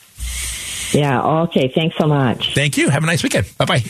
yeah. 0.93 1.21
Okay. 1.21 1.67
Thanks 1.73 1.95
so 1.97 2.07
much. 2.07 2.53
Thank 2.55 2.77
you. 2.77 2.89
Have 2.89 3.03
a 3.03 3.05
nice 3.07 3.21
weekend. 3.23 3.45
Bye 3.57 3.65
bye. 3.65 3.83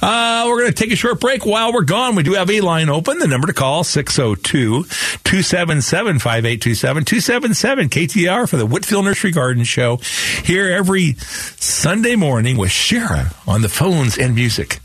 Uh, 0.00 0.44
we're 0.46 0.60
going 0.60 0.72
to 0.72 0.82
take 0.82 0.92
a 0.92 0.96
short 0.96 1.18
break. 1.20 1.44
While 1.46 1.72
we're 1.72 1.82
gone, 1.82 2.14
we 2.14 2.22
do 2.22 2.34
have 2.34 2.50
a 2.50 2.60
line 2.60 2.88
open. 2.88 3.18
The 3.18 3.26
number 3.26 3.46
to 3.46 3.52
call 3.52 3.84
602 3.84 4.84
277 4.84 6.18
5827 6.18 7.04
277 7.04 7.88
KTAR 7.88 8.48
for 8.48 8.56
the 8.56 8.66
Whitfill 8.66 9.02
Nursery 9.04 9.30
Garden 9.32 9.64
Show 9.64 9.96
here 10.44 10.68
every 10.68 11.14
Sunday 11.14 12.16
morning 12.16 12.56
with 12.58 12.70
Shara 12.70 13.34
on 13.48 13.62
the 13.62 13.68
phones 13.68 14.18
and 14.18 14.34
music. 14.34 14.78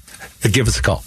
Give 0.51 0.67
us 0.67 0.79
a 0.79 0.81
call. 0.81 1.03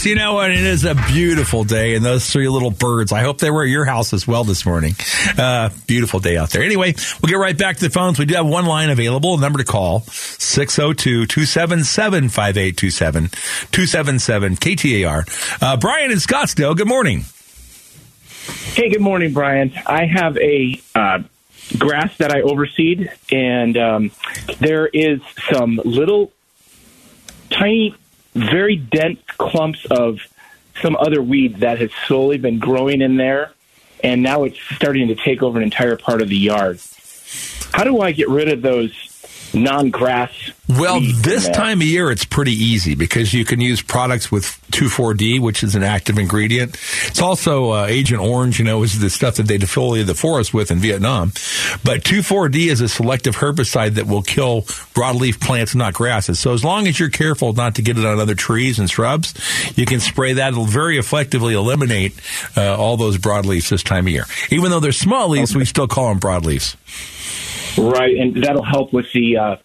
Folks. 0.00 0.06
You 0.06 0.14
know 0.16 0.34
what? 0.34 0.50
It 0.50 0.58
is 0.58 0.84
a 0.84 0.94
beautiful 0.94 1.64
day, 1.64 1.94
and 1.94 2.04
those 2.04 2.28
three 2.28 2.48
little 2.48 2.70
birds. 2.70 3.12
I 3.12 3.20
hope 3.22 3.38
they 3.38 3.50
were 3.50 3.62
at 3.62 3.68
your 3.68 3.84
house 3.84 4.12
as 4.12 4.26
well 4.26 4.44
this 4.44 4.64
morning. 4.64 4.94
Uh, 5.36 5.70
beautiful 5.86 6.20
day 6.20 6.36
out 6.36 6.50
there. 6.50 6.62
Anyway, 6.62 6.94
we'll 7.22 7.28
get 7.28 7.36
right 7.36 7.56
back 7.56 7.76
to 7.76 7.84
the 7.84 7.90
phones. 7.90 8.18
We 8.18 8.24
do 8.24 8.34
have 8.34 8.46
one 8.46 8.66
line 8.66 8.90
available. 8.90 9.34
A 9.34 9.40
number 9.40 9.58
to 9.58 9.64
call 9.64 10.00
602 10.00 11.26
277 11.26 12.28
5827 12.28 13.28
277 13.28 14.56
KTAR. 14.56 15.62
Uh, 15.62 15.76
Brian 15.76 16.10
in 16.10 16.18
Scottsdale, 16.18 16.76
good 16.76 16.88
morning. 16.88 17.24
Hey, 18.74 18.90
good 18.90 19.02
morning, 19.02 19.32
Brian. 19.32 19.72
I 19.86 20.06
have 20.06 20.36
a 20.38 20.80
uh, 20.94 21.22
grass 21.78 22.16
that 22.18 22.32
I 22.32 22.40
overseed, 22.42 23.10
and 23.30 23.76
um, 23.76 24.10
there 24.58 24.86
is 24.86 25.20
some 25.52 25.80
little 25.84 26.32
tiny, 27.50 27.94
very 28.34 28.76
dense 28.76 29.20
clumps 29.38 29.84
of 29.86 30.20
some 30.80 30.96
other 30.96 31.22
weed 31.22 31.58
that 31.58 31.78
has 31.78 31.90
slowly 32.06 32.38
been 32.38 32.58
growing 32.58 33.00
in 33.00 33.16
there, 33.16 33.52
and 34.02 34.22
now 34.22 34.44
it's 34.44 34.58
starting 34.74 35.08
to 35.08 35.14
take 35.14 35.42
over 35.42 35.58
an 35.58 35.64
entire 35.64 35.96
part 35.96 36.22
of 36.22 36.28
the 36.28 36.36
yard. 36.36 36.80
How 37.72 37.84
do 37.84 38.00
I 38.00 38.12
get 38.12 38.28
rid 38.28 38.48
of 38.48 38.62
those 38.62 38.92
non-grass? 39.54 40.30
Well, 40.68 41.00
this 41.00 41.48
time 41.48 41.80
of 41.80 41.86
year, 41.86 42.10
it's 42.12 42.24
pretty 42.24 42.52
easy 42.52 42.94
because 42.94 43.34
you 43.34 43.44
can 43.44 43.60
use 43.60 43.82
products 43.82 44.30
with 44.30 44.44
2,4-D, 44.70 45.40
which 45.40 45.64
is 45.64 45.74
an 45.74 45.82
active 45.82 46.16
ingredient. 46.16 46.76
It's 47.06 47.20
also 47.20 47.72
uh, 47.72 47.86
Agent 47.86 48.20
Orange, 48.20 48.60
you 48.60 48.64
know, 48.64 48.82
is 48.84 49.00
the 49.00 49.10
stuff 49.10 49.36
that 49.36 49.48
they 49.48 49.58
defoliate 49.58 50.06
the 50.06 50.14
forest 50.14 50.54
with 50.54 50.70
in 50.70 50.78
Vietnam. 50.78 51.32
But 51.82 52.04
2,4-D 52.04 52.68
is 52.68 52.80
a 52.80 52.88
selective 52.88 53.36
herbicide 53.36 53.94
that 53.94 54.06
will 54.06 54.22
kill 54.22 54.62
broadleaf 54.94 55.40
plants, 55.40 55.74
not 55.74 55.92
grasses. 55.94 56.38
So 56.38 56.52
as 56.52 56.62
long 56.62 56.86
as 56.86 57.00
you're 57.00 57.10
careful 57.10 57.52
not 57.52 57.74
to 57.76 57.82
get 57.82 57.98
it 57.98 58.04
on 58.04 58.20
other 58.20 58.36
trees 58.36 58.78
and 58.78 58.88
shrubs, 58.88 59.34
you 59.76 59.86
can 59.86 59.98
spray 59.98 60.34
that. 60.34 60.52
It'll 60.52 60.66
very 60.66 60.98
effectively 60.98 61.54
eliminate 61.54 62.14
uh, 62.56 62.76
all 62.76 62.96
those 62.96 63.18
broadleaves 63.18 63.68
this 63.68 63.82
time 63.82 64.06
of 64.06 64.12
year. 64.12 64.24
Even 64.50 64.70
though 64.70 64.80
they're 64.80 64.92
small 64.92 65.28
leaves, 65.28 65.54
we 65.54 65.64
still 65.64 65.88
call 65.88 66.08
them 66.10 66.20
broadleaves. 66.20 66.76
Right, 67.78 68.16
and 68.16 68.42
that'll 68.42 68.64
help 68.64 68.92
with 68.92 69.12
the 69.12 69.36
uh, 69.36 69.56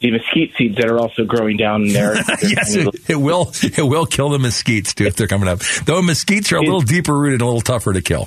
the 0.00 0.10
mesquite 0.12 0.54
seeds 0.56 0.76
that 0.76 0.88
are 0.88 0.98
also 0.98 1.24
growing 1.24 1.56
down 1.56 1.86
there. 1.88 2.16
yes, 2.42 2.74
it, 2.74 3.10
it 3.10 3.16
will. 3.16 3.52
It 3.62 3.82
will 3.82 4.06
kill 4.06 4.30
the 4.30 4.38
mesquites 4.38 4.94
too 4.94 5.04
if 5.04 5.16
they're 5.16 5.28
coming 5.28 5.48
up. 5.48 5.60
Though 5.84 6.00
mesquites 6.00 6.52
are 6.52 6.56
a 6.56 6.62
little 6.62 6.80
deeper 6.80 7.16
rooted 7.16 7.34
and 7.34 7.42
a 7.42 7.46
little 7.46 7.60
tougher 7.60 7.92
to 7.92 8.00
kill. 8.00 8.22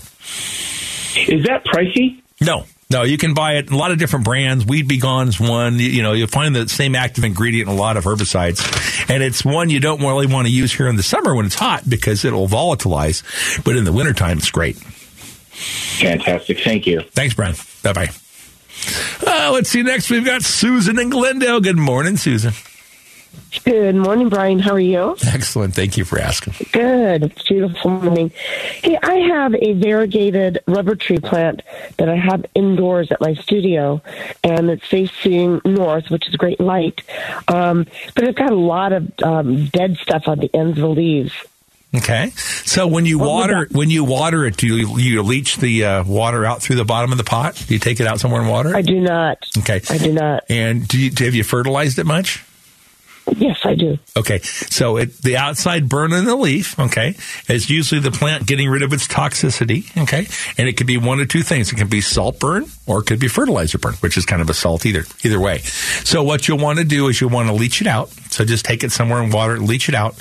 Is 1.16 1.46
that 1.46 1.64
pricey? 1.66 2.22
No. 2.40 2.66
No, 2.90 3.02
you 3.02 3.18
can 3.18 3.34
buy 3.34 3.54
it 3.54 3.72
a 3.72 3.76
lot 3.76 3.92
of 3.92 3.98
different 3.98 4.24
brands. 4.24 4.68
Weed 4.68 4.88
B 4.88 5.00
Gon's 5.00 5.40
one. 5.40 5.80
You, 5.80 5.88
you 5.88 6.04
know, 6.04 6.14
you'll 6.14 6.28
find 6.28 6.56
the 6.56 6.70
same 6.70 6.94
active 6.94 7.24
ingredient 7.24 7.68
in 7.68 7.76
a 7.76 7.80
lot 7.80 7.98
of 7.98 8.04
herbicides. 8.04 9.10
And 9.10 9.24
it's 9.24 9.44
one 9.44 9.72
you 9.72 9.80
don't 9.80 10.00
really 10.00 10.28
want 10.28 10.46
to 10.46 10.54
use 10.54 10.72
here 10.72 10.88
in 10.88 10.96
the 10.96 11.02
summer 11.02 11.34
when 11.34 11.48
it's 11.48 11.56
hot 11.56 11.90
because 11.90 12.24
it'll 12.24 12.48
volatilize. 12.48 13.24
But 13.64 13.78
in 13.78 13.84
the 13.84 13.92
wintertime, 13.94 14.38
it's 14.38 14.52
great. 14.52 14.76
Fantastic. 14.76 16.60
Thank 16.60 16.86
you. 16.86 17.02
Thanks, 17.02 17.34
Brian. 17.34 17.56
Bye 17.82 17.94
bye. 17.94 18.10
Uh, 19.26 19.52
let's 19.54 19.70
see. 19.70 19.84
Next, 19.84 20.10
we've 20.10 20.26
got 20.26 20.44
Susan 20.44 21.00
in 21.00 21.10
Glendale. 21.10 21.62
Good 21.62 21.78
morning, 21.78 22.18
Susan. 22.18 22.54
Good 23.66 23.96
morning, 23.96 24.30
Brian. 24.30 24.60
How 24.60 24.74
are 24.74 24.80
you? 24.80 25.16
Excellent. 25.26 25.74
Thank 25.74 25.96
you 25.96 26.06
for 26.06 26.20
asking. 26.20 26.54
Good. 26.72 27.24
It's 27.24 27.48
beautiful 27.48 27.92
morning. 27.92 28.32
Hey, 28.82 28.98
I 29.02 29.16
have 29.16 29.56
a 29.56 29.74
variegated 29.74 30.60
rubber 30.68 30.96
tree 30.96 31.20
plant 31.20 31.62
that 31.98 32.10
I 32.10 32.16
have 32.16 32.46
indoors 32.56 33.12
at 33.12 33.22
my 33.22 33.34
studio, 33.36 34.02
and 34.44 34.70
it's 34.70 34.86
facing 34.88 35.62
north, 35.66 36.10
which 36.10 36.28
is 36.28 36.36
great 36.36 36.60
light. 36.60 37.02
Um, 37.48 37.86
but 38.16 38.24
it's 38.26 38.38
got 38.38 38.52
a 38.52 38.56
lot 38.56 38.92
of 38.92 39.12
um, 39.24 39.68
dead 39.68 39.98
stuff 39.98 40.28
on 40.28 40.40
the 40.40 40.54
ends 40.54 40.78
of 40.78 40.82
the 40.82 40.90
leaves. 40.90 41.34
Okay. 41.96 42.32
So 42.66 42.88
when 42.88 43.06
you 43.06 43.20
What 43.20 43.28
water 43.28 43.68
when 43.72 43.90
you 43.90 44.04
water 44.04 44.46
it, 44.46 44.58
do 44.58 44.68
you, 44.68 44.98
you 44.98 45.22
leach 45.22 45.58
the 45.58 45.86
uh, 45.86 46.04
water 46.04 46.44
out 46.44 46.62
through 46.62 46.78
the 46.78 46.86
bottom 46.86 47.12
of 47.12 47.18
the 47.20 47.24
pot? 47.24 47.64
Do 47.68 47.74
you 47.74 47.80
take 47.80 48.00
it 48.00 48.08
out 48.08 48.20
somewhere 48.20 48.42
and 48.42 48.50
water 48.50 48.70
it? 48.70 48.76
I 48.76 48.82
do 48.82 49.00
not. 49.00 49.38
Okay. 49.60 49.82
I 49.90 49.98
do 50.00 50.12
not. 50.12 50.44
And 50.50 50.88
do 50.88 51.00
you, 51.00 51.12
have 51.20 51.36
you 51.36 51.44
fertilized 51.44 52.00
it 52.00 52.06
much? 52.06 52.44
Yes, 53.38 53.60
I 53.64 53.76
do. 53.76 53.98
Okay, 54.18 54.40
so 54.40 54.98
it, 54.98 55.18
the 55.22 55.38
outside 55.38 55.88
burn 55.88 56.12
in 56.12 56.26
the 56.26 56.36
leaf, 56.36 56.78
okay, 56.78 57.16
is 57.48 57.70
usually 57.70 58.02
the 58.02 58.12
plant 58.12 58.46
getting 58.46 58.70
rid 58.70 58.84
of 58.84 58.92
its 58.92 59.08
toxicity, 59.08 59.86
okay, 60.04 60.28
and 60.58 60.68
it 60.68 60.76
could 60.76 60.88
be 60.88 60.98
one 60.98 61.22
of 61.22 61.30
two 61.30 61.42
things. 61.42 61.72
It 61.72 61.76
can 61.76 61.88
be 61.88 62.02
salt 62.02 62.38
burn 62.40 62.66
or 62.86 63.00
it 63.00 63.06
could 63.06 63.20
be 63.20 63.28
fertilizer 63.28 63.78
burn, 63.78 63.94
which 63.96 64.18
is 64.18 64.26
kind 64.26 64.42
of 64.42 64.50
a 64.50 64.54
salt 64.54 64.86
either 64.86 65.06
either 65.24 65.40
way. 65.40 65.60
So 65.60 66.24
what 66.24 66.48
you'll 66.48 66.58
want 66.58 66.80
to 66.80 66.86
do 66.86 67.08
is 67.08 67.20
you'll 67.22 67.30
want 67.30 67.48
to 67.48 67.54
leach 67.54 67.82
it 67.82 67.88
out. 67.88 68.10
So 68.30 68.44
just 68.44 68.66
take 68.66 68.84
it 68.84 68.92
somewhere 68.92 69.22
in 69.22 69.30
water 69.30 69.58
leach 69.60 69.90
it 69.90 69.96
out, 69.96 70.16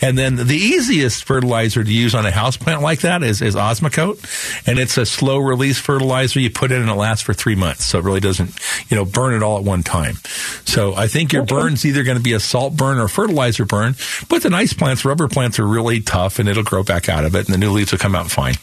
and 0.00 0.16
then 0.16 0.36
the 0.36 0.56
easiest 0.56 1.24
fertilizer 1.24 1.84
to 1.84 1.92
use 1.92 2.14
on 2.14 2.24
a 2.26 2.30
house 2.30 2.56
plant 2.56 2.82
like 2.82 3.00
that 3.00 3.22
is 3.22 3.42
is 3.42 3.54
Osmocote, 3.54 4.66
and 4.66 4.78
it's 4.78 4.96
a 4.96 5.06
slow 5.06 5.38
release 5.38 5.78
fertilizer. 5.78 6.40
You 6.40 6.50
put 6.50 6.72
it 6.72 6.76
in 6.76 6.82
and 6.82 6.90
it 6.90 6.94
lasts 6.94 7.22
for 7.22 7.34
three 7.34 7.54
months, 7.54 7.84
so 7.84 7.98
it 7.98 8.04
really 8.04 8.20
doesn't 8.20 8.58
you 8.88 8.96
know 8.96 9.04
burn 9.04 9.34
it 9.34 9.42
all 9.42 9.58
at 9.58 9.64
one 9.64 9.82
time. 9.82 10.16
So 10.64 10.94
I 10.94 11.06
think 11.06 11.32
your 11.32 11.44
burn's 11.44 11.84
either 11.84 12.02
going 12.02 12.16
to 12.16 12.22
be 12.22 12.32
a 12.32 12.40
salt 12.40 12.76
burn 12.76 12.98
or 12.98 13.08
fertilizer 13.08 13.64
burn. 13.64 13.94
But 14.28 14.42
the 14.42 14.50
nice 14.50 14.72
plants, 14.72 15.04
rubber 15.04 15.28
plants, 15.28 15.58
are 15.58 15.66
really 15.66 16.00
tough, 16.00 16.38
and 16.38 16.48
it'll 16.48 16.64
grow 16.64 16.82
back 16.82 17.08
out 17.08 17.24
of 17.24 17.34
it, 17.34 17.46
and 17.46 17.54
the 17.54 17.58
new 17.58 17.70
leaves 17.70 17.92
will 17.92 17.98
come 17.98 18.14
out 18.14 18.30
fine. 18.30 18.54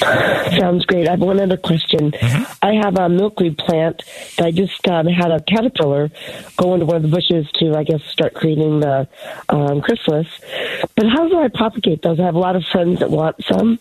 Sounds 0.00 0.84
great. 0.86 1.06
I 1.08 1.12
have 1.12 1.20
one 1.20 1.40
other 1.40 1.56
question. 1.56 2.12
I 2.62 2.74
have 2.82 2.96
a 2.98 3.08
milkweed 3.08 3.58
plant 3.58 4.02
that 4.36 4.46
I 4.46 4.50
just 4.50 4.86
um, 4.88 5.06
had 5.06 5.30
a 5.30 5.40
caterpillar 5.40 6.10
go 6.56 6.74
into 6.74 6.86
one 6.86 6.96
of 6.96 7.02
the 7.02 7.08
bushes 7.08 7.46
to, 7.54 7.74
I 7.76 7.84
guess, 7.84 8.02
start 8.04 8.34
creating 8.34 8.80
the 8.80 9.08
um, 9.48 9.80
chrysalis. 9.80 10.26
But 10.96 11.06
how 11.08 11.28
do 11.28 11.38
I 11.40 11.48
propagate 11.48 12.02
those? 12.02 12.18
I 12.20 12.24
have 12.24 12.34
a 12.34 12.38
lot 12.38 12.56
of 12.56 12.64
friends 12.64 13.00
that 13.00 13.10
want 13.10 13.44
some. 13.44 13.78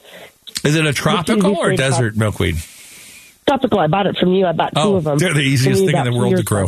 Is 0.64 0.76
it 0.76 0.86
a 0.86 0.94
tropical 0.94 1.56
or 1.58 1.74
desert 1.76 2.18
milkweed? 2.18 2.58
Tropical. 3.48 3.80
I 3.80 3.88
bought 3.88 4.06
it 4.08 4.18
from 4.18 4.34
you. 4.34 4.46
I 4.46 4.52
bought 4.52 4.74
two 4.76 4.82
Oh, 4.82 4.96
of 4.98 5.04
them. 5.06 5.18
they're 5.18 5.34
the 5.34 5.40
easiest 5.42 5.86
thing 5.86 5.96
in 5.96 6.04
the 6.04 6.14
world 6.14 6.36
to 6.38 6.44
grow. 6.44 6.68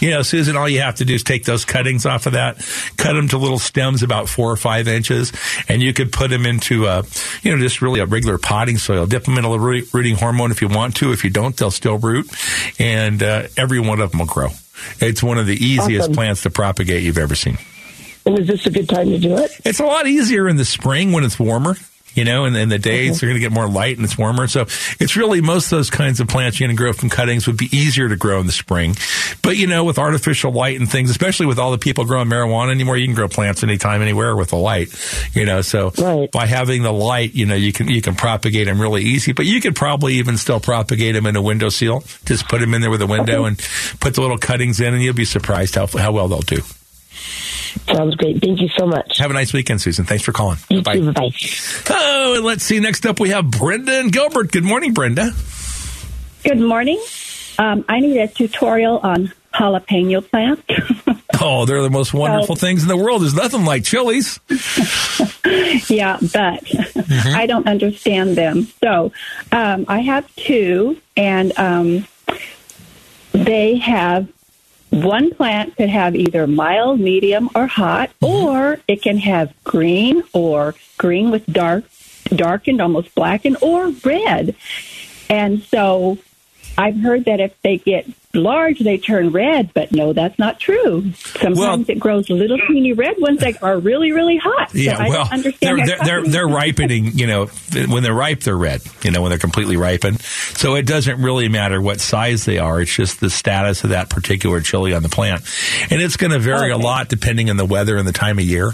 You 0.00 0.10
know, 0.10 0.22
Susan, 0.22 0.56
all 0.56 0.68
you 0.68 0.80
have 0.80 0.96
to 0.96 1.04
do 1.04 1.14
is 1.14 1.22
take 1.22 1.44
those 1.44 1.64
cuttings 1.64 2.04
off 2.06 2.26
of 2.26 2.32
that, 2.32 2.56
cut 2.96 3.14
them 3.14 3.28
to 3.28 3.38
little 3.38 3.58
stems 3.58 4.02
about 4.02 4.28
four 4.28 4.50
or 4.50 4.56
five 4.56 4.88
inches, 4.88 5.32
and 5.68 5.82
you 5.82 5.92
could 5.92 6.12
put 6.12 6.30
them 6.30 6.46
into, 6.46 6.86
a, 6.86 7.04
you 7.42 7.54
know, 7.54 7.62
just 7.62 7.80
really 7.80 8.00
a 8.00 8.06
regular 8.06 8.38
potting 8.38 8.78
soil. 8.78 9.06
Dip 9.06 9.24
them 9.24 9.38
in 9.38 9.44
a 9.44 9.58
root- 9.58 9.92
rooting 9.94 10.16
hormone 10.16 10.50
if 10.50 10.60
you 10.62 10.68
want 10.68 10.96
to. 10.96 11.12
If 11.12 11.24
you 11.24 11.30
don't, 11.30 11.56
they'll 11.56 11.70
still 11.70 11.98
root, 11.98 12.30
and 12.78 13.22
uh, 13.22 13.48
every 13.56 13.80
one 13.80 14.00
of 14.00 14.10
them 14.10 14.20
will 14.20 14.26
grow. 14.26 14.48
It's 15.00 15.22
one 15.22 15.38
of 15.38 15.46
the 15.46 15.54
easiest 15.54 16.02
Awesome. 16.04 16.14
plants 16.14 16.42
to 16.42 16.50
propagate 16.50 17.02
you've 17.02 17.18
ever 17.18 17.34
seen. 17.34 17.58
And 18.26 18.38
is 18.38 18.46
this 18.48 18.66
a 18.66 18.70
good 18.70 18.88
time 18.88 19.10
to 19.10 19.18
do 19.18 19.36
it? 19.36 19.50
It's 19.64 19.80
a 19.80 19.84
lot 19.84 20.06
easier 20.06 20.48
in 20.48 20.56
the 20.56 20.64
spring 20.64 21.12
when 21.12 21.24
it's 21.24 21.38
warmer. 21.38 21.76
You 22.14 22.24
know, 22.24 22.44
and, 22.44 22.56
and 22.56 22.70
the 22.70 22.78
days 22.78 23.16
mm-hmm. 23.16 23.26
are 23.26 23.28
going 23.28 23.36
to 23.36 23.40
get 23.40 23.52
more 23.52 23.68
light 23.68 23.96
and 23.96 24.04
it's 24.04 24.16
warmer. 24.16 24.46
So 24.46 24.62
it's 25.00 25.16
really 25.16 25.40
most 25.40 25.66
of 25.66 25.78
those 25.78 25.90
kinds 25.90 26.20
of 26.20 26.28
plants 26.28 26.58
you're 26.58 26.68
going 26.68 26.76
to 26.76 26.80
grow 26.80 26.92
from 26.92 27.10
cuttings 27.10 27.46
would 27.46 27.56
be 27.56 27.68
easier 27.76 28.08
to 28.08 28.16
grow 28.16 28.40
in 28.40 28.46
the 28.46 28.52
spring. 28.52 28.96
But, 29.42 29.56
you 29.56 29.66
know, 29.66 29.84
with 29.84 29.98
artificial 29.98 30.52
light 30.52 30.78
and 30.78 30.90
things, 30.90 31.10
especially 31.10 31.46
with 31.46 31.58
all 31.58 31.70
the 31.70 31.78
people 31.78 32.04
growing 32.04 32.28
marijuana 32.28 32.70
anymore, 32.70 32.96
you 32.96 33.06
can 33.06 33.14
grow 33.14 33.28
plants 33.28 33.62
anytime, 33.62 34.02
anywhere 34.02 34.36
with 34.36 34.50
the 34.50 34.56
light. 34.56 34.88
You 35.34 35.44
know, 35.44 35.60
so 35.60 36.28
by 36.32 36.46
having 36.46 36.82
the 36.82 36.92
light, 36.92 37.34
you 37.34 37.46
know, 37.46 37.54
you 37.54 37.72
can 37.72 37.88
you 37.88 38.00
can 38.00 38.14
propagate 38.14 38.66
them 38.66 38.80
really 38.80 39.02
easy. 39.02 39.32
But 39.32 39.46
you 39.46 39.60
could 39.60 39.76
probably 39.76 40.14
even 40.14 40.36
still 40.38 40.60
propagate 40.60 41.14
them 41.14 41.26
in 41.26 41.36
a 41.36 41.42
window 41.42 41.68
seal. 41.68 42.04
Just 42.24 42.48
put 42.48 42.60
them 42.60 42.74
in 42.74 42.80
there 42.80 42.90
with 42.90 43.02
a 43.02 43.06
window 43.06 43.44
and 43.44 43.58
put 44.00 44.14
the 44.14 44.20
little 44.20 44.38
cuttings 44.38 44.80
in, 44.80 44.94
and 44.94 45.02
you'll 45.02 45.14
be 45.14 45.24
surprised 45.24 45.74
how 45.74 45.86
how 45.86 46.12
well 46.12 46.28
they'll 46.28 46.40
do. 46.40 46.62
Sounds 47.86 48.14
great. 48.16 48.40
Thank 48.40 48.60
you 48.60 48.68
so 48.78 48.86
much. 48.86 49.18
Have 49.18 49.30
a 49.30 49.34
nice 49.34 49.52
weekend, 49.52 49.80
Susan. 49.82 50.04
Thanks 50.04 50.24
for 50.24 50.32
calling. 50.32 50.58
You 50.70 50.82
Bye. 50.82 51.00
Bye. 51.00 51.30
Oh, 51.90 52.34
and 52.36 52.44
let's 52.44 52.64
see. 52.64 52.80
Next 52.80 53.04
up, 53.06 53.20
we 53.20 53.30
have 53.30 53.50
Brenda 53.50 53.98
and 54.00 54.12
Gilbert. 54.12 54.52
Good 54.52 54.64
morning, 54.64 54.92
Brenda. 54.94 55.32
Good 56.44 56.60
morning. 56.60 57.02
Um, 57.58 57.84
I 57.88 58.00
need 58.00 58.16
a 58.18 58.28
tutorial 58.28 58.98
on 59.02 59.32
jalapeno 59.54 60.28
plants. 60.28 60.62
Oh, 61.40 61.66
they're 61.66 61.82
the 61.82 61.90
most 61.90 62.14
wonderful 62.14 62.54
things 62.54 62.82
in 62.82 62.88
the 62.88 62.96
world. 62.96 63.20
There's 63.20 63.34
nothing 63.34 63.64
like 63.64 63.82
chilies. 63.84 64.38
yeah, 65.90 66.16
but 66.20 66.62
Mm-hmm. 66.64 67.36
I 67.36 67.46
don't 67.46 67.66
understand 67.66 68.36
them. 68.36 68.68
So 68.82 69.12
um, 69.52 69.84
I 69.88 69.98
have 70.00 70.32
two, 70.36 70.96
and 71.16 71.52
um, 71.58 72.06
they 73.32 73.76
have 73.76 74.28
one 75.02 75.34
plant 75.34 75.76
could 75.76 75.88
have 75.88 76.14
either 76.14 76.46
mild, 76.46 77.00
medium, 77.00 77.50
or 77.54 77.66
hot, 77.66 78.10
Mm-hmm. 78.22 78.46
or 78.46 78.80
it 78.86 79.02
can 79.02 79.18
have 79.18 79.52
green 79.64 80.22
or 80.32 80.74
green 80.98 81.30
with 81.30 81.44
dark, 81.46 81.84
darkened, 82.34 82.80
almost 82.80 83.14
blackened, 83.14 83.56
or 83.60 83.88
red. 84.04 84.54
And 85.28 85.62
so 85.62 86.18
I've 86.76 86.96
heard 86.96 87.26
that 87.26 87.40
if 87.40 87.60
they 87.62 87.78
get 87.78 88.06
large, 88.34 88.80
they 88.80 88.98
turn 88.98 89.30
red, 89.30 89.72
but 89.74 89.92
no, 89.92 90.12
that's 90.12 90.38
not 90.38 90.58
true. 90.58 91.12
Sometimes 91.12 91.88
it 91.88 91.98
grows 91.98 92.28
little 92.28 92.58
teeny 92.58 92.92
red 92.92 93.16
ones 93.18 93.40
that 93.40 93.62
are 93.62 93.78
really, 93.78 94.12
really 94.12 94.36
hot. 94.36 94.70
So 94.70 94.78
Yeah, 94.78 94.98
I 94.98 95.08
well, 95.08 95.28
don't 95.30 95.60
they're, 95.60 95.76
they're, 95.76 95.98
they're, 96.04 96.24
they're 96.24 96.48
ripening, 96.48 97.16
you 97.16 97.26
know, 97.26 97.46
when 97.46 98.02
they're 98.02 98.14
ripe, 98.14 98.40
they're 98.40 98.56
red, 98.56 98.82
you 99.02 99.10
know, 99.10 99.22
when 99.22 99.30
they're 99.30 99.38
completely 99.38 99.76
ripened. 99.76 100.20
So 100.20 100.74
it 100.74 100.86
doesn't 100.86 101.20
really 101.20 101.48
matter 101.48 101.80
what 101.80 102.00
size 102.00 102.44
they 102.44 102.58
are. 102.58 102.80
It's 102.80 102.94
just 102.94 103.20
the 103.20 103.30
status 103.30 103.84
of 103.84 103.90
that 103.90 104.10
particular 104.10 104.60
chili 104.60 104.94
on 104.94 105.02
the 105.02 105.08
plant. 105.08 105.42
And 105.90 106.00
it's 106.00 106.16
going 106.16 106.32
to 106.32 106.38
vary 106.38 106.70
a 106.70 106.78
lot 106.78 107.08
depending 107.08 107.50
on 107.50 107.56
the 107.56 107.64
weather 107.64 107.96
and 107.96 108.06
the 108.06 108.12
time 108.12 108.38
of 108.38 108.44
year, 108.44 108.72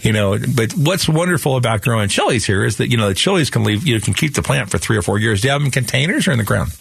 you 0.00 0.12
know. 0.12 0.38
But 0.38 0.72
what's 0.72 1.08
wonderful 1.08 1.56
about 1.56 1.82
growing 1.82 2.08
chilies 2.08 2.44
here 2.44 2.64
is 2.64 2.78
that, 2.78 2.90
you 2.90 2.96
know, 2.96 3.08
the 3.08 3.14
chilies 3.14 3.50
can 3.50 3.64
leave, 3.64 3.86
you 3.86 4.00
can 4.00 4.14
keep 4.14 4.34
the 4.34 4.42
plant 4.42 4.70
for 4.70 4.78
three 4.78 4.96
or 4.96 5.02
four 5.02 5.18
years. 5.18 5.40
Do 5.40 5.48
you 5.48 5.52
have 5.52 5.60
them 5.60 5.66
in 5.66 5.72
containers 5.72 6.26
or 6.26 6.32
in 6.32 6.38
the 6.38 6.44
ground? 6.44 6.72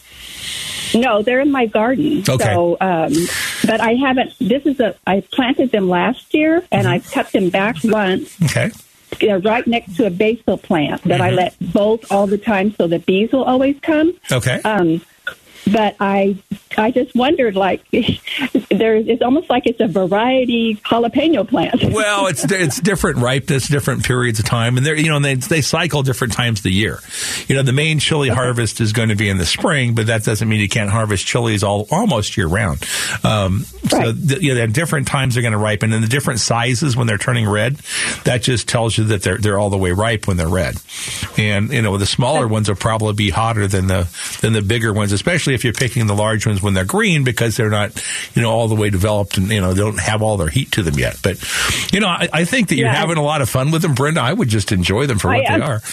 No, 0.93 1.21
they're 1.23 1.41
in 1.41 1.51
my 1.51 1.65
garden. 1.65 2.23
Okay. 2.27 2.43
So, 2.43 2.77
um, 2.79 3.13
but 3.65 3.81
I 3.81 3.93
haven't. 3.95 4.33
This 4.39 4.65
is 4.65 4.79
a. 4.79 4.95
I 5.05 5.21
planted 5.31 5.71
them 5.71 5.89
last 5.89 6.33
year, 6.33 6.61
Mm-hmm. 6.61 6.67
and 6.75 6.87
I've 6.87 7.09
cut 7.11 7.31
them 7.31 7.49
back 7.49 7.75
once. 7.83 8.35
Okay. 8.43 8.71
They're 9.19 9.39
right 9.39 9.65
next 9.67 9.95
to 9.97 10.05
a 10.07 10.09
basil 10.09 10.57
plant 10.57 11.01
that 11.03 11.21
I 11.21 11.27
Mm-hmm. 11.29 11.35
let 11.37 11.73
bolt 11.73 12.11
all 12.11 12.27
the 12.27 12.37
time, 12.37 12.73
so 12.75 12.87
the 12.87 12.99
bees 12.99 13.31
will 13.31 13.43
always 13.43 13.77
come. 13.81 14.13
Okay. 14.31 14.61
Um, 14.63 15.01
but 15.71 15.95
I, 15.99 16.37
I 16.77 16.91
just 16.91 17.15
wondered, 17.15 17.55
like, 17.55 17.83
there's. 17.91 19.07
It's 19.07 19.21
almost 19.21 19.49
like 19.49 19.65
it's 19.65 19.79
a 19.79 19.87
variety 19.87 20.75
jalapeno 20.75 21.47
plant. 21.47 21.83
well, 21.93 22.27
it's 22.27 22.43
it's 22.51 22.79
different 22.79 23.17
ripeness, 23.17 23.67
different 23.67 24.03
periods 24.03 24.39
of 24.39 24.45
time, 24.45 24.77
and 24.77 24.85
they're 24.85 24.95
you 24.95 25.09
know 25.09 25.19
they 25.19 25.35
they 25.35 25.61
cycle 25.61 26.03
different 26.03 26.33
times 26.33 26.59
of 26.59 26.63
the 26.63 26.71
year. 26.73 26.99
You 27.47 27.55
know, 27.55 27.63
the 27.63 27.73
main 27.73 27.99
chili 27.99 28.29
harvest 28.29 28.81
is 28.81 28.93
going 28.93 29.09
to 29.09 29.15
be 29.15 29.29
in 29.29 29.37
the 29.37 29.45
spring, 29.45 29.95
but 29.95 30.07
that 30.07 30.23
doesn't 30.23 30.47
mean 30.47 30.59
you 30.59 30.69
can't 30.69 30.89
harvest 30.89 31.25
chilies 31.25 31.63
all 31.63 31.87
almost 31.91 32.37
year 32.37 32.47
round. 32.47 32.83
Um, 33.23 33.65
So 33.89 34.13
th- 34.13 34.41
you 34.41 34.55
know, 34.55 34.61
at 34.61 34.73
different 34.73 35.07
times 35.07 35.35
they're 35.35 35.43
going 35.43 35.53
to 35.53 35.57
ripen, 35.57 35.93
and 35.93 36.03
the 36.03 36.07
different 36.07 36.39
sizes 36.39 36.95
when 36.97 37.07
they're 37.07 37.17
turning 37.17 37.47
red, 37.47 37.77
that 38.25 38.41
just 38.41 38.67
tells 38.67 38.97
you 38.97 39.05
that 39.05 39.21
they're 39.23 39.37
they're 39.37 39.57
all 39.59 39.69
the 39.69 39.77
way 39.77 39.91
ripe 39.91 40.27
when 40.27 40.37
they're 40.37 40.47
red. 40.47 40.75
And 41.37 41.71
you 41.71 41.81
know, 41.81 41.97
the 41.97 42.05
smaller 42.05 42.47
ones 42.47 42.67
will 42.69 42.75
probably 42.75 43.13
be 43.13 43.29
hotter 43.29 43.67
than 43.67 43.87
the 43.87 44.07
than 44.41 44.53
the 44.53 44.61
bigger 44.61 44.93
ones, 44.93 45.11
especially 45.11 45.54
if 45.55 45.63
you're 45.63 45.73
picking 45.73 46.05
the 46.07 46.13
large 46.15 46.45
ones 46.45 46.61
when 46.61 46.73
they're 46.75 46.85
green 46.85 47.23
because 47.23 47.57
they're 47.57 47.69
not 47.71 47.91
you 48.35 48.41
know 48.43 48.51
all 48.51 48.67
the 48.67 48.75
way 48.75 48.89
developed 48.91 49.37
and 49.37 49.49
you 49.49 49.59
know 49.61 49.73
they 49.73 49.81
don't 49.81 49.99
have 49.99 50.21
all 50.21 50.37
their 50.37 50.47
heat 50.49 50.71
to 50.73 50.83
them 50.83 50.99
yet. 50.99 51.17
But 51.23 51.41
you 51.91 51.99
know, 51.99 52.07
I, 52.07 52.29
I 52.31 52.45
think 52.45 52.69
that 52.69 52.75
you're 52.75 52.87
Yeah. 52.87 52.95
having 52.95 53.17
a 53.17 53.23
lot 53.23 53.41
of 53.41 53.49
fun 53.49 53.71
with 53.71 53.81
them, 53.81 53.95
Brenda. 53.95 54.21
I 54.21 54.33
would 54.33 54.49
just 54.49 54.71
enjoy 54.71 55.07
them 55.07 55.17
for 55.17 55.31
I 55.31 55.37
what 55.37 55.45
am. 55.49 55.59
they 55.59 55.65
are. 55.65 55.81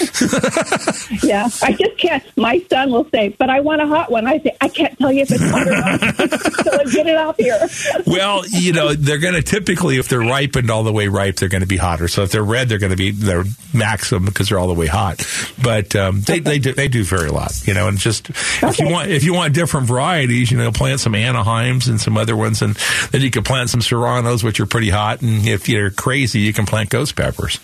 yeah, 1.22 1.48
I 1.62 1.72
just 1.72 1.96
can't. 1.98 2.22
My 2.36 2.62
son 2.70 2.90
will 2.90 3.08
say, 3.10 3.28
"But 3.30 3.50
I 3.50 3.60
want 3.60 3.80
a 3.82 3.86
hot 3.86 4.10
one." 4.10 4.26
I 4.26 4.38
say, 4.38 4.56
"I 4.60 4.68
can't 4.68 4.96
tell 4.98 5.12
you 5.12 5.22
if 5.22 5.30
it's 5.30 5.42
hot 5.50 5.66
or 5.66 5.70
not." 5.70 6.00
so 6.86 6.90
get 6.90 7.06
it 7.06 7.16
off 7.16 7.36
here. 7.38 7.58
well, 8.06 8.44
you 8.48 8.72
know, 8.72 8.94
they're 8.94 9.18
going 9.18 9.34
to 9.34 9.42
typically, 9.42 9.98
if 9.98 10.08
they're 10.08 10.20
ripened 10.20 10.70
all 10.70 10.82
the 10.82 10.92
way 10.92 11.08
ripe, 11.08 11.36
they're 11.36 11.48
going 11.48 11.60
to 11.62 11.66
be 11.66 11.76
hotter. 11.76 12.08
So 12.08 12.22
if 12.22 12.32
they're 12.32 12.42
red, 12.42 12.68
they're 12.68 12.78
going 12.78 12.90
to 12.90 12.96
be 12.96 13.10
their 13.10 13.44
maximum 13.72 14.24
because 14.24 14.48
they're 14.48 14.58
all 14.58 14.68
the 14.68 14.74
way 14.74 14.86
hot. 14.86 15.22
But 15.62 15.94
um, 15.96 16.20
they 16.22 16.40
they 16.40 16.58
do 16.58 16.72
they 16.72 16.88
do 16.88 17.04
vary 17.04 17.28
a 17.28 17.32
lot, 17.32 17.52
you 17.66 17.74
know. 17.74 17.88
And 17.88 17.98
just 17.98 18.30
if 18.30 18.78
you 18.78 18.88
want 18.88 19.10
if 19.10 19.24
you 19.24 19.34
want 19.34 19.51
different 19.52 19.86
varieties, 19.86 20.50
you 20.50 20.58
know, 20.58 20.72
plant 20.72 21.00
some 21.00 21.12
Anaheims 21.14 21.88
and 21.88 22.00
some 22.00 22.16
other 22.16 22.36
ones, 22.36 22.62
and 22.62 22.76
then 23.10 23.20
you 23.22 23.30
can 23.30 23.42
plant 23.44 23.70
some 23.70 23.80
Serranos, 23.80 24.42
which 24.44 24.60
are 24.60 24.66
pretty 24.66 24.90
hot. 24.90 25.22
And 25.22 25.46
if 25.46 25.68
you're 25.68 25.90
crazy, 25.90 26.40
you 26.40 26.52
can 26.52 26.66
plant 26.66 26.90
ghost 26.90 27.16
peppers. 27.16 27.58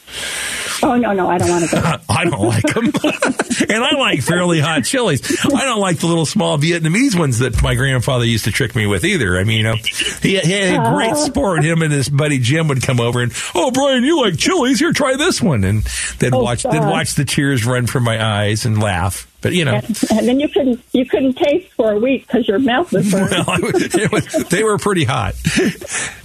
Oh 0.83 0.97
no, 0.97 1.13
no, 1.13 1.29
I 1.29 1.39
don't 1.39 1.49
want 1.51 1.69
to 1.69 1.77
go. 1.77 1.97
I 2.09 2.25
don't 2.25 2.41
like 2.41 2.63
them. 2.63 2.85
and 3.69 3.85
I 3.85 3.97
like 3.99 4.23
fairly 4.23 4.61
hot 4.61 4.85
chilies. 4.85 5.45
I 5.45 5.65
don't 5.65 5.81
like 5.81 5.99
the 5.99 6.07
little 6.07 6.27
small 6.27 6.57
Vietnamese 6.59 7.19
ones 7.19 7.41
that 7.41 7.63
my 7.63 7.75
grandfather 7.75 8.25
used 8.25 8.45
to 8.45 8.53
trick 8.53 8.77
me 8.77 8.87
with 8.87 9.05
either. 9.05 9.39
I 9.39 9.45
mean, 9.45 9.59
you 9.59 9.63
know, 9.65 9.75
he, 10.23 10.39
he 10.39 10.53
had 10.53 10.75
a 10.75 10.89
oh. 10.89 10.95
great 10.95 11.17
sport. 11.17 11.65
Him 11.65 11.83
and 11.83 11.93
his 11.93 12.09
buddy 12.09 12.39
Jim 12.39 12.69
would 12.69 12.83
come 12.83 13.01
over 13.01 13.23
and, 13.23 13.33
oh, 13.55 13.71
Brian, 13.73 14.05
you 14.05 14.21
like 14.21 14.39
chilies? 14.39 14.79
Here, 14.79 14.93
try 14.93 15.17
this 15.17 15.43
one. 15.43 15.65
And 15.65 15.83
they'd 16.19 16.33
Oh, 16.33 16.43
watch, 16.43 16.63
they'd 16.63 16.79
watch 16.81 17.15
the 17.15 17.25
tears 17.25 17.65
run 17.67 17.87
from 17.87 18.05
my 18.05 18.23
eyes 18.23 18.65
and 18.65 18.81
laugh. 18.81 19.27
But, 19.41 19.53
you 19.53 19.65
know, 19.65 19.75
And 20.11 20.27
then 20.29 20.41
you 20.41 20.49
couldn't 20.49 20.83
you 20.93 21.07
couldn't 21.07 21.35
taste 21.35 21.73
for 21.75 21.93
a 21.93 21.99
week 21.99 22.27
because 22.27 22.49
your 22.49 22.59
mouth 22.59 22.93
was 22.93 23.09
burned. 23.11 23.31
well, 23.31 23.45
I 23.49 24.09
was- 24.11 24.33
they 24.49 24.65
were 24.65 24.79
pretty 24.79 25.05
hot. 25.05 25.35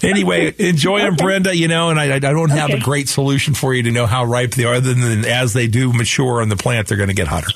Anyway, 0.02 0.54
enjoy 0.58 1.00
them, 1.02 1.16
Brenda. 1.16 1.56
You 1.56 1.68
know, 1.68 1.90
and 1.92 2.00
I, 2.00 2.16
I 2.16 2.20
don't 2.20 2.50
have 2.50 2.72
a 2.72 2.80
great 2.80 3.08
solution 3.10 3.54
for 3.54 3.74
you 3.74 3.84
to 3.84 3.92
know 3.92 4.08
how 4.08 4.26
ripe 4.26 4.52
they 4.52 4.66
are. 4.66 4.76
Other 4.76 4.94
than 4.96 5.26
as 5.26 5.54
they 5.54 5.68
do 5.68 5.94
mature 5.94 6.42
on 6.42 6.50
the 6.50 6.58
plant, 6.58 6.88
they're 6.88 6.98
going 6.98 7.10
to 7.10 7.16
get 7.16 7.28
hotter. 7.28 7.52